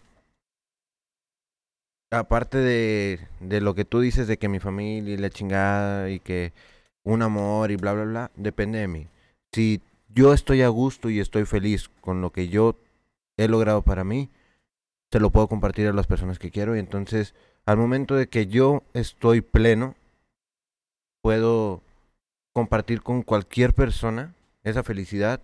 aparte 2.11 2.57
de, 2.57 3.27
de 3.39 3.61
lo 3.61 3.73
que 3.75 3.85
tú 3.85 4.01
dices 4.01 4.27
de 4.27 4.37
que 4.37 4.49
mi 4.49 4.59
familia 4.59 5.13
y 5.13 5.17
la 5.17 5.29
chingada 5.29 6.09
y 6.09 6.19
que 6.19 6.51
un 7.03 7.21
amor 7.21 7.71
y 7.71 7.77
bla, 7.77 7.93
bla, 7.93 8.03
bla, 8.03 8.31
depende 8.35 8.79
de 8.79 8.87
mí. 8.87 9.07
Si 9.53 9.81
yo 10.09 10.33
estoy 10.33 10.61
a 10.61 10.67
gusto 10.67 11.09
y 11.09 11.19
estoy 11.19 11.45
feliz 11.45 11.89
con 12.01 12.21
lo 12.21 12.31
que 12.31 12.49
yo 12.49 12.75
he 13.37 13.47
logrado 13.47 13.81
para 13.81 14.03
mí, 14.03 14.29
se 15.11 15.19
lo 15.19 15.29
puedo 15.29 15.47
compartir 15.47 15.87
a 15.87 15.93
las 15.93 16.07
personas 16.07 16.39
que 16.39 16.51
quiero 16.51 16.75
y 16.75 16.79
entonces 16.79 17.33
al 17.65 17.77
momento 17.77 18.15
de 18.15 18.27
que 18.27 18.47
yo 18.47 18.83
estoy 18.93 19.41
pleno, 19.41 19.95
puedo 21.21 21.81
compartir 22.53 23.01
con 23.01 23.21
cualquier 23.21 23.73
persona 23.73 24.33
esa 24.63 24.83
felicidad 24.83 25.41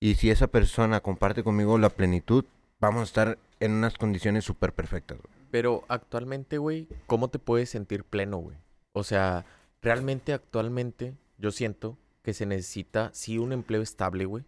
y 0.00 0.14
si 0.16 0.30
esa 0.30 0.46
persona 0.48 1.00
comparte 1.00 1.42
conmigo 1.42 1.78
la 1.78 1.88
plenitud, 1.90 2.44
vamos 2.80 3.00
a 3.00 3.04
estar 3.04 3.38
en 3.60 3.72
unas 3.72 3.96
condiciones 3.96 4.44
súper 4.44 4.72
perfectas. 4.72 5.18
güey. 5.18 5.34
Pero 5.50 5.84
actualmente, 5.88 6.58
güey, 6.58 6.88
¿cómo 7.06 7.28
te 7.28 7.38
puedes 7.38 7.70
sentir 7.70 8.04
pleno, 8.04 8.38
güey? 8.38 8.56
O 8.92 9.04
sea, 9.04 9.44
realmente 9.82 10.32
actualmente 10.32 11.14
yo 11.38 11.50
siento 11.52 11.96
que 12.22 12.34
se 12.34 12.46
necesita 12.46 13.10
sí 13.12 13.38
un 13.38 13.52
empleo 13.52 13.82
estable, 13.82 14.24
güey. 14.24 14.44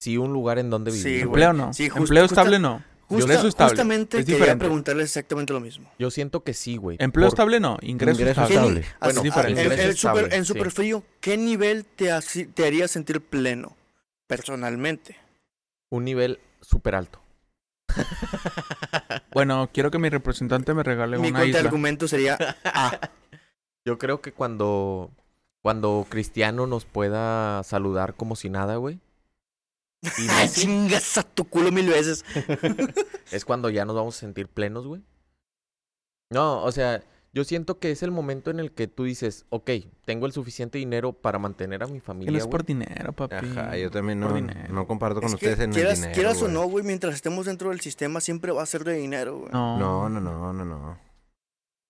Sí 0.00 0.18
un 0.18 0.32
lugar 0.32 0.58
en 0.58 0.68
donde 0.70 0.90
Sí, 0.90 1.04
vivir. 1.08 1.26
güey. 1.26 1.42
Empleo 1.42 1.52
no. 1.52 1.72
Sí, 1.72 1.88
justo- 1.88 2.02
Empleo 2.02 2.24
justa- 2.24 2.40
estable 2.42 2.58
no. 2.58 2.82
Justa- 3.08 3.24
Ingreso 3.24 3.46
estable. 3.48 3.70
Justamente 3.70 4.18
Es 4.18 4.24
quería 4.24 4.36
diferente. 4.38 4.64
preguntarles 4.64 5.04
exactamente 5.06 5.52
lo 5.52 5.60
mismo. 5.60 5.90
Yo 5.98 6.10
siento 6.10 6.42
que 6.42 6.54
sí, 6.54 6.76
güey. 6.76 6.96
Empleo 7.00 7.26
por- 7.28 7.34
estable 7.34 7.60
no. 7.60 7.78
Ingreso, 7.82 8.20
Ingreso 8.20 8.42
estable. 8.42 8.84
Bueno, 9.00 9.20
así- 9.20 9.22
diferente. 9.22 9.60
el- 9.60 9.66
el 9.66 9.72
ingreso 9.78 10.08
super- 10.08 10.24
estable, 10.24 10.36
en 10.36 10.44
super 10.44 10.70
sí. 10.70 10.76
frío, 10.76 11.02
¿qué 11.20 11.36
nivel 11.36 11.84
te, 11.84 12.10
haría 12.12 12.88
sentir 12.88 13.20
pleno? 13.20 13.76
Personalmente. 14.26 15.16
Un 15.90 16.04
nivel 16.04 16.40
súper 16.60 16.94
alto. 16.96 17.20
Bueno, 19.32 19.68
quiero 19.72 19.90
que 19.90 19.98
mi 19.98 20.08
representante 20.08 20.72
me 20.74 20.82
regale 20.82 21.18
Mi 21.18 21.28
una 21.28 21.44
isla. 21.44 21.58
contraargumento 21.58 22.08
sería 22.08 22.38
A. 22.64 22.98
Yo 23.86 23.98
creo 23.98 24.20
que 24.20 24.32
cuando, 24.32 25.10
cuando 25.62 26.06
Cristiano 26.08 26.66
nos 26.66 26.84
pueda 26.86 27.62
saludar 27.62 28.14
como 28.14 28.34
si 28.34 28.48
nada, 28.50 28.76
güey. 28.76 28.98
Y 30.18 30.22
Ay, 30.30 30.44
Messi, 30.46 30.60
chingas 30.62 31.18
a 31.18 31.22
tu 31.22 31.44
culo 31.44 31.70
mil 31.72 31.88
veces. 31.88 32.24
es 33.32 33.44
cuando 33.44 33.70
ya 33.70 33.84
nos 33.84 33.96
vamos 33.96 34.16
a 34.16 34.20
sentir 34.20 34.48
plenos, 34.48 34.86
güey. 34.86 35.02
No, 36.32 36.62
o 36.64 36.72
sea, 36.72 37.04
yo 37.32 37.44
siento 37.44 37.78
que 37.78 37.90
es 37.90 38.02
el 38.02 38.10
momento 38.10 38.50
en 38.50 38.58
el 38.60 38.72
que 38.72 38.88
tú 38.88 39.04
dices, 39.04 39.46
ok, 39.50 39.70
tengo 40.04 40.26
el 40.26 40.32
suficiente 40.32 40.78
dinero 40.78 41.12
para 41.12 41.38
mantener 41.38 41.82
a 41.82 41.86
mi 41.86 41.94
Que 41.94 41.98
no 41.98 42.04
familia, 42.04 42.38
es 42.38 42.44
güey. 42.44 42.50
por 42.50 42.64
dinero, 42.64 43.12
papi. 43.12 43.34
Ajá, 43.36 43.76
yo 43.76 43.90
también 43.90 44.18
no, 44.20 44.30
no 44.30 44.86
comparto 44.86 45.20
con 45.20 45.28
Es 45.28 45.34
ustedes 45.34 45.58
que 45.58 45.64
en 45.64 45.72
quieras, 45.72 45.92
el 45.92 45.96
dinero. 46.00 46.14
quieras 46.14 46.42
o 46.42 46.48
no, 46.48 46.64
güey, 46.66 46.84
mientras 46.84 47.14
estemos 47.14 47.46
dentro 47.46 47.70
del 47.70 47.80
sistema 47.80 48.20
siempre 48.20 48.52
va 48.52 48.62
a 48.62 48.66
ser 48.66 48.84
de 48.84 48.94
dinero, 48.94 49.38
güey. 49.38 49.52
No. 49.52 49.78
No, 49.78 50.08
no, 50.08 50.20
no, 50.20 50.52
no, 50.52 50.64
no. 50.64 50.98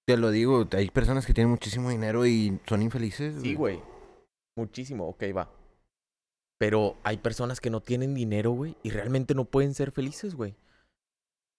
Te 0.06 0.16
lo 0.16 0.30
digo, 0.30 0.68
hay 0.72 0.90
personas 0.90 1.26
que 1.26 1.32
tienen 1.34 1.50
muchísimo 1.50 1.90
dinero 1.90 2.26
y 2.26 2.60
son 2.66 2.82
infelices. 2.82 3.40
Sí, 3.40 3.54
güey. 3.54 3.80
Muchísimo, 4.56 5.08
ok, 5.08 5.24
va. 5.36 5.50
Pero 6.58 6.96
hay 7.04 7.18
personas 7.18 7.60
que 7.60 7.70
no 7.70 7.80
tienen 7.82 8.14
dinero, 8.14 8.52
güey, 8.52 8.76
y 8.82 8.90
realmente 8.90 9.34
no 9.34 9.44
pueden 9.44 9.74
ser 9.74 9.90
felices, 9.92 10.34
güey. 10.34 10.54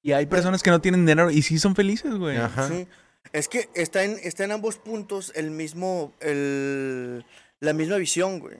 Y 0.01 0.13
hay 0.13 0.25
personas 0.25 0.63
que 0.63 0.69
no 0.71 0.81
tienen 0.81 1.05
dinero 1.05 1.29
y 1.31 1.41
sí 1.41 1.59
son 1.59 1.75
felices, 1.75 2.15
güey. 2.15 2.37
Ajá. 2.37 2.67
Sí. 2.67 2.87
Es 3.33 3.47
que 3.49 3.69
está 3.75 4.03
en, 4.03 4.17
está 4.23 4.43
en 4.45 4.51
ambos 4.53 4.77
puntos 4.77 5.33
el 5.35 5.51
mismo, 5.51 6.13
el, 6.21 7.25
la 7.59 7.73
misma 7.73 7.97
visión, 7.97 8.39
güey. 8.39 8.57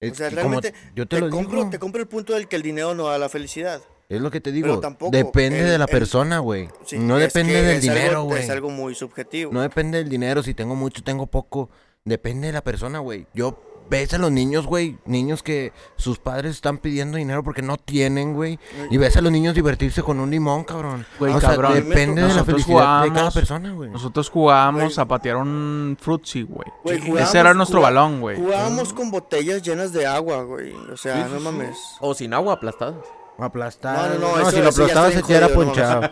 Es 0.00 0.12
O 0.12 0.14
sea, 0.16 0.30
realmente 0.30 0.74
yo 0.94 1.06
te, 1.06 1.16
Te, 1.16 1.20
lo 1.22 1.30
compro, 1.30 1.58
digo. 1.58 1.70
te 1.70 1.78
compro 1.78 2.00
el 2.02 2.08
punto 2.08 2.34
del 2.34 2.48
que 2.48 2.56
el 2.56 2.62
dinero 2.62 2.94
no 2.94 3.06
da 3.06 3.18
la 3.18 3.28
felicidad. 3.28 3.80
Es 4.08 4.20
lo 4.20 4.30
que 4.30 4.40
te 4.40 4.50
Pero 4.52 4.66
digo. 4.68 4.80
tampoco 4.80 5.10
depende 5.16 5.60
el- 5.60 5.66
de 5.68 5.78
la 5.78 5.84
el- 5.84 5.90
persona, 5.90 6.38
güey. 6.38 6.68
Sí, 6.86 6.98
no 6.98 7.16
depende 7.18 7.62
del 7.62 7.80
dinero, 7.80 8.22
güey. 8.24 8.42
Es 8.42 8.50
algo 8.50 8.70
muy 8.70 8.94
subjetivo. 8.94 9.52
No 9.52 9.60
depende 9.62 9.98
del 9.98 10.08
dinero, 10.08 10.42
si 10.42 10.54
tengo 10.54 10.74
mucho, 10.74 11.02
tengo 11.02 11.26
poco. 11.26 11.68
Depende 12.04 12.46
de 12.48 12.52
la 12.54 12.62
persona, 12.64 13.00
güey. 13.00 13.26
Yo 13.34 13.60
ves 13.90 14.12
a 14.14 14.18
los 14.18 14.30
niños, 14.30 14.66
güey. 14.66 14.98
Niños 15.06 15.42
que 15.42 15.72
sus 15.96 16.18
padres 16.18 16.52
están 16.56 16.78
pidiendo 16.78 17.16
dinero 17.18 17.42
porque 17.42 17.62
no 17.62 17.76
tienen, 17.76 18.34
güey. 18.34 18.58
Y 18.90 18.96
ves 18.98 19.16
a 19.16 19.20
los 19.20 19.32
niños 19.32 19.54
divertirse 19.54 20.02
con 20.02 20.20
un 20.20 20.30
limón, 20.30 20.64
cabrón. 20.64 21.06
Güey, 21.18 21.32
o 21.32 21.40
sea, 21.40 21.50
cabrón. 21.50 21.74
depende 21.74 22.22
de 22.22 22.34
la 22.34 22.44
felicidad 22.44 23.02
de 23.04 23.12
cada 23.12 23.30
persona, 23.30 23.72
güey. 23.72 23.90
Nosotros 23.90 24.28
jugábamos 24.30 24.94
Güey. 24.94 25.04
a 25.04 25.08
patear 25.08 25.36
un 25.36 25.96
frutzi, 26.00 26.42
güey. 26.42 26.68
Güey, 26.84 27.22
Ese 27.22 27.38
era 27.38 27.54
nuestro 27.54 27.78
jugá- 27.78 27.90
balón, 27.90 28.20
güey. 28.20 28.36
Jugábamos 28.36 28.92
con 28.92 29.10
botellas 29.10 29.62
llenas 29.62 29.92
de 29.92 30.06
agua, 30.06 30.42
güey. 30.42 30.72
O 30.74 30.96
sea, 30.96 31.16
Sí, 31.16 31.22
sí, 31.26 31.32
no 31.32 31.38
sí. 31.38 31.44
mames. 31.44 31.78
O 32.00 32.14
sin 32.14 32.34
agua 32.34 32.54
aplastadas. 32.54 33.04
Aplastar. 33.38 34.10
No, 34.18 34.18
no, 34.18 34.36
no, 34.36 34.40
eso- 34.42 34.50
si 34.50 34.60
lo 34.62 34.68
aplastabas, 34.70 35.26
ya 35.28 35.36
era 35.36 35.48
no 35.48 35.54
ponchado. 35.54 36.02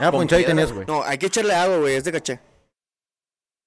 Era 0.00 0.10
ponchado 0.10 0.40
y 0.40 0.44
tenías, 0.44 0.72
güey. 0.72 0.86
No, 0.86 1.02
hay 1.04 1.16
que 1.18 1.26
echarle 1.26 1.54
agua, 1.54 1.76
güey. 1.78 1.94
Es 1.94 2.02
de 2.04 2.10
caché. 2.12 2.40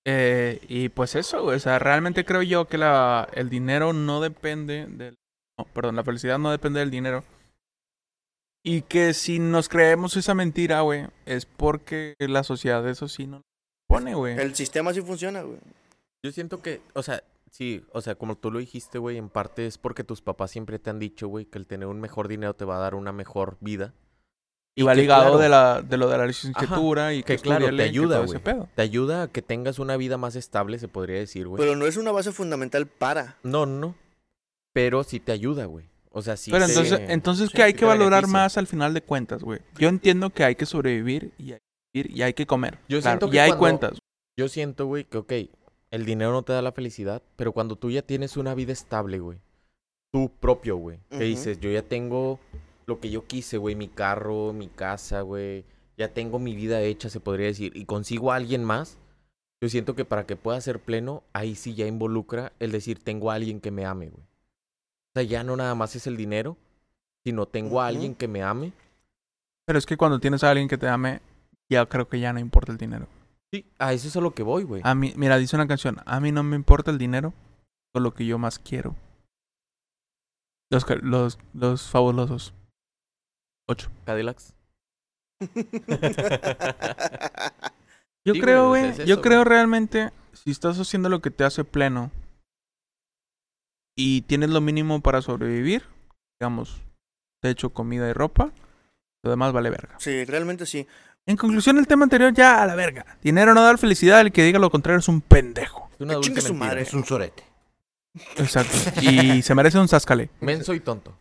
Eh, 0.05 0.61
y 0.67 0.89
pues 0.89 1.15
eso, 1.15 1.43
güey. 1.43 1.57
O 1.57 1.59
sea, 1.59 1.79
realmente 1.79 2.25
creo 2.25 2.43
yo 2.43 2.65
que 2.67 2.77
la, 2.77 3.27
el 3.33 3.49
dinero 3.49 3.91
no 3.93 4.21
depende 4.21 4.85
del... 4.87 5.15
No, 5.57 5.65
perdón, 5.65 5.95
la 5.95 6.03
felicidad 6.03 6.37
no 6.37 6.51
depende 6.51 6.79
del 6.79 6.91
dinero. 6.91 7.23
Y 8.63 8.81
que 8.81 9.13
si 9.13 9.39
nos 9.39 9.69
creemos 9.69 10.17
esa 10.17 10.33
mentira, 10.33 10.81
güey, 10.81 11.07
es 11.25 11.45
porque 11.45 12.15
la 12.19 12.43
sociedad 12.43 12.87
eso 12.89 13.07
sí 13.07 13.27
no 13.27 13.37
lo 13.37 13.43
pone, 13.87 14.15
güey. 14.15 14.37
El 14.37 14.55
sistema 14.55 14.93
sí 14.93 15.01
funciona, 15.01 15.43
güey. 15.43 15.59
Yo 16.23 16.31
siento 16.31 16.61
que, 16.61 16.81
o 16.93 17.03
sea, 17.03 17.23
sí, 17.51 17.85
o 17.93 18.01
sea, 18.01 18.15
como 18.15 18.35
tú 18.35 18.51
lo 18.51 18.59
dijiste, 18.59 18.97
güey, 18.97 19.17
en 19.17 19.29
parte 19.29 19.67
es 19.67 19.77
porque 19.77 20.03
tus 20.03 20.21
papás 20.21 20.51
siempre 20.51 20.79
te 20.79 20.89
han 20.89 20.99
dicho, 20.99 21.27
güey, 21.27 21.45
que 21.45 21.59
el 21.59 21.67
tener 21.67 21.87
un 21.87 22.01
mejor 22.01 22.27
dinero 22.27 22.55
te 22.55 22.65
va 22.65 22.77
a 22.77 22.79
dar 22.79 22.95
una 22.95 23.11
mejor 23.11 23.57
vida. 23.61 23.93
Y 24.77 24.83
va 24.83 24.93
que, 24.93 25.01
ligado 25.01 25.21
claro, 25.23 25.37
de, 25.37 25.49
la, 25.49 25.81
de 25.81 25.97
lo 25.97 26.09
de 26.09 26.17
la 26.17 26.25
licenciatura 26.27 27.13
y 27.13 27.23
que 27.23 27.37
que, 27.37 27.41
claro, 27.41 27.73
te 27.73 27.83
ayuda, 27.83 28.19
güey. 28.25 28.41
Te 28.75 28.81
ayuda 28.81 29.23
a 29.23 29.27
que 29.29 29.41
tengas 29.41 29.79
una 29.79 29.95
vida 29.95 30.17
más 30.17 30.35
estable, 30.35 30.79
se 30.79 30.89
podría 30.89 31.17
decir, 31.17 31.47
güey. 31.47 31.57
Pero 31.61 31.77
no 31.77 31.85
es 31.85 31.95
una 31.95 32.11
base 32.11 32.31
fundamental 32.33 32.85
para. 32.85 33.37
No, 33.43 33.65
no, 33.65 33.79
no. 33.79 33.95
Pero 34.73 35.03
sí 35.05 35.21
te 35.21 35.31
ayuda, 35.31 35.65
güey. 35.65 35.85
O 36.11 36.21
sea, 36.21 36.35
sí. 36.35 36.51
Pero 36.51 36.65
te- 36.65 36.71
entonces, 36.73 36.99
entonces 37.09 37.49
sí 37.49 37.55
que 37.55 37.63
hay 37.63 37.73
que 37.73 37.85
valorar 37.85 38.21
beneficia. 38.23 38.39
más 38.39 38.57
al 38.57 38.67
final 38.67 38.93
de 38.93 39.01
cuentas, 39.01 39.41
güey. 39.43 39.59
Yo 39.77 39.87
entiendo 39.87 40.29
que 40.31 40.43
hay 40.43 40.55
que 40.55 40.65
sobrevivir 40.65 41.31
y 41.37 41.53
hay 41.53 41.59
que 41.59 42.01
vivir 42.01 42.17
y 42.17 42.21
hay 42.23 42.33
que 42.33 42.45
comer. 42.45 42.77
Yo 42.89 42.99
claro, 42.99 43.19
siento 43.19 43.33
y 43.35 43.39
hay 43.39 43.49
cuando- 43.51 43.59
cuentas. 43.79 43.99
Yo 44.37 44.49
siento, 44.49 44.85
güey, 44.87 45.05
que, 45.05 45.17
ok, 45.19 45.31
el 45.91 46.05
dinero 46.05 46.33
no 46.33 46.43
te 46.43 46.51
da 46.51 46.61
la 46.61 46.73
felicidad, 46.73 47.21
pero 47.37 47.53
cuando 47.53 47.77
tú 47.77 47.89
ya 47.91 48.01
tienes 48.01 48.35
una 48.35 48.53
vida 48.53 48.73
estable, 48.73 49.19
güey, 49.19 49.39
tú 50.11 50.29
propio, 50.41 50.75
güey, 50.75 50.99
que 51.09 51.23
dices, 51.23 51.61
yo 51.61 51.71
ya 51.71 51.81
tengo 51.83 52.37
lo 52.87 52.99
que 52.99 53.09
yo 53.09 53.25
quise, 53.25 53.57
güey, 53.57 53.75
mi 53.75 53.87
carro, 53.87 54.53
mi 54.53 54.67
casa, 54.67 55.21
güey, 55.21 55.65
ya 55.97 56.13
tengo 56.13 56.39
mi 56.39 56.55
vida 56.55 56.81
hecha, 56.81 57.09
se 57.09 57.19
podría 57.19 57.47
decir, 57.47 57.75
y 57.75 57.85
consigo 57.85 58.31
a 58.31 58.35
alguien 58.35 58.63
más, 58.63 58.97
yo 59.61 59.69
siento 59.69 59.95
que 59.95 60.05
para 60.05 60.25
que 60.25 60.35
pueda 60.35 60.59
ser 60.61 60.79
pleno, 60.79 61.23
ahí 61.33 61.55
sí 61.55 61.73
ya 61.73 61.87
involucra 61.87 62.51
el 62.59 62.71
decir, 62.71 62.99
tengo 63.03 63.31
a 63.31 63.35
alguien 63.35 63.59
que 63.61 63.71
me 63.71 63.85
ame, 63.85 64.09
güey. 64.09 64.23
O 64.23 65.11
sea, 65.19 65.23
ya 65.23 65.43
no 65.43 65.55
nada 65.55 65.73
más 65.75 65.95
es 65.95 66.07
el 66.07 66.17
dinero, 66.17 66.57
sino 67.23 67.45
tengo 67.47 67.81
a 67.81 67.87
alguien 67.87 68.13
que 68.15 68.27
me 68.27 68.43
ame. 68.43 68.73
Pero 69.65 69.79
es 69.79 69.85
que 69.85 69.97
cuando 69.97 70.19
tienes 70.19 70.43
a 70.43 70.49
alguien 70.51 70.67
que 70.67 70.77
te 70.77 70.87
ame, 70.89 71.21
ya 71.69 71.85
creo 71.87 72.07
que 72.09 72.19
ya 72.19 72.33
no 72.33 72.39
importa 72.39 72.71
el 72.71 72.77
dinero. 72.77 73.07
Sí, 73.51 73.65
a 73.79 73.93
eso 73.93 74.09
es 74.09 74.15
a 74.17 74.21
lo 74.21 74.33
que 74.35 74.43
voy, 74.43 74.63
güey. 74.63 74.81
A 74.83 74.93
mí, 74.93 75.13
mira, 75.15 75.37
dice 75.37 75.55
una 75.55 75.67
canción, 75.67 75.97
a 76.05 76.19
mí 76.19 76.31
no 76.31 76.43
me 76.43 76.55
importa 76.57 76.91
el 76.91 76.97
dinero, 76.97 77.33
con 77.93 78.03
lo 78.03 78.13
que 78.13 78.25
yo 78.25 78.37
más 78.37 78.59
quiero. 78.59 78.93
Los, 80.69 80.83
ca- 80.85 80.99
los, 81.01 81.39
los 81.53 81.89
fabulosos. 81.89 82.53
Ocho. 83.67 83.89
Cadillacs. 84.05 84.53
Yo 88.27 88.33
Sí, 88.33 88.39
creo, 88.41 88.69
güey, 88.69 88.85
es 88.85 88.97
yo 89.05 89.21
creo 89.21 89.39
güey. 89.43 89.49
realmente, 89.49 90.11
si 90.33 90.49
estás 90.49 90.79
haciendo 90.79 91.09
lo 91.09 91.21
que 91.21 91.29
te 91.29 91.43
hace 91.43 91.63
pleno 91.63 92.09
y 93.95 94.21
tienes 94.21 94.49
lo 94.49 94.61
mínimo 94.61 94.99
para 95.01 95.21
sobrevivir, 95.21 95.83
digamos, 96.39 96.81
techo, 97.41 97.69
comida 97.69 98.09
y 98.09 98.13
ropa, 98.13 98.51
lo 99.23 99.29
demás 99.29 99.53
vale 99.53 99.69
verga. 99.69 99.93
Sí, 99.99 100.25
realmente 100.25 100.65
sí. 100.65 100.87
En 101.27 101.37
conclusión, 101.37 101.77
el 101.77 101.85
tema 101.87 102.03
anterior 102.03 102.33
ya 102.33 102.63
a 102.63 102.65
la 102.65 102.73
verga. 102.75 103.05
Dinero 103.21 103.53
no 103.53 103.61
da 103.63 103.77
felicidad, 103.77 104.21
el 104.21 104.31
que 104.31 104.43
diga 104.43 104.57
lo 104.57 104.71
contrario 104.71 104.99
es 104.99 105.07
un 105.07 105.21
pendejo. 105.21 105.87
Es 105.93 106.01
una 106.01 106.41
su 106.41 106.53
madre. 106.55 106.81
Es 106.81 106.93
un 106.95 107.05
sorete. 107.05 107.43
Exacto. 108.37 108.75
Y 109.01 109.43
se 109.43 109.53
merece 109.53 109.77
un 109.77 109.87
zascale. 109.87 110.29
Menso 110.39 110.73
y 110.73 110.79
tonto. 110.79 111.15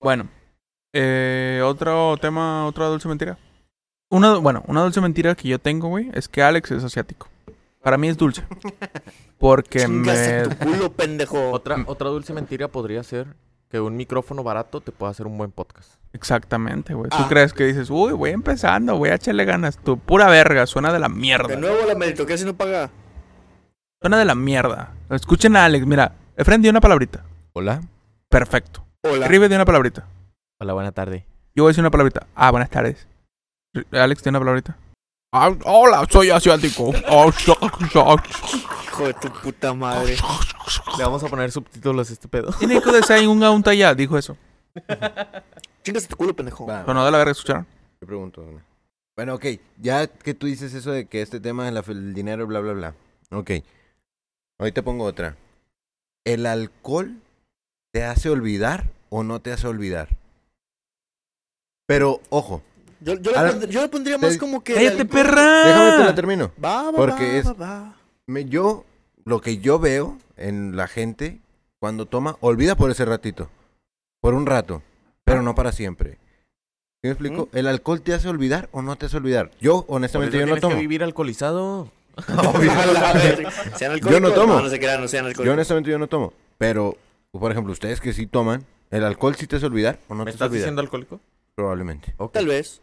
Bueno, 0.00 0.28
eh, 0.92 1.60
otro 1.64 2.16
tema, 2.18 2.66
otra 2.66 2.86
dulce 2.86 3.08
mentira. 3.08 3.38
Una, 4.10 4.34
bueno, 4.36 4.62
una 4.66 4.82
dulce 4.82 5.00
mentira 5.00 5.34
que 5.34 5.48
yo 5.48 5.58
tengo, 5.58 5.88
güey, 5.88 6.10
es 6.14 6.28
que 6.28 6.42
Alex 6.42 6.70
es 6.72 6.84
asiático. 6.84 7.28
Para 7.82 7.96
mí 7.98 8.08
es 8.08 8.16
dulce. 8.16 8.44
Porque 9.38 9.88
me... 9.88 10.42
tu 10.42 10.56
culo, 10.58 10.92
pendejo. 10.92 11.50
Otra, 11.50 11.76
otra 11.86 12.10
dulce 12.10 12.32
mentira 12.32 12.68
podría 12.68 13.02
ser 13.02 13.26
que 13.68 13.80
un 13.80 13.96
micrófono 13.96 14.42
barato 14.44 14.80
te 14.82 14.92
pueda 14.92 15.10
hacer 15.10 15.26
un 15.26 15.36
buen 15.38 15.50
podcast. 15.50 15.94
Exactamente, 16.12 16.92
güey. 16.94 17.08
Tú 17.10 17.16
Ah. 17.18 17.26
crees 17.28 17.52
que 17.54 17.64
dices, 17.64 17.88
uy, 17.90 18.12
voy 18.12 18.30
empezando, 18.30 18.98
voy 18.98 19.08
a 19.08 19.14
echarle 19.14 19.44
ganas. 19.46 19.78
Tu 19.78 19.98
pura 19.98 20.28
verga, 20.28 20.66
suena 20.66 20.92
de 20.92 20.98
la 20.98 21.08
mierda. 21.08 21.48
De 21.48 21.56
nuevo 21.56 21.78
la 21.88 21.94
meritocracia 21.94 22.46
no 22.46 22.54
paga. 22.54 22.90
Suena 24.00 24.18
de 24.18 24.26
la 24.26 24.34
mierda. 24.34 24.92
Escuchen 25.10 25.56
a 25.56 25.64
Alex, 25.64 25.86
mira. 25.86 26.12
Efren 26.36 26.60
dio 26.60 26.70
una 26.70 26.80
palabrita. 26.82 27.24
Hola. 27.54 27.80
Perfecto. 28.28 28.84
Hola. 29.02 29.26
Rive 29.26 29.48
dio 29.48 29.56
una 29.56 29.64
palabrita. 29.64 30.06
Hola, 30.62 30.74
buena 30.74 30.92
tarde. 30.92 31.26
Yo 31.56 31.64
voy 31.64 31.70
a 31.70 31.72
decir 31.72 31.82
una 31.82 31.90
palabrita. 31.90 32.24
Ah, 32.36 32.52
buenas 32.52 32.70
tardes. 32.70 33.08
Alex 33.90 34.22
tiene 34.22 34.38
una 34.38 34.44
palabrita. 34.44 34.76
Ah, 35.32 35.52
hola, 35.64 36.06
soy 36.08 36.30
asiático. 36.30 36.92
Hijo 36.94 38.16
de 39.08 39.14
tu 39.14 39.28
puta 39.42 39.74
madre. 39.74 40.14
Le 40.96 41.02
vamos 41.02 41.24
a 41.24 41.26
poner 41.26 41.50
subtítulos 41.50 42.10
a 42.10 42.12
este 42.12 42.28
pedo. 42.28 42.52
Tiene 42.60 42.80
que 42.80 42.92
decir 42.92 43.26
un 43.26 43.42
unta 43.42 43.74
ya, 43.74 43.92
dijo 43.92 44.16
eso. 44.16 44.36
Chingas 45.82 46.06
tu 46.06 46.16
culo, 46.16 46.32
pendejo. 46.36 46.64
Va, 46.64 46.84
Sonó 46.84 47.04
de 47.04 47.10
la 47.10 47.18
verga, 47.18 47.32
¿escucharon? 47.32 47.66
te 47.98 48.06
pregunto. 48.06 48.42
una. 48.42 48.64
Bueno, 49.16 49.34
ok. 49.34 49.46
Ya 49.78 50.06
que 50.06 50.32
tú 50.34 50.46
dices 50.46 50.72
eso 50.74 50.92
de 50.92 51.06
que 51.06 51.22
este 51.22 51.40
tema 51.40 51.68
fel- 51.72 51.90
el 51.96 52.14
dinero, 52.14 52.46
bla, 52.46 52.60
bla, 52.60 52.72
bla. 52.72 52.94
Ok. 53.32 53.50
Hoy 54.60 54.70
te 54.70 54.84
pongo 54.84 55.06
otra. 55.06 55.34
¿El 56.24 56.46
alcohol 56.46 57.16
te 57.92 58.04
hace 58.04 58.30
olvidar 58.30 58.84
o 59.10 59.24
no 59.24 59.40
te 59.40 59.52
hace 59.52 59.66
olvidar? 59.66 60.21
Pero, 61.92 62.22
ojo. 62.30 62.62
Yo, 63.00 63.14
yo, 63.20 63.32
Ahora, 63.36 63.48
le 63.48 63.50
pondría, 63.52 63.70
yo 63.70 63.82
le 63.82 63.88
pondría 63.88 64.16
más 64.16 64.32
te- 64.32 64.38
como 64.38 64.64
que. 64.64 64.72
¡Cállate, 64.72 65.04
perra! 65.04 65.66
Déjame 65.66 65.92
te 65.98 66.04
la 66.04 66.14
termino. 66.14 66.50
Va, 66.64 66.84
va, 66.84 66.92
Porque 66.92 67.24
va, 67.24 67.36
es- 67.36 67.46
va, 67.46 67.52
va. 67.52 67.96
Me, 68.26 68.46
yo, 68.46 68.86
lo 69.26 69.42
que 69.42 69.58
yo 69.58 69.78
veo 69.78 70.16
en 70.38 70.74
la 70.74 70.86
gente 70.88 71.40
cuando 71.80 72.06
toma, 72.06 72.38
olvida 72.40 72.76
por 72.76 72.90
ese 72.90 73.04
ratito. 73.04 73.50
Por 74.22 74.32
un 74.32 74.46
rato. 74.46 74.82
Pero 75.24 75.42
no 75.42 75.54
para 75.54 75.70
siempre. 75.70 76.12
¿Sí 76.12 77.08
me 77.08 77.10
explico? 77.10 77.50
¿El 77.52 77.66
alcohol 77.66 78.00
te 78.00 78.14
hace 78.14 78.26
olvidar 78.28 78.70
o 78.72 78.80
no 78.80 78.96
te 78.96 79.04
hace 79.06 79.18
olvidar? 79.18 79.50
Yo, 79.60 79.84
honestamente, 79.88 80.36
yo 80.38 80.42
no 80.42 80.46
tienes 80.46 80.62
tomo. 80.62 80.74
que 80.76 80.80
vivir 80.80 81.02
alcoholizado. 81.04 81.90
Yo 84.10 84.18
no 84.20 84.32
tomo. 84.32 84.54
No, 84.54 84.62
no 84.62 84.68
se 84.70 84.78
crean, 84.78 85.02
no 85.02 85.08
sean 85.08 85.30
Yo 85.34 85.52
honestamente 85.52 85.90
yo 85.90 85.98
no 85.98 86.06
tomo. 86.06 86.32
Pero, 86.56 86.96
por 87.32 87.50
ejemplo, 87.52 87.70
ustedes 87.72 88.00
que 88.00 88.14
sí 88.14 88.26
toman, 88.26 88.64
¿el 88.90 89.04
alcohol 89.04 89.34
sí 89.34 89.46
te 89.46 89.56
hace 89.56 89.66
olvidar 89.66 89.98
o 90.08 90.14
no 90.14 90.20
¿Me 90.20 90.24
te 90.24 90.30
hace 90.30 90.36
estás 90.36 90.48
olvidar? 90.48 90.62
diciendo 90.64 90.80
alcohólico? 90.80 91.20
Probablemente. 91.62 92.12
Tal 92.32 92.48
vez. 92.48 92.80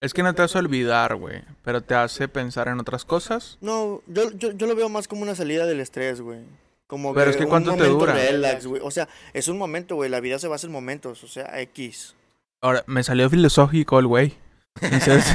Es 0.00 0.12
que 0.12 0.24
no 0.24 0.34
te 0.34 0.42
hace 0.42 0.58
olvidar, 0.58 1.14
güey. 1.14 1.44
Pero 1.62 1.80
te 1.80 1.94
hace 1.94 2.26
pensar 2.26 2.66
en 2.66 2.80
otras 2.80 3.04
cosas. 3.04 3.56
No, 3.60 4.02
yo, 4.08 4.32
yo, 4.32 4.50
yo 4.50 4.66
lo 4.66 4.74
veo 4.74 4.88
más 4.88 5.06
como 5.06 5.22
una 5.22 5.36
salida 5.36 5.64
del 5.64 5.78
estrés, 5.78 6.20
güey. 6.20 6.40
Como 6.88 7.14
Pero 7.14 7.30
es 7.30 7.36
que 7.36 7.44
un 7.44 7.50
¿cuánto 7.50 7.76
te 7.76 7.84
dura? 7.86 8.14
relax, 8.14 8.66
güey. 8.66 8.82
O 8.84 8.90
sea, 8.90 9.08
es 9.32 9.46
un 9.46 9.58
momento, 9.58 9.94
güey. 9.94 10.10
La 10.10 10.18
vida 10.18 10.40
se 10.40 10.48
basa 10.48 10.66
en 10.66 10.72
momentos. 10.72 11.22
O 11.22 11.28
sea, 11.28 11.60
X. 11.60 12.16
Ahora, 12.60 12.82
me 12.88 13.04
salió 13.04 13.30
filosófico 13.30 14.00
el 14.00 14.08
güey. 14.08 14.34
Dices, 14.80 15.32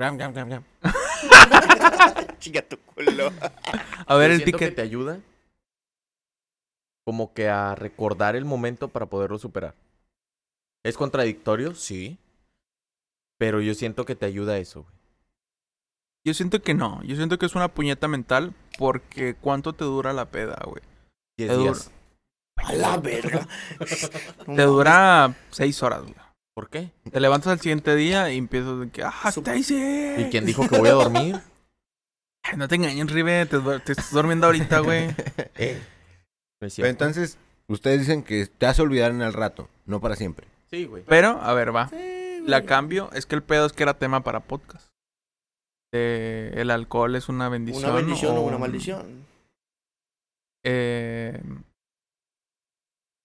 Gram, 0.00 0.16
gram, 0.18 0.32
gram, 0.32 0.48
gram. 0.48 0.64
Chica 2.40 2.62
tu 2.62 2.76
culo. 2.78 3.30
a 4.04 4.16
ver 4.16 4.32
el 4.32 4.40
que 4.40 4.46
ticket. 4.46 4.74
te 4.74 4.82
ayuda 4.82 5.20
como 7.04 7.32
que 7.32 7.48
a 7.48 7.76
recordar 7.76 8.34
el 8.34 8.44
momento 8.44 8.88
para 8.88 9.06
poderlo 9.06 9.38
superar. 9.38 9.74
¿Es 10.84 10.96
contradictorio? 10.96 11.74
Sí. 11.74 12.18
Pero 13.38 13.60
yo 13.60 13.74
siento 13.74 14.04
que 14.04 14.14
te 14.16 14.26
ayuda 14.26 14.54
a 14.54 14.58
eso, 14.58 14.82
güey. 14.82 14.94
Yo 16.26 16.34
siento 16.34 16.60
que 16.62 16.74
no. 16.74 17.02
Yo 17.04 17.16
siento 17.16 17.38
que 17.38 17.46
es 17.46 17.54
una 17.54 17.68
puñeta 17.68 18.08
mental 18.08 18.54
porque 18.78 19.34
¿cuánto 19.34 19.72
te 19.72 19.84
dura 19.84 20.12
la 20.12 20.26
peda, 20.26 20.58
güey? 20.66 20.82
Diez 21.38 21.50
Te 21.50 21.56
dura- 21.56 21.72
días. 21.72 21.90
A 22.56 22.72
la 22.72 22.96
verga. 22.98 23.46
Te 24.46 24.62
dura 24.62 25.34
seis 25.50 25.80
horas, 25.82 26.02
güey. 26.02 26.14
¿Por 26.54 26.68
qué? 26.68 26.90
Te 27.12 27.20
levantas 27.20 27.52
al 27.52 27.60
siguiente 27.60 27.94
día 27.94 28.32
y 28.32 28.36
empiezas 28.36 28.80
de 28.80 28.90
que, 28.90 29.04
¡ah, 29.04 29.12
Stacy! 29.28 30.14
¿Y 30.18 30.24
quién 30.28 30.44
dijo 30.44 30.68
que 30.68 30.76
voy 30.76 30.88
a 30.88 30.94
dormir? 30.94 31.40
Ay, 32.42 32.56
No 32.56 32.66
te 32.66 32.74
engañes, 32.74 33.12
Ribe. 33.12 33.46
Te, 33.46 33.58
estás 33.92 34.10
durmiendo 34.12 34.46
ahorita, 34.46 34.80
güey. 34.80 35.14
Pero 35.54 36.70
cierto. 36.70 36.90
entonces, 36.90 37.38
ustedes 37.68 38.00
dicen 38.00 38.24
que 38.24 38.46
te 38.46 38.66
hace 38.66 38.82
olvidar 38.82 39.12
en 39.12 39.22
el 39.22 39.32
rato, 39.32 39.68
no 39.86 40.00
para 40.00 40.16
siempre. 40.16 40.48
Sí, 40.70 40.84
güey. 40.86 41.02
Pero, 41.06 41.40
a 41.40 41.52
ver, 41.54 41.74
va. 41.74 41.88
Sí, 41.88 42.42
La 42.46 42.64
cambio. 42.64 43.10
Es 43.12 43.26
que 43.26 43.34
el 43.34 43.42
pedo 43.42 43.66
es 43.66 43.72
que 43.72 43.82
era 43.82 43.94
tema 43.94 44.22
para 44.22 44.40
podcast. 44.40 44.88
Eh, 45.92 46.52
el 46.56 46.70
alcohol 46.70 47.16
es 47.16 47.28
una 47.28 47.48
bendición. 47.48 47.84
Una 47.90 47.94
bendición 47.94 48.36
o 48.36 48.42
una 48.42 48.56
un- 48.56 48.60
maldición. 48.62 49.26
Eh, 50.64 51.40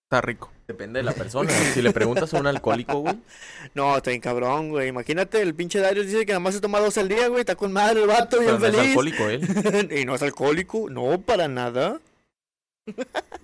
está 0.06 0.22
rico. 0.22 0.50
Depende 0.68 1.00
de 1.00 1.04
la 1.04 1.12
persona. 1.12 1.50
Si 1.52 1.82
le 1.82 1.92
preguntas 1.92 2.34
a 2.34 2.40
un 2.40 2.48
alcohólico, 2.48 3.00
güey. 3.00 3.20
No, 3.74 3.98
está 3.98 4.12
bien 4.12 4.22
cabrón, 4.22 4.70
güey. 4.70 4.88
Imagínate, 4.88 5.42
el 5.42 5.54
pinche 5.56 5.80
Darius 5.80 6.06
dice 6.06 6.26
que 6.26 6.32
nada 6.32 6.40
más 6.40 6.54
se 6.54 6.62
toma 6.62 6.80
dos 6.80 6.98
al 6.98 7.10
día, 7.10 7.28
güey. 7.28 7.42
Está 7.42 7.56
con 7.56 7.74
madre 7.74 8.02
el 8.02 8.08
vato, 8.08 8.40
bien 8.40 8.58
Pero 8.58 8.60
no 8.60 8.66
es 8.68 8.72
feliz. 8.76 8.90
alcohólico 8.90 9.30
él. 9.30 9.90
y 10.00 10.06
no 10.06 10.16
es 10.16 10.22
alcohólico. 10.22 10.90
No, 10.90 11.20
para 11.20 11.48
nada. 11.50 12.00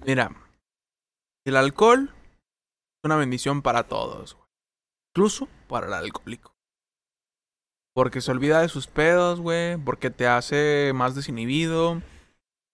Mira, 0.06 0.32
el 1.46 1.56
alcohol 1.58 2.10
es 2.10 2.19
una 3.04 3.16
bendición 3.16 3.62
para 3.62 3.84
todos, 3.84 4.36
güey. 4.36 4.48
Incluso 5.14 5.48
para 5.68 5.88
el 5.88 5.94
alcohólico. 5.94 6.54
Porque 7.94 8.22
se 8.22 8.32
olvida 8.32 8.62
de 8.62 8.70
sus 8.70 8.88
pedos, 8.88 9.40
güey. 9.40 9.78
Porque 9.78 10.10
te 10.10 10.28
hace 10.28 10.92
más 10.94 11.16
desinhibido. 11.16 12.02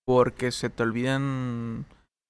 Porque 0.05 0.51
se 0.51 0.69
te 0.69 0.83
olvidan. 0.83 1.85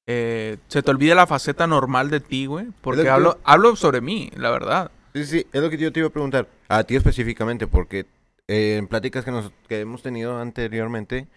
eh, 0.08 0.58
se 0.68 0.84
te 0.84 0.92
olvida 0.92 1.16
la 1.16 1.26
faceta 1.28 1.66
normal 1.68 2.10
de 2.10 2.20
ti, 2.20 2.46
güey. 2.46 2.68
Porque 2.82 3.04
que- 3.04 3.10
hablo, 3.10 3.40
hablo 3.44 3.76
sobre 3.76 4.02
mí, 4.02 4.30
la 4.36 4.52
verdad. 4.52 4.92
Sí, 5.14 5.26
sí, 5.26 5.48
es 5.52 5.62
lo 5.62 5.70
que 5.70 5.78
yo 5.78 5.92
te 5.92 6.00
iba 6.02 6.08
a 6.10 6.12
preguntar. 6.12 6.48
A 6.68 6.84
ti 6.84 6.96
específicamente, 6.96 7.66
porque 7.68 8.06
eh, 8.48 8.78
en 8.78 8.88
pláticas 8.88 9.26
que, 9.26 9.32
nos, 9.32 9.52
que 9.68 9.80
hemos 9.80 10.04
tenido 10.04 10.38
anteriormente, 10.40 11.28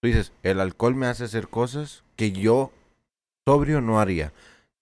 tú 0.00 0.06
dices, 0.08 0.32
el 0.42 0.60
alcohol 0.60 0.94
me 0.94 1.06
hace 1.06 1.24
hacer 1.24 1.48
cosas 1.48 2.04
que 2.16 2.32
yo 2.32 2.72
sobrio 3.46 3.80
no 3.80 4.00
haría. 4.00 4.32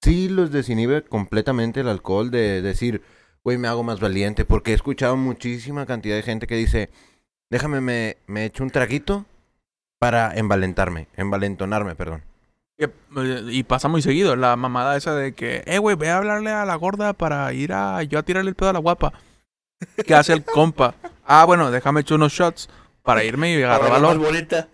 Sí 0.04 0.28
los 0.28 0.50
desinhibe 0.52 1.02
completamente 1.02 1.80
el 1.80 1.88
alcohol 1.88 2.30
de 2.30 2.60
decir, 2.62 3.02
güey, 3.42 3.56
me 3.58 3.68
hago 3.68 3.82
más 3.82 4.00
valiente, 4.00 4.44
porque 4.44 4.72
he 4.72 4.74
escuchado 4.74 5.16
muchísima 5.16 5.86
cantidad 5.86 6.16
de 6.16 6.22
gente 6.22 6.46
que 6.46 6.56
dice, 6.56 6.90
déjame, 7.50 7.80
me, 7.80 8.16
me 8.26 8.44
echo 8.44 8.62
un 8.64 8.70
traguito 8.70 9.24
para 9.98 10.34
envalentarme, 10.34 11.08
envalentonarme, 11.16 11.94
perdón. 11.94 12.22
Eh, 12.76 12.88
Y 13.50 13.62
pasa 13.62 13.88
muy 13.88 14.02
seguido 14.02 14.36
la 14.36 14.56
mamada 14.56 14.96
esa 14.96 15.14
de 15.14 15.32
que, 15.32 15.62
eh, 15.64 15.78
güey, 15.78 15.96
ve 15.96 16.10
a 16.10 16.18
hablarle 16.18 16.50
a 16.50 16.64
la 16.66 16.74
gorda 16.74 17.12
para 17.14 17.50
ir 17.54 17.72
a 17.72 18.02
yo 18.02 18.18
a 18.18 18.22
tirarle 18.24 18.50
el 18.50 18.56
pedo 18.56 18.70
a 18.70 18.74
la 18.74 18.80
guapa. 18.80 19.12
¿Qué 20.06 20.14
hace 20.14 20.32
el 20.34 20.44
compa? 20.44 20.94
Ah, 21.24 21.44
bueno, 21.46 21.70
déjame 21.70 22.00
echar 22.00 22.16
unos 22.16 22.32
shots 22.32 22.68
para 23.02 23.24
irme 23.24 23.52
y 23.54 23.62
agarrar 23.62 23.90
Ahora 23.92 24.00
la 24.00 24.06
más 24.08 24.18
valor. 24.18 24.26
bonita. 24.26 24.68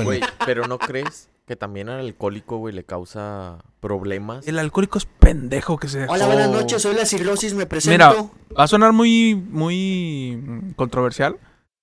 Güey, 0.04 0.20
pero 0.46 0.66
¿no 0.66 0.78
crees 0.78 1.28
que 1.50 1.56
también 1.56 1.88
al 1.88 1.98
alcohólico, 1.98 2.58
güey, 2.58 2.72
le 2.72 2.84
causa 2.84 3.58
problemas? 3.80 4.46
El 4.46 4.56
alcohólico 4.60 4.98
es 4.98 5.04
pendejo 5.06 5.78
que 5.78 5.88
se 5.88 5.98
dejó. 5.98 6.12
Hola, 6.12 6.26
buenas 6.26 6.48
noches. 6.48 6.80
Soy 6.80 6.94
la 6.94 7.04
cirrosis. 7.04 7.54
Me 7.54 7.66
presento. 7.66 7.92
Mira, 7.92 8.30
va 8.56 8.62
a 8.62 8.68
sonar 8.68 8.92
muy, 8.92 9.34
muy 9.34 10.40
mm, 10.40 10.70
controversial, 10.74 11.38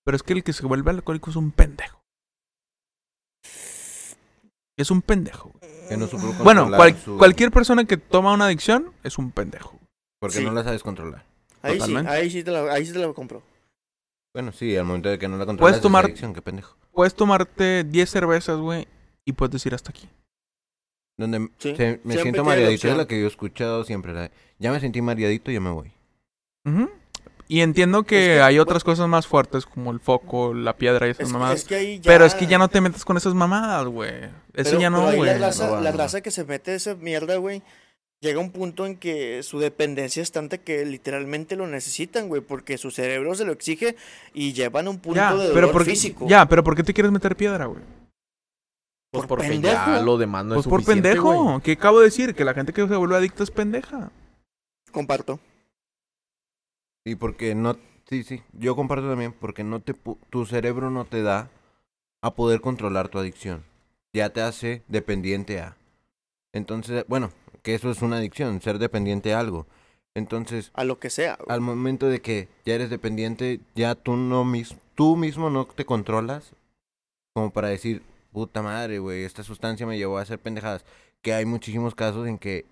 pero 0.06 0.16
es 0.16 0.24
que 0.24 0.32
el 0.32 0.46
que 0.46 0.54
se 0.54 0.66
vuelve 0.66 0.90
alcohólico 0.92 1.32
es 1.32 1.36
un 1.36 1.52
pendejo. 1.52 2.00
Es 4.78 4.90
un 4.90 5.02
pendejo. 5.02 5.52
güey. 5.60 5.88
Que 5.90 5.98
no 5.98 6.08
supo 6.08 6.28
Bueno, 6.44 6.62
controlar 6.62 6.78
cual- 6.78 6.98
su- 7.04 7.18
cualquier 7.18 7.52
persona 7.52 7.84
que 7.84 7.98
toma 7.98 8.32
una 8.32 8.46
adicción 8.46 8.94
es 9.04 9.18
un 9.18 9.32
pendejo. 9.32 9.78
Porque 10.22 10.38
Sí. 10.38 10.46
no 10.46 10.54
la 10.54 10.64
sabes 10.64 10.82
controlar. 10.82 11.26
ahí 11.62 11.82
sí, 11.82 11.94
ahí 11.98 12.30
sí 12.30 12.42
te 12.42 12.52
la, 12.52 12.72
ahí 12.72 12.86
sí 12.86 12.94
te 12.94 13.00
la 13.00 13.12
compro. 13.12 13.42
Bueno, 14.34 14.54
sí, 14.54 14.78
al 14.78 14.86
momento 14.86 15.10
de 15.10 15.20
que 15.20 15.28
no 15.28 15.36
la 15.38 15.46
controlas 15.46 15.60
Puedes 15.60 15.76
es 15.78 15.82
tomar- 15.82 16.06
adicción, 16.06 16.34
qué 16.34 16.42
pendejo. 16.42 16.78
Puedes 16.94 17.14
tomarte 17.16 17.84
10 17.84 18.10
cervezas, 18.10 18.58
güey, 18.60 18.88
y 19.28 19.34
puedes 19.34 19.52
decir 19.54 19.76
hasta 19.76 19.92
aquí. 19.92 20.08
Donde 21.20 21.50
Sí, 21.60 21.76
se- 21.76 22.00
me 22.04 22.14
siempre 22.14 22.22
siento 22.22 22.44
mareadito, 22.44 22.88
es 22.88 22.98
la 22.98 23.06
que 23.08 23.20
yo 23.20 23.26
he 23.26 23.30
escuchado 23.30 23.84
siempre. 23.84 24.14
la 24.14 24.32
ya 24.60 24.72
me 24.72 24.80
sentí 24.80 25.02
mareadito, 25.02 25.52
ya 25.52 25.60
me 25.60 25.70
voy. 25.72 25.92
Y 27.50 27.62
entiendo 27.62 28.04
que, 28.04 28.34
Es 28.34 28.38
que, 28.40 28.42
hay 28.42 28.60
otras 28.60 28.84
cosas 28.84 29.08
más 29.08 29.26
fuertes 29.26 29.66
como 29.66 29.92
el 29.92 30.00
foco, 30.02 30.54
la 30.54 30.76
piedra 30.76 31.08
y 31.08 31.12
esas 31.12 31.28
Es, 31.28 31.32
mamadas. 31.34 31.60
es 31.60 31.66
que 31.66 31.76
ahí 31.76 31.96
ya... 32.00 32.12
Pero 32.12 32.26
es 32.26 32.36
que 32.36 32.46
ya 32.46 32.58
no 32.58 32.68
te 32.68 32.82
metes 32.82 33.06
con 33.06 33.16
esas 33.16 33.34
mamadas, 33.34 33.86
güey. 33.88 34.12
Eso 34.54 34.72
Pero- 34.72 34.80
ya 34.80 34.90
no, 34.90 35.02
güey. 35.14 35.26
La 35.26 35.38
raza, 35.38 35.66
no 35.68 35.72
va, 35.74 35.82
la 35.82 35.92
no 35.92 35.98
va. 35.98 36.04
raza 36.04 36.20
que 36.22 36.30
se 36.32 36.44
mete 36.44 36.76
esa 36.76 36.96
mierda, 36.96 37.38
güey, 37.38 37.62
llega 38.22 38.40
a 38.42 38.44
un 38.44 38.52
punto 38.52 38.86
en 38.86 38.98
que 38.98 39.44
su 39.44 39.60
dependencia 39.60 40.22
es 40.22 40.32
tanta 40.34 40.58
que 40.58 40.86
literalmente 40.86 41.56
lo 41.56 41.68
necesitan, 41.68 42.28
güey, 42.28 42.42
porque 42.42 42.78
su 42.78 42.92
cerebro 42.92 43.34
se 43.34 43.46
lo 43.46 43.54
exige 43.54 43.96
y 44.34 44.52
llevan 44.52 44.88
a 44.88 44.90
un 44.90 45.00
punto 45.00 45.16
Ya, 45.22 45.34
de 45.34 45.54
pero 45.54 45.70
físico. 45.80 46.26
ya, 46.28 46.48
pero 46.50 46.64
¿por 46.66 46.76
qué 46.76 46.84
te 46.84 46.94
quieres 46.94 47.14
meter 47.14 47.36
piedra, 47.38 47.66
güey? 47.68 47.82
Pues 49.12 49.22
por 49.26 49.38
porque 49.40 49.48
pendejo. 49.50 49.74
ya 49.74 50.02
lo 50.02 50.18
demás 50.18 50.46
no 50.46 50.56
pues 50.56 50.66
es 50.66 50.70
por 50.70 50.84
pendejo. 50.84 51.62
¿Qué 51.64 51.74
acabo 51.74 52.00
de 52.00 52.06
decir? 52.06 52.36
Que 52.36 52.44
la 52.46 52.54
gente 52.54 52.74
que 52.74 52.88
se 52.88 52.96
vuelve 52.96 53.16
adicta 53.16 53.44
es 53.44 53.52
pendeja. 53.52 54.12
Comparto. 54.92 55.40
Y 57.06 57.16
porque 57.16 57.56
no... 57.56 57.78
Sí, 58.10 58.24
sí, 58.24 58.42
yo 58.54 58.76
comparto 58.76 59.10
también, 59.10 59.34
porque 59.34 59.64
no 59.64 59.82
te 59.82 59.94
pu- 59.94 60.18
tu 60.30 60.46
cerebro 60.46 60.90
no 60.90 61.04
te 61.06 61.22
da 61.24 61.50
a 62.22 62.32
poder 62.36 62.62
controlar 62.62 63.10
tu 63.10 63.20
adicción. 63.20 63.64
Ya 64.14 64.30
te 64.30 64.42
hace 64.42 64.82
dependiente 64.88 65.60
a. 65.60 65.76
Entonces, 66.54 67.06
bueno, 67.10 67.32
que 67.64 67.76
eso 67.76 67.92
es 67.92 68.02
una 68.02 68.18
adicción, 68.18 68.62
ser 68.62 68.80
dependiente 68.80 69.34
a 69.34 69.40
algo. 69.42 69.68
Entonces, 70.16 70.72
A 70.74 70.84
lo 70.86 71.00
que 71.00 71.10
sea. 71.10 71.38
al 71.50 71.60
momento 71.62 72.08
de 72.08 72.22
que 72.22 72.48
ya 72.66 72.76
eres 72.76 72.90
dependiente, 72.90 73.60
ya 73.76 73.94
tú 73.96 74.16
no 74.16 74.46
mis, 74.46 74.76
tú 74.96 75.16
mismo 75.18 75.50
no 75.50 75.66
te 75.66 75.86
controlas 75.86 76.54
como 77.34 77.52
para 77.52 77.68
decir, 77.68 78.02
puta 78.38 78.62
madre, 78.62 79.00
güey, 79.00 79.24
esta 79.24 79.42
sustancia 79.44 79.88
me 79.88 79.98
llevó 79.98 80.20
a 80.20 80.22
hacer 80.22 80.38
pendejadas. 80.40 80.86
Que 81.24 81.34
hay 81.34 81.46
muchísimos 81.46 81.96
casos 81.96 82.28
en 82.28 82.38
que 82.38 82.66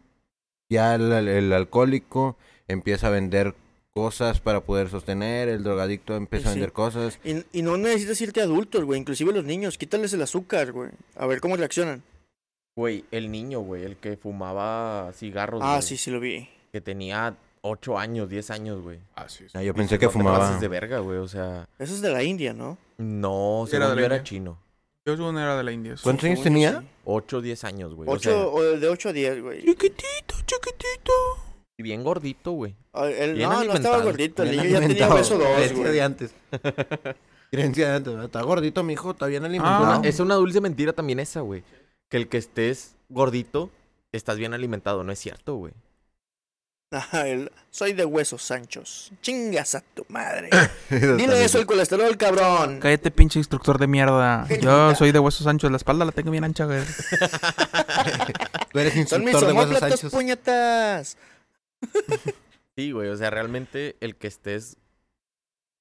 ya 0.70 0.94
el, 0.96 1.12
el- 1.12 1.28
el 1.28 1.54
alcohólico 1.54 2.38
empieza 2.68 3.08
a 3.08 3.10
vender 3.10 3.56
cosas 3.94 4.42
para 4.42 4.62
poder 4.62 4.90
sostener, 4.90 5.48
el 5.50 5.64
drogadicto 5.64 6.16
empieza 6.16 6.50
a 6.50 6.52
vender 6.52 6.72
cosas. 6.72 7.20
Y, 7.24 7.44
y 7.52 7.62
no 7.64 7.78
necesitas 7.78 8.22
irte 8.22 8.42
adultos, 8.42 8.84
güey, 8.84 9.00
inclusive 9.00 9.32
los 9.34 9.44
niños, 9.46 9.78
quítales 9.78 10.14
el 10.14 10.22
azúcar, 10.22 10.72
güey, 10.72 10.92
a 11.16 11.26
ver 11.26 11.42
cómo 11.42 11.56
reaccionan. 11.58 12.04
Güey, 12.78 13.06
el 13.12 13.32
niño, 13.32 13.62
güey, 13.62 13.84
el 13.84 13.96
que 13.98 14.18
fumaba 14.18 15.12
cigarros, 15.14 15.62
Ah, 15.64 15.82
sí, 15.82 15.98
sí 15.98 16.12
lo 16.12 16.20
vi. 16.20 16.48
que 16.72 16.82
tenía 16.82 17.36
8 17.62 17.98
años, 17.98 18.30
10 18.30 18.52
años, 18.52 18.82
güey. 18.82 19.00
Ah, 19.16 19.28
sí. 19.30 19.46
Ah, 19.54 19.64
yo 19.64 19.74
pensé 19.74 19.98
que 19.98 20.06
"No 20.06 20.12
te 20.12 20.18
fumaba. 20.20 20.40
pases 20.40 20.60
de 20.62 20.68
verga, 20.68 21.00
güey, 21.00 21.18
o 21.18 21.28
sea, 21.28 21.68
Eso 21.80 21.96
es 21.96 22.02
de 22.02 22.12
la 22.12 22.22
India, 22.22 22.54
¿no? 22.54 22.78
no, 22.98 23.66
Sí, 23.68 23.76
era 23.78 23.90
de 23.90 24.00
yo 24.00 24.06
era 24.06 24.24
chino. 24.24 24.60
Yo 25.08 25.16
soy 25.16 25.26
una 25.28 25.44
era 25.44 25.56
de 25.58 25.64
la 25.64 25.72
India. 25.72 25.96
sí. 25.96 26.04
¿Cuántos 26.04 26.26
años 26.26 26.40
Según 26.40 26.54
tenía? 26.56 26.80
sí. 26.82 26.88
8, 27.06 27.42
10 27.42 27.64
años, 27.66 27.94
güey. 27.94 28.10
O 28.10 28.14
Ocho, 28.14 28.32
sea, 28.32 28.48
o 28.48 28.62
de 28.64 28.88
8 28.90 29.10
a 29.10 29.14
10, 29.14 29.42
güey. 29.44 29.60
Chiquitito, 29.64 30.36
chiquitito. 30.48 31.12
y 31.78 31.84
bien 31.84 32.04
gordito, 32.04 32.52
güey. 32.54 32.76
Ah, 32.92 33.08
El, 33.08 33.36
Bien 33.36 33.48
no, 33.50 33.64
no 33.66 33.74
estaba 33.74 34.02
gordito, 34.02 34.42
el 34.42 34.52
niño 34.52 34.64
ya 34.64 34.80
tenía 34.80 35.14
beso 35.14 35.38
2, 35.38 35.46
Creencia 35.48 35.78
de 35.78 35.84
güey. 35.90 36.00
antes. 36.00 36.34
Creencia 37.52 37.90
de 37.90 37.96
antes. 37.98 38.16
Está 38.24 38.42
gordito, 38.42 38.84
mijo, 38.84 39.12
está 39.12 39.28
bien 39.28 39.44
Ah. 39.44 39.46
alimentado. 39.46 40.04
Es 40.04 40.20
una 40.20 40.36
dulce 40.36 40.60
mentira 40.60 40.94
también 40.94 41.20
esa, 41.20 41.42
güey. 41.42 41.64
Que 42.10 42.18
el 42.18 42.28
que 42.28 42.38
estés 42.38 42.96
gordito, 43.10 43.70
estás 44.12 44.38
bien 44.38 44.56
alimentado. 44.56 45.04
No 45.04 45.12
es 45.12 45.20
cierto, 45.20 45.56
güey. 45.56 45.74
Ajá, 46.96 47.28
el- 47.28 47.52
soy 47.72 47.92
de 47.94 48.06
huesos 48.06 48.42
sanchos. 48.42 49.12
Chingas 49.22 49.76
a 49.76 49.82
tu 49.82 50.06
madre. 50.08 50.50
Eso 50.90 51.16
Dile 51.18 51.44
eso 51.44 51.58
al 51.58 51.66
colesterol, 51.66 52.16
cabrón. 52.16 52.80
Cállate, 52.80 53.12
pinche 53.12 53.38
instructor 53.40 53.78
de 53.78 53.88
mierda. 53.88 54.48
Yo 54.62 54.96
soy 54.96 55.12
de 55.12 55.20
huesos 55.20 55.46
anchos. 55.48 55.70
La 55.72 55.78
espalda 55.78 56.06
la 56.06 56.12
tengo 56.14 56.32
bien 56.32 56.46
ancha, 56.46 56.66
güey. 56.66 56.80
Tú 58.72 58.80
eres 58.80 58.94
Son 59.10 59.24
mis 59.24 59.34
instructor 59.34 59.48
de 59.48 59.54
huesos 59.54 59.70
homóplatos, 59.72 59.92
anchos. 59.92 60.12
puñetas. 60.12 61.18
Sí, 62.78 62.92
güey, 62.92 63.08
o 63.08 63.16
sea, 63.16 63.30
realmente 63.30 63.96
el 64.02 64.18
que 64.18 64.28
estés 64.28 64.76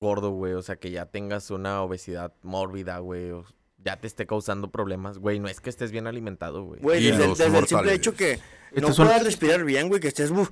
gordo, 0.01 0.31
güey, 0.31 0.53
o 0.53 0.63
sea, 0.63 0.77
que 0.77 0.93
ya 0.93 1.07
tengas 1.07 1.51
una 1.51 1.83
obesidad 1.83 2.33
mórbida, 2.43 2.99
güey, 2.99 3.33
o 3.33 3.45
ya 3.79 3.97
te 3.97 4.07
esté 4.07 4.29
causando 4.29 4.71
problemas, 4.71 5.19
güey, 5.19 5.41
no 5.41 5.49
es 5.49 5.61
que 5.61 5.71
estés 5.71 5.91
bien 5.91 6.07
alimentado, 6.07 6.63
güey. 6.63 6.81
Güey, 6.81 7.11
desde, 7.11 7.25
el 7.25 7.67
simple 7.67 7.95
hecho 7.95 8.15
que 8.15 8.39
no 8.81 8.89
es 8.89 8.99
un- 8.99 9.07
puedas 9.07 9.23
respirar 9.23 9.65
bien, 9.65 9.89
güey, 9.89 10.01
que 10.01 10.09
estés, 10.09 10.33
bu- 10.33 10.49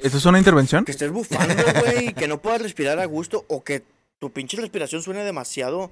¿Esto 0.00 0.18
es 0.18 0.24
una 0.26 0.38
intervención? 0.38 0.84
que 0.84 0.92
estés 0.92 1.10
bufando, 1.10 1.54
güey, 1.80 2.12
que 2.14 2.28
no 2.28 2.40
puedas 2.40 2.62
respirar 2.62 2.98
a 2.98 3.04
gusto 3.06 3.44
o 3.48 3.62
que 3.64 3.82
tu 4.18 4.30
pinche 4.32 4.56
respiración 4.58 5.02
suene 5.02 5.24
demasiado 5.24 5.90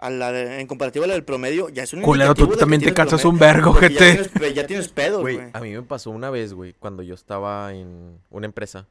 a 0.00 0.10
la 0.10 0.30
de- 0.32 0.60
en 0.60 0.66
comparativa 0.66 1.04
a 1.04 1.08
la 1.08 1.14
del 1.14 1.24
promedio, 1.24 1.68
ya 1.70 1.82
es 1.82 1.92
un 1.92 2.02
Culero, 2.02 2.34
tú 2.34 2.46
también 2.48 2.80
te 2.82 2.94
cansas 2.94 3.24
un 3.24 3.38
vergo, 3.38 3.74
ya 3.74 3.88
gente. 3.88 3.98
tienes 3.98 4.54
Ya 4.54 4.66
tienes 4.66 4.94
Güey, 4.94 5.36
güey. 5.36 5.50
a 5.52 5.60
mí 5.60 5.72
me 5.72 5.82
pasó 5.82 6.10
una 6.10 6.30
vez, 6.30 6.52
güey, 6.54 6.72
cuando 6.74 7.02
yo 7.02 7.14
estaba 7.14 7.72
en 7.74 8.20
una 8.30 8.46
empresa 8.46 8.86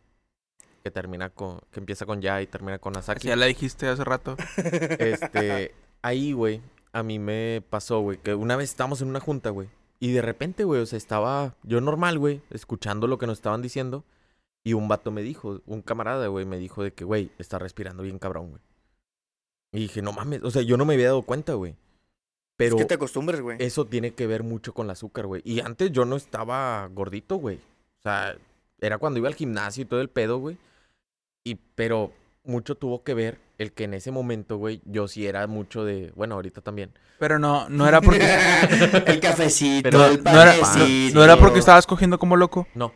que 0.83 0.91
termina 0.91 1.29
con, 1.29 1.59
que 1.71 1.79
empieza 1.79 2.05
con 2.05 2.21
ya 2.21 2.41
y 2.41 2.47
termina 2.47 2.79
con 2.79 2.95
Asaki. 2.97 3.27
Ya 3.27 3.35
la 3.35 3.45
dijiste 3.45 3.87
hace 3.87 4.03
rato. 4.05 4.37
Este, 4.99 5.73
ahí, 6.01 6.31
güey, 6.33 6.61
a 6.93 7.03
mí 7.03 7.19
me 7.19 7.61
pasó, 7.69 7.99
güey, 7.99 8.17
que 8.17 8.33
una 8.33 8.55
vez 8.55 8.69
estábamos 8.69 9.01
en 9.01 9.09
una 9.09 9.19
junta, 9.19 9.49
güey. 9.49 9.67
Y 9.99 10.11
de 10.11 10.21
repente, 10.21 10.63
güey, 10.63 10.81
o 10.81 10.85
sea, 10.85 10.97
estaba 10.97 11.55
yo 11.63 11.81
normal, 11.81 12.19
güey, 12.19 12.41
escuchando 12.49 13.07
lo 13.07 13.17
que 13.17 13.27
nos 13.27 13.39
estaban 13.39 13.61
diciendo. 13.61 14.03
Y 14.63 14.73
un 14.73 14.87
vato 14.87 15.11
me 15.11 15.21
dijo, 15.21 15.61
un 15.65 15.81
camarada, 15.81 16.27
güey, 16.27 16.45
me 16.45 16.57
dijo 16.57 16.83
de 16.83 16.91
que, 16.93 17.03
güey, 17.03 17.31
está 17.39 17.57
respirando 17.57 18.03
bien 18.03 18.19
cabrón, 18.19 18.49
güey. 18.49 18.61
Y 19.71 19.79
dije, 19.79 20.01
no 20.01 20.13
mames, 20.13 20.43
o 20.43 20.51
sea, 20.51 20.61
yo 20.61 20.77
no 20.77 20.85
me 20.85 20.93
había 20.93 21.07
dado 21.07 21.21
cuenta, 21.23 21.53
güey. 21.53 21.75
Pero 22.57 22.75
es 22.75 22.81
que 22.81 22.87
te 22.87 22.95
acostumbres, 22.95 23.39
güey. 23.41 23.57
eso 23.59 23.85
tiene 23.85 24.13
que 24.13 24.27
ver 24.27 24.43
mucho 24.43 24.73
con 24.73 24.87
el 24.87 24.91
azúcar, 24.91 25.27
güey. 25.27 25.41
Y 25.45 25.59
antes 25.59 25.91
yo 25.91 26.05
no 26.05 26.15
estaba 26.15 26.87
gordito, 26.87 27.35
güey. 27.35 27.57
O 27.57 28.01
sea, 28.01 28.35
era 28.79 28.97
cuando 28.97 29.19
iba 29.19 29.27
al 29.27 29.35
gimnasio 29.35 29.83
y 29.83 29.85
todo 29.85 30.01
el 30.01 30.09
pedo, 30.09 30.39
güey. 30.39 30.57
Y, 31.43 31.55
pero 31.75 32.11
mucho 32.43 32.75
tuvo 32.75 33.03
que 33.03 33.13
ver 33.13 33.39
el 33.57 33.71
que 33.73 33.85
en 33.85 33.93
ese 33.93 34.11
momento, 34.11 34.57
güey, 34.57 34.81
yo 34.85 35.07
sí 35.07 35.25
era 35.27 35.45
mucho 35.47 35.83
de, 35.85 36.11
bueno, 36.15 36.35
ahorita 36.35 36.61
también. 36.61 36.91
Pero 37.19 37.39
no, 37.39 37.67
no 37.69 37.87
era 37.87 38.01
porque. 38.01 38.19
el 39.07 39.19
cafecito, 39.19 39.89
Pero 39.89 40.05
el 40.05 40.23
no 40.23 40.41
era- 40.41 40.53
panecito. 40.59 41.15
No 41.17 41.23
era 41.23 41.37
porque 41.37 41.59
estabas 41.59 41.87
cogiendo 41.87 42.19
como 42.19 42.35
loco. 42.35 42.67
No. 42.75 42.93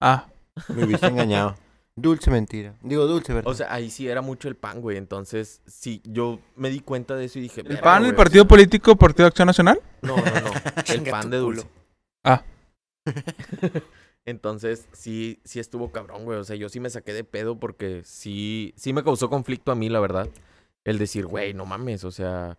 Ah, 0.00 0.26
Me 0.68 0.86
viste 0.86 1.06
engañado. 1.06 1.56
Dulce 1.96 2.30
mentira. 2.30 2.74
Digo 2.80 3.06
dulce, 3.06 3.34
¿verdad? 3.34 3.50
O 3.50 3.54
sea, 3.54 3.72
ahí 3.74 3.90
sí 3.90 4.08
era 4.08 4.22
mucho 4.22 4.46
el 4.48 4.54
pan, 4.54 4.80
güey. 4.80 4.96
Entonces, 4.96 5.60
sí, 5.66 6.00
yo 6.04 6.38
me 6.54 6.70
di 6.70 6.78
cuenta 6.78 7.16
de 7.16 7.24
eso 7.24 7.40
y 7.40 7.42
dije, 7.42 7.60
¿el 7.62 7.66
"Verga, 7.68 7.82
PAN, 7.82 7.98
güey, 8.02 8.10
el 8.10 8.16
partido 8.16 8.46
político, 8.46 8.94
Partido 8.94 9.24
de 9.24 9.28
Acción 9.28 9.46
Nacional? 9.46 9.80
No, 10.02 10.16
no, 10.16 10.22
no. 10.22 10.50
el 10.94 11.02
pan 11.10 11.28
de 11.28 11.36
dulce. 11.38 11.66
Ah. 12.24 12.42
Entonces, 14.28 14.86
sí, 14.92 15.40
sí 15.44 15.58
estuvo 15.58 15.90
cabrón, 15.90 16.24
güey. 16.24 16.38
O 16.38 16.44
sea, 16.44 16.54
yo 16.56 16.68
sí 16.68 16.80
me 16.80 16.90
saqué 16.90 17.12
de 17.14 17.24
pedo 17.24 17.58
porque 17.58 18.02
sí, 18.04 18.74
sí 18.76 18.92
me 18.92 19.02
causó 19.02 19.30
conflicto 19.30 19.72
a 19.72 19.74
mí, 19.74 19.88
la 19.88 20.00
verdad. 20.00 20.28
El 20.84 20.98
decir, 20.98 21.24
güey, 21.26 21.54
no 21.54 21.64
mames, 21.64 22.04
o 22.04 22.10
sea, 22.10 22.58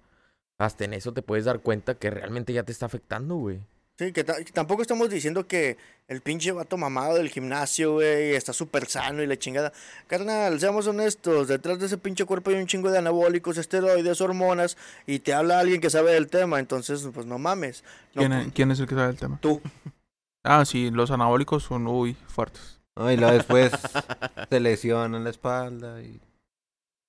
hasta 0.58 0.86
en 0.86 0.94
eso 0.94 1.14
te 1.14 1.22
puedes 1.22 1.46
dar 1.46 1.60
cuenta 1.60 1.94
que 1.96 2.10
realmente 2.10 2.54
ya 2.54 2.64
te 2.64 2.72
está 2.72 2.88
afectando, 2.88 3.36
güey. 3.36 3.60
Sí, 4.00 4.14
que, 4.14 4.24
ta- 4.24 4.42
que 4.44 4.52
tampoco 4.54 4.82
estamos 4.82 5.10
diciendo 5.10 5.46
que 5.46 5.76
el 6.08 6.22
pinche 6.22 6.52
vato 6.54 6.78
mamado 6.78 7.18
del 7.18 7.30
gimnasio, 7.30 7.94
güey, 7.96 8.34
está 8.34 8.54
súper 8.54 8.86
sano 8.88 9.22
y 9.22 9.28
la 9.28 9.38
chingada. 9.38 9.74
Carnal, 10.08 10.58
seamos 10.60 10.88
honestos, 10.88 11.50
detrás 11.50 11.80
de 11.80 11.86
ese 11.88 11.98
pinche 11.98 12.24
cuerpo 12.26 12.50
hay 12.50 12.56
un 12.56 12.66
chingo 12.66 12.90
de 12.92 12.98
anabólicos, 12.98 13.58
esteroides, 13.58 14.22
hormonas, 14.22 14.78
y 15.06 15.20
te 15.20 15.34
habla 15.34 15.60
alguien 15.60 15.82
que 15.82 15.90
sabe 15.90 16.14
del 16.14 16.28
tema, 16.30 16.60
entonces, 16.60 17.08
pues 17.14 17.26
no 17.26 17.38
mames. 17.40 17.84
No, 18.16 18.22
¿Quién, 18.22 18.34
es, 18.34 18.54
quién 18.54 18.72
es 18.72 18.80
el 18.80 18.88
que 18.88 18.96
sabe 18.96 19.08
del 19.08 19.18
tema? 19.18 19.38
Tú. 19.42 19.62
Ah, 20.44 20.64
sí, 20.66 20.90
los 20.92 21.12
anabólicos 21.12 21.64
son, 21.64 21.88
uy, 21.88 22.16
fuertes. 22.28 22.80
No, 22.96 23.12
y 23.12 23.18
luego 23.18 23.34
después 23.34 23.72
se 24.50 24.60
lesiona 24.60 25.18
en 25.18 25.24
la 25.24 25.30
espalda 25.30 26.02
y... 26.02 26.20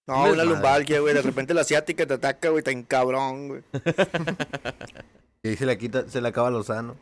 No, 0.07 0.25
Un 0.25 0.31
una 0.31 0.45
lumbalgia, 0.45 1.01
güey, 1.01 1.15
de 1.15 1.23
repente 1.23 1.55
la 1.55 1.61
asiática 1.61 2.05
te 2.07 2.15
ataca, 2.15 2.49
güey, 2.49 2.65
tan 2.65 2.83
cabrón, 2.83 3.49
güey. 3.49 3.63
Y 5.43 5.49
ahí 5.51 5.57
se 5.57 5.67
le 5.67 5.79
quita, 5.79 6.09
se 6.09 6.21
le 6.21 6.29
acaba 6.29 6.51
lo 6.51 6.63
sano. 6.65 6.97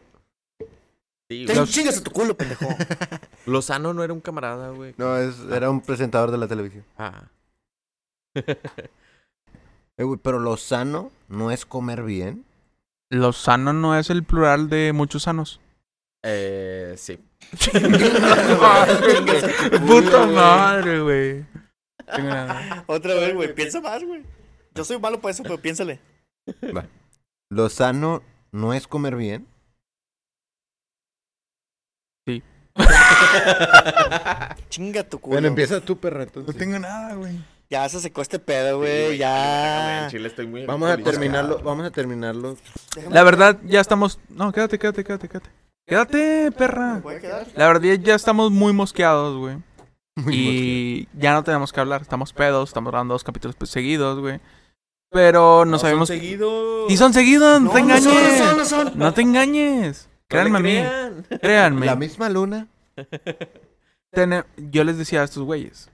Sí, 1.30 1.44
Te 1.46 1.54
güey. 1.54 1.66
chingas 1.66 1.98
a 1.98 2.04
tu 2.04 2.10
culo, 2.10 2.36
pendejo. 2.36 2.66
Lozano 3.46 3.94
no 3.94 4.02
era 4.04 4.12
un 4.12 4.20
camarada, 4.20 4.70
güey. 4.70 4.94
No, 4.96 5.16
es, 5.16 5.38
era 5.50 5.70
un 5.70 5.80
presentador 5.80 6.30
de 6.30 6.38
la 6.38 6.48
televisión. 6.48 6.84
Ah. 6.98 7.24
Eh, 10.00 10.04
güey, 10.04 10.20
pero 10.22 10.38
lo 10.38 10.56
sano 10.56 11.10
no 11.26 11.50
es 11.50 11.66
comer 11.66 12.04
bien. 12.04 12.44
Lo 13.10 13.32
sano 13.32 13.72
no 13.72 13.98
es 13.98 14.10
el 14.10 14.22
plural 14.22 14.68
de 14.68 14.92
muchos 14.92 15.24
sanos. 15.24 15.58
Eh, 16.24 16.94
sí. 16.96 17.18
Puta 19.86 20.26
madre, 20.26 21.00
güey. 21.00 21.44
Tengo 22.14 22.28
nada. 22.28 22.84
Otra 22.86 23.14
vez, 23.14 23.34
güey, 23.34 23.54
piensa 23.54 23.80
más, 23.80 24.02
güey. 24.04 24.22
Yo 24.74 24.84
soy 24.84 24.98
malo 24.98 25.20
para 25.20 25.32
eso, 25.32 25.42
pero 25.42 25.58
piénsale. 25.58 26.00
Lo 27.50 27.68
sano 27.68 28.22
no 28.52 28.74
es 28.74 28.86
comer 28.86 29.16
bien. 29.16 29.46
Chinga 34.68 35.02
tu 35.02 35.18
culo. 35.18 35.34
Bueno, 35.34 35.48
empieza 35.48 35.80
tú, 35.80 35.98
perra. 35.98 36.26
No 36.34 36.52
tengo 36.52 36.78
nada, 36.78 37.14
güey. 37.14 37.38
Ya 37.70 37.88
se 37.88 38.00
secó 38.00 38.22
este 38.22 38.38
pedo, 38.38 38.78
güey, 38.78 39.12
En 39.12 39.18
ya. 39.18 40.06
Chile 40.10 40.28
estoy 40.28 40.46
muy 40.46 40.64
Vamos 40.64 40.90
a 40.90 40.96
terminarlo, 40.96 41.58
vamos 41.58 41.84
a 41.86 41.90
terminarlo. 41.90 42.56
La 43.10 43.22
verdad, 43.24 43.58
ya 43.64 43.80
estamos. 43.80 44.20
No, 44.28 44.52
quédate, 44.52 44.78
quédate, 44.78 45.04
quédate, 45.04 45.28
quédate. 45.28 45.50
Quédate, 45.88 46.52
perra. 46.52 46.94
¿Me 46.94 47.00
puede 47.00 47.20
quedar? 47.20 47.46
La 47.56 47.66
verdad, 47.66 47.82
ya 47.82 48.14
estamos 48.14 48.50
muy 48.50 48.72
mosqueados, 48.74 49.38
güey. 49.38 49.56
Muy 50.16 50.34
Y 50.36 51.08
ya 51.14 51.32
no 51.32 51.42
tenemos 51.44 51.72
que 51.72 51.80
hablar. 51.80 52.02
Estamos 52.02 52.32
pedos, 52.32 52.68
estamos 52.68 52.90
grabando 52.90 53.14
dos 53.14 53.24
capítulos 53.24 53.56
pues, 53.56 53.70
seguidos, 53.70 54.20
güey. 54.20 54.40
Pero 55.10 55.64
no, 55.64 55.72
No, 55.72 55.78
sabemos. 55.78 56.08
son 56.08 56.18
seguidos. 56.18 56.92
Y 56.92 56.96
son 56.98 57.14
seguidos, 57.14 57.62
no, 57.62 57.70
te 57.70 57.80
No, 57.82 57.88
no 57.88 58.00
son, 58.00 58.12
engañes. 58.12 58.40
no 58.40 58.46
son, 58.46 58.58
no 58.58 58.64
son. 58.64 58.98
No 58.98 59.14
te 59.14 59.22
engañes. 59.22 60.08
Créanme 60.28 60.58
a 60.58 60.60
mí. 60.60 60.70
crean. 60.72 61.26
Créanme. 61.40 61.86
La 61.86 61.96
misma 61.96 62.28
luna. 62.28 62.66
Yo 64.70 64.84
les 64.84 64.98
decía 64.98 65.22
a 65.22 65.24
estos 65.24 65.42
güeyes, 65.44 65.90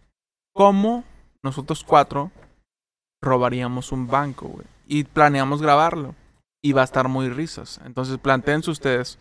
¿cómo 0.55 1.05
nosotros 1.43 1.85
cuatro 1.85 2.33
robaríamos 3.23 3.93
un 3.93 4.09
banco, 4.09 4.49
güey? 4.49 4.67
Y 4.87 5.05
planeamos 5.05 5.63
grabarlo. 5.63 6.15
Y 6.63 6.73
va 6.73 6.81
a 6.81 6.85
estar 6.85 7.09
muy 7.09 7.29
risas. 7.29 7.81
Entonces 7.85 8.19
planteense 8.19 8.71
ustedes. 8.71 9.19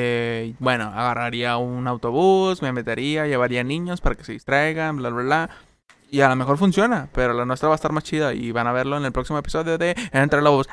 Eh, 0.00 0.54
bueno, 0.60 0.84
agarraría 0.94 1.56
un 1.56 1.88
autobús, 1.88 2.62
me 2.62 2.72
metería, 2.72 3.26
llevaría 3.26 3.64
niños 3.64 4.00
para 4.00 4.14
que 4.14 4.24
se 4.24 4.32
distraigan, 4.32 4.96
bla, 4.96 5.10
bla, 5.10 5.22
bla. 5.22 5.50
Y 6.10 6.20
a 6.20 6.28
lo 6.28 6.36
mejor 6.36 6.56
funciona, 6.56 7.08
pero 7.12 7.34
la 7.34 7.44
nuestra 7.44 7.68
va 7.68 7.74
a 7.74 7.76
estar 7.76 7.92
más 7.92 8.04
chida 8.04 8.32
y 8.32 8.52
van 8.52 8.66
a 8.66 8.72
verlo 8.72 8.96
en 8.96 9.04
el 9.04 9.12
próximo 9.12 9.38
episodio 9.38 9.76
de 9.76 9.94
Entre 10.12 10.40
Lobos. 10.40 10.68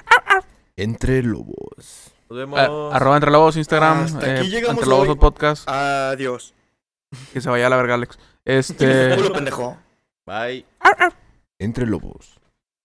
Entre 0.78 1.24
lobos. 1.24 2.14
Nos 2.30 2.38
vemos. 2.38 2.60
Ah, 2.60 2.96
arroba 2.96 3.16
Entre 3.16 3.32
Lobos 3.32 3.58
Instagram, 3.58 4.04
Hasta 4.04 4.18
aquí 4.20 4.48
eh, 4.48 4.50
llegamos 4.50 4.78
Entre 4.78 4.90
Lobos 4.90 5.10
hoy. 5.10 5.16
Podcast. 5.16 5.68
Adiós. 5.68 6.54
Que 7.34 7.42
se 7.42 7.50
vaya 7.50 7.68
a 7.68 7.70
la 7.70 7.78
verga, 7.78 7.96
Alex. 7.96 8.18
Este. 8.46 9.16
culo, 9.16 9.34
pendejo. 9.34 9.78
Bye. 10.26 10.66
Entre 11.58 11.88
lobos. 11.88 12.35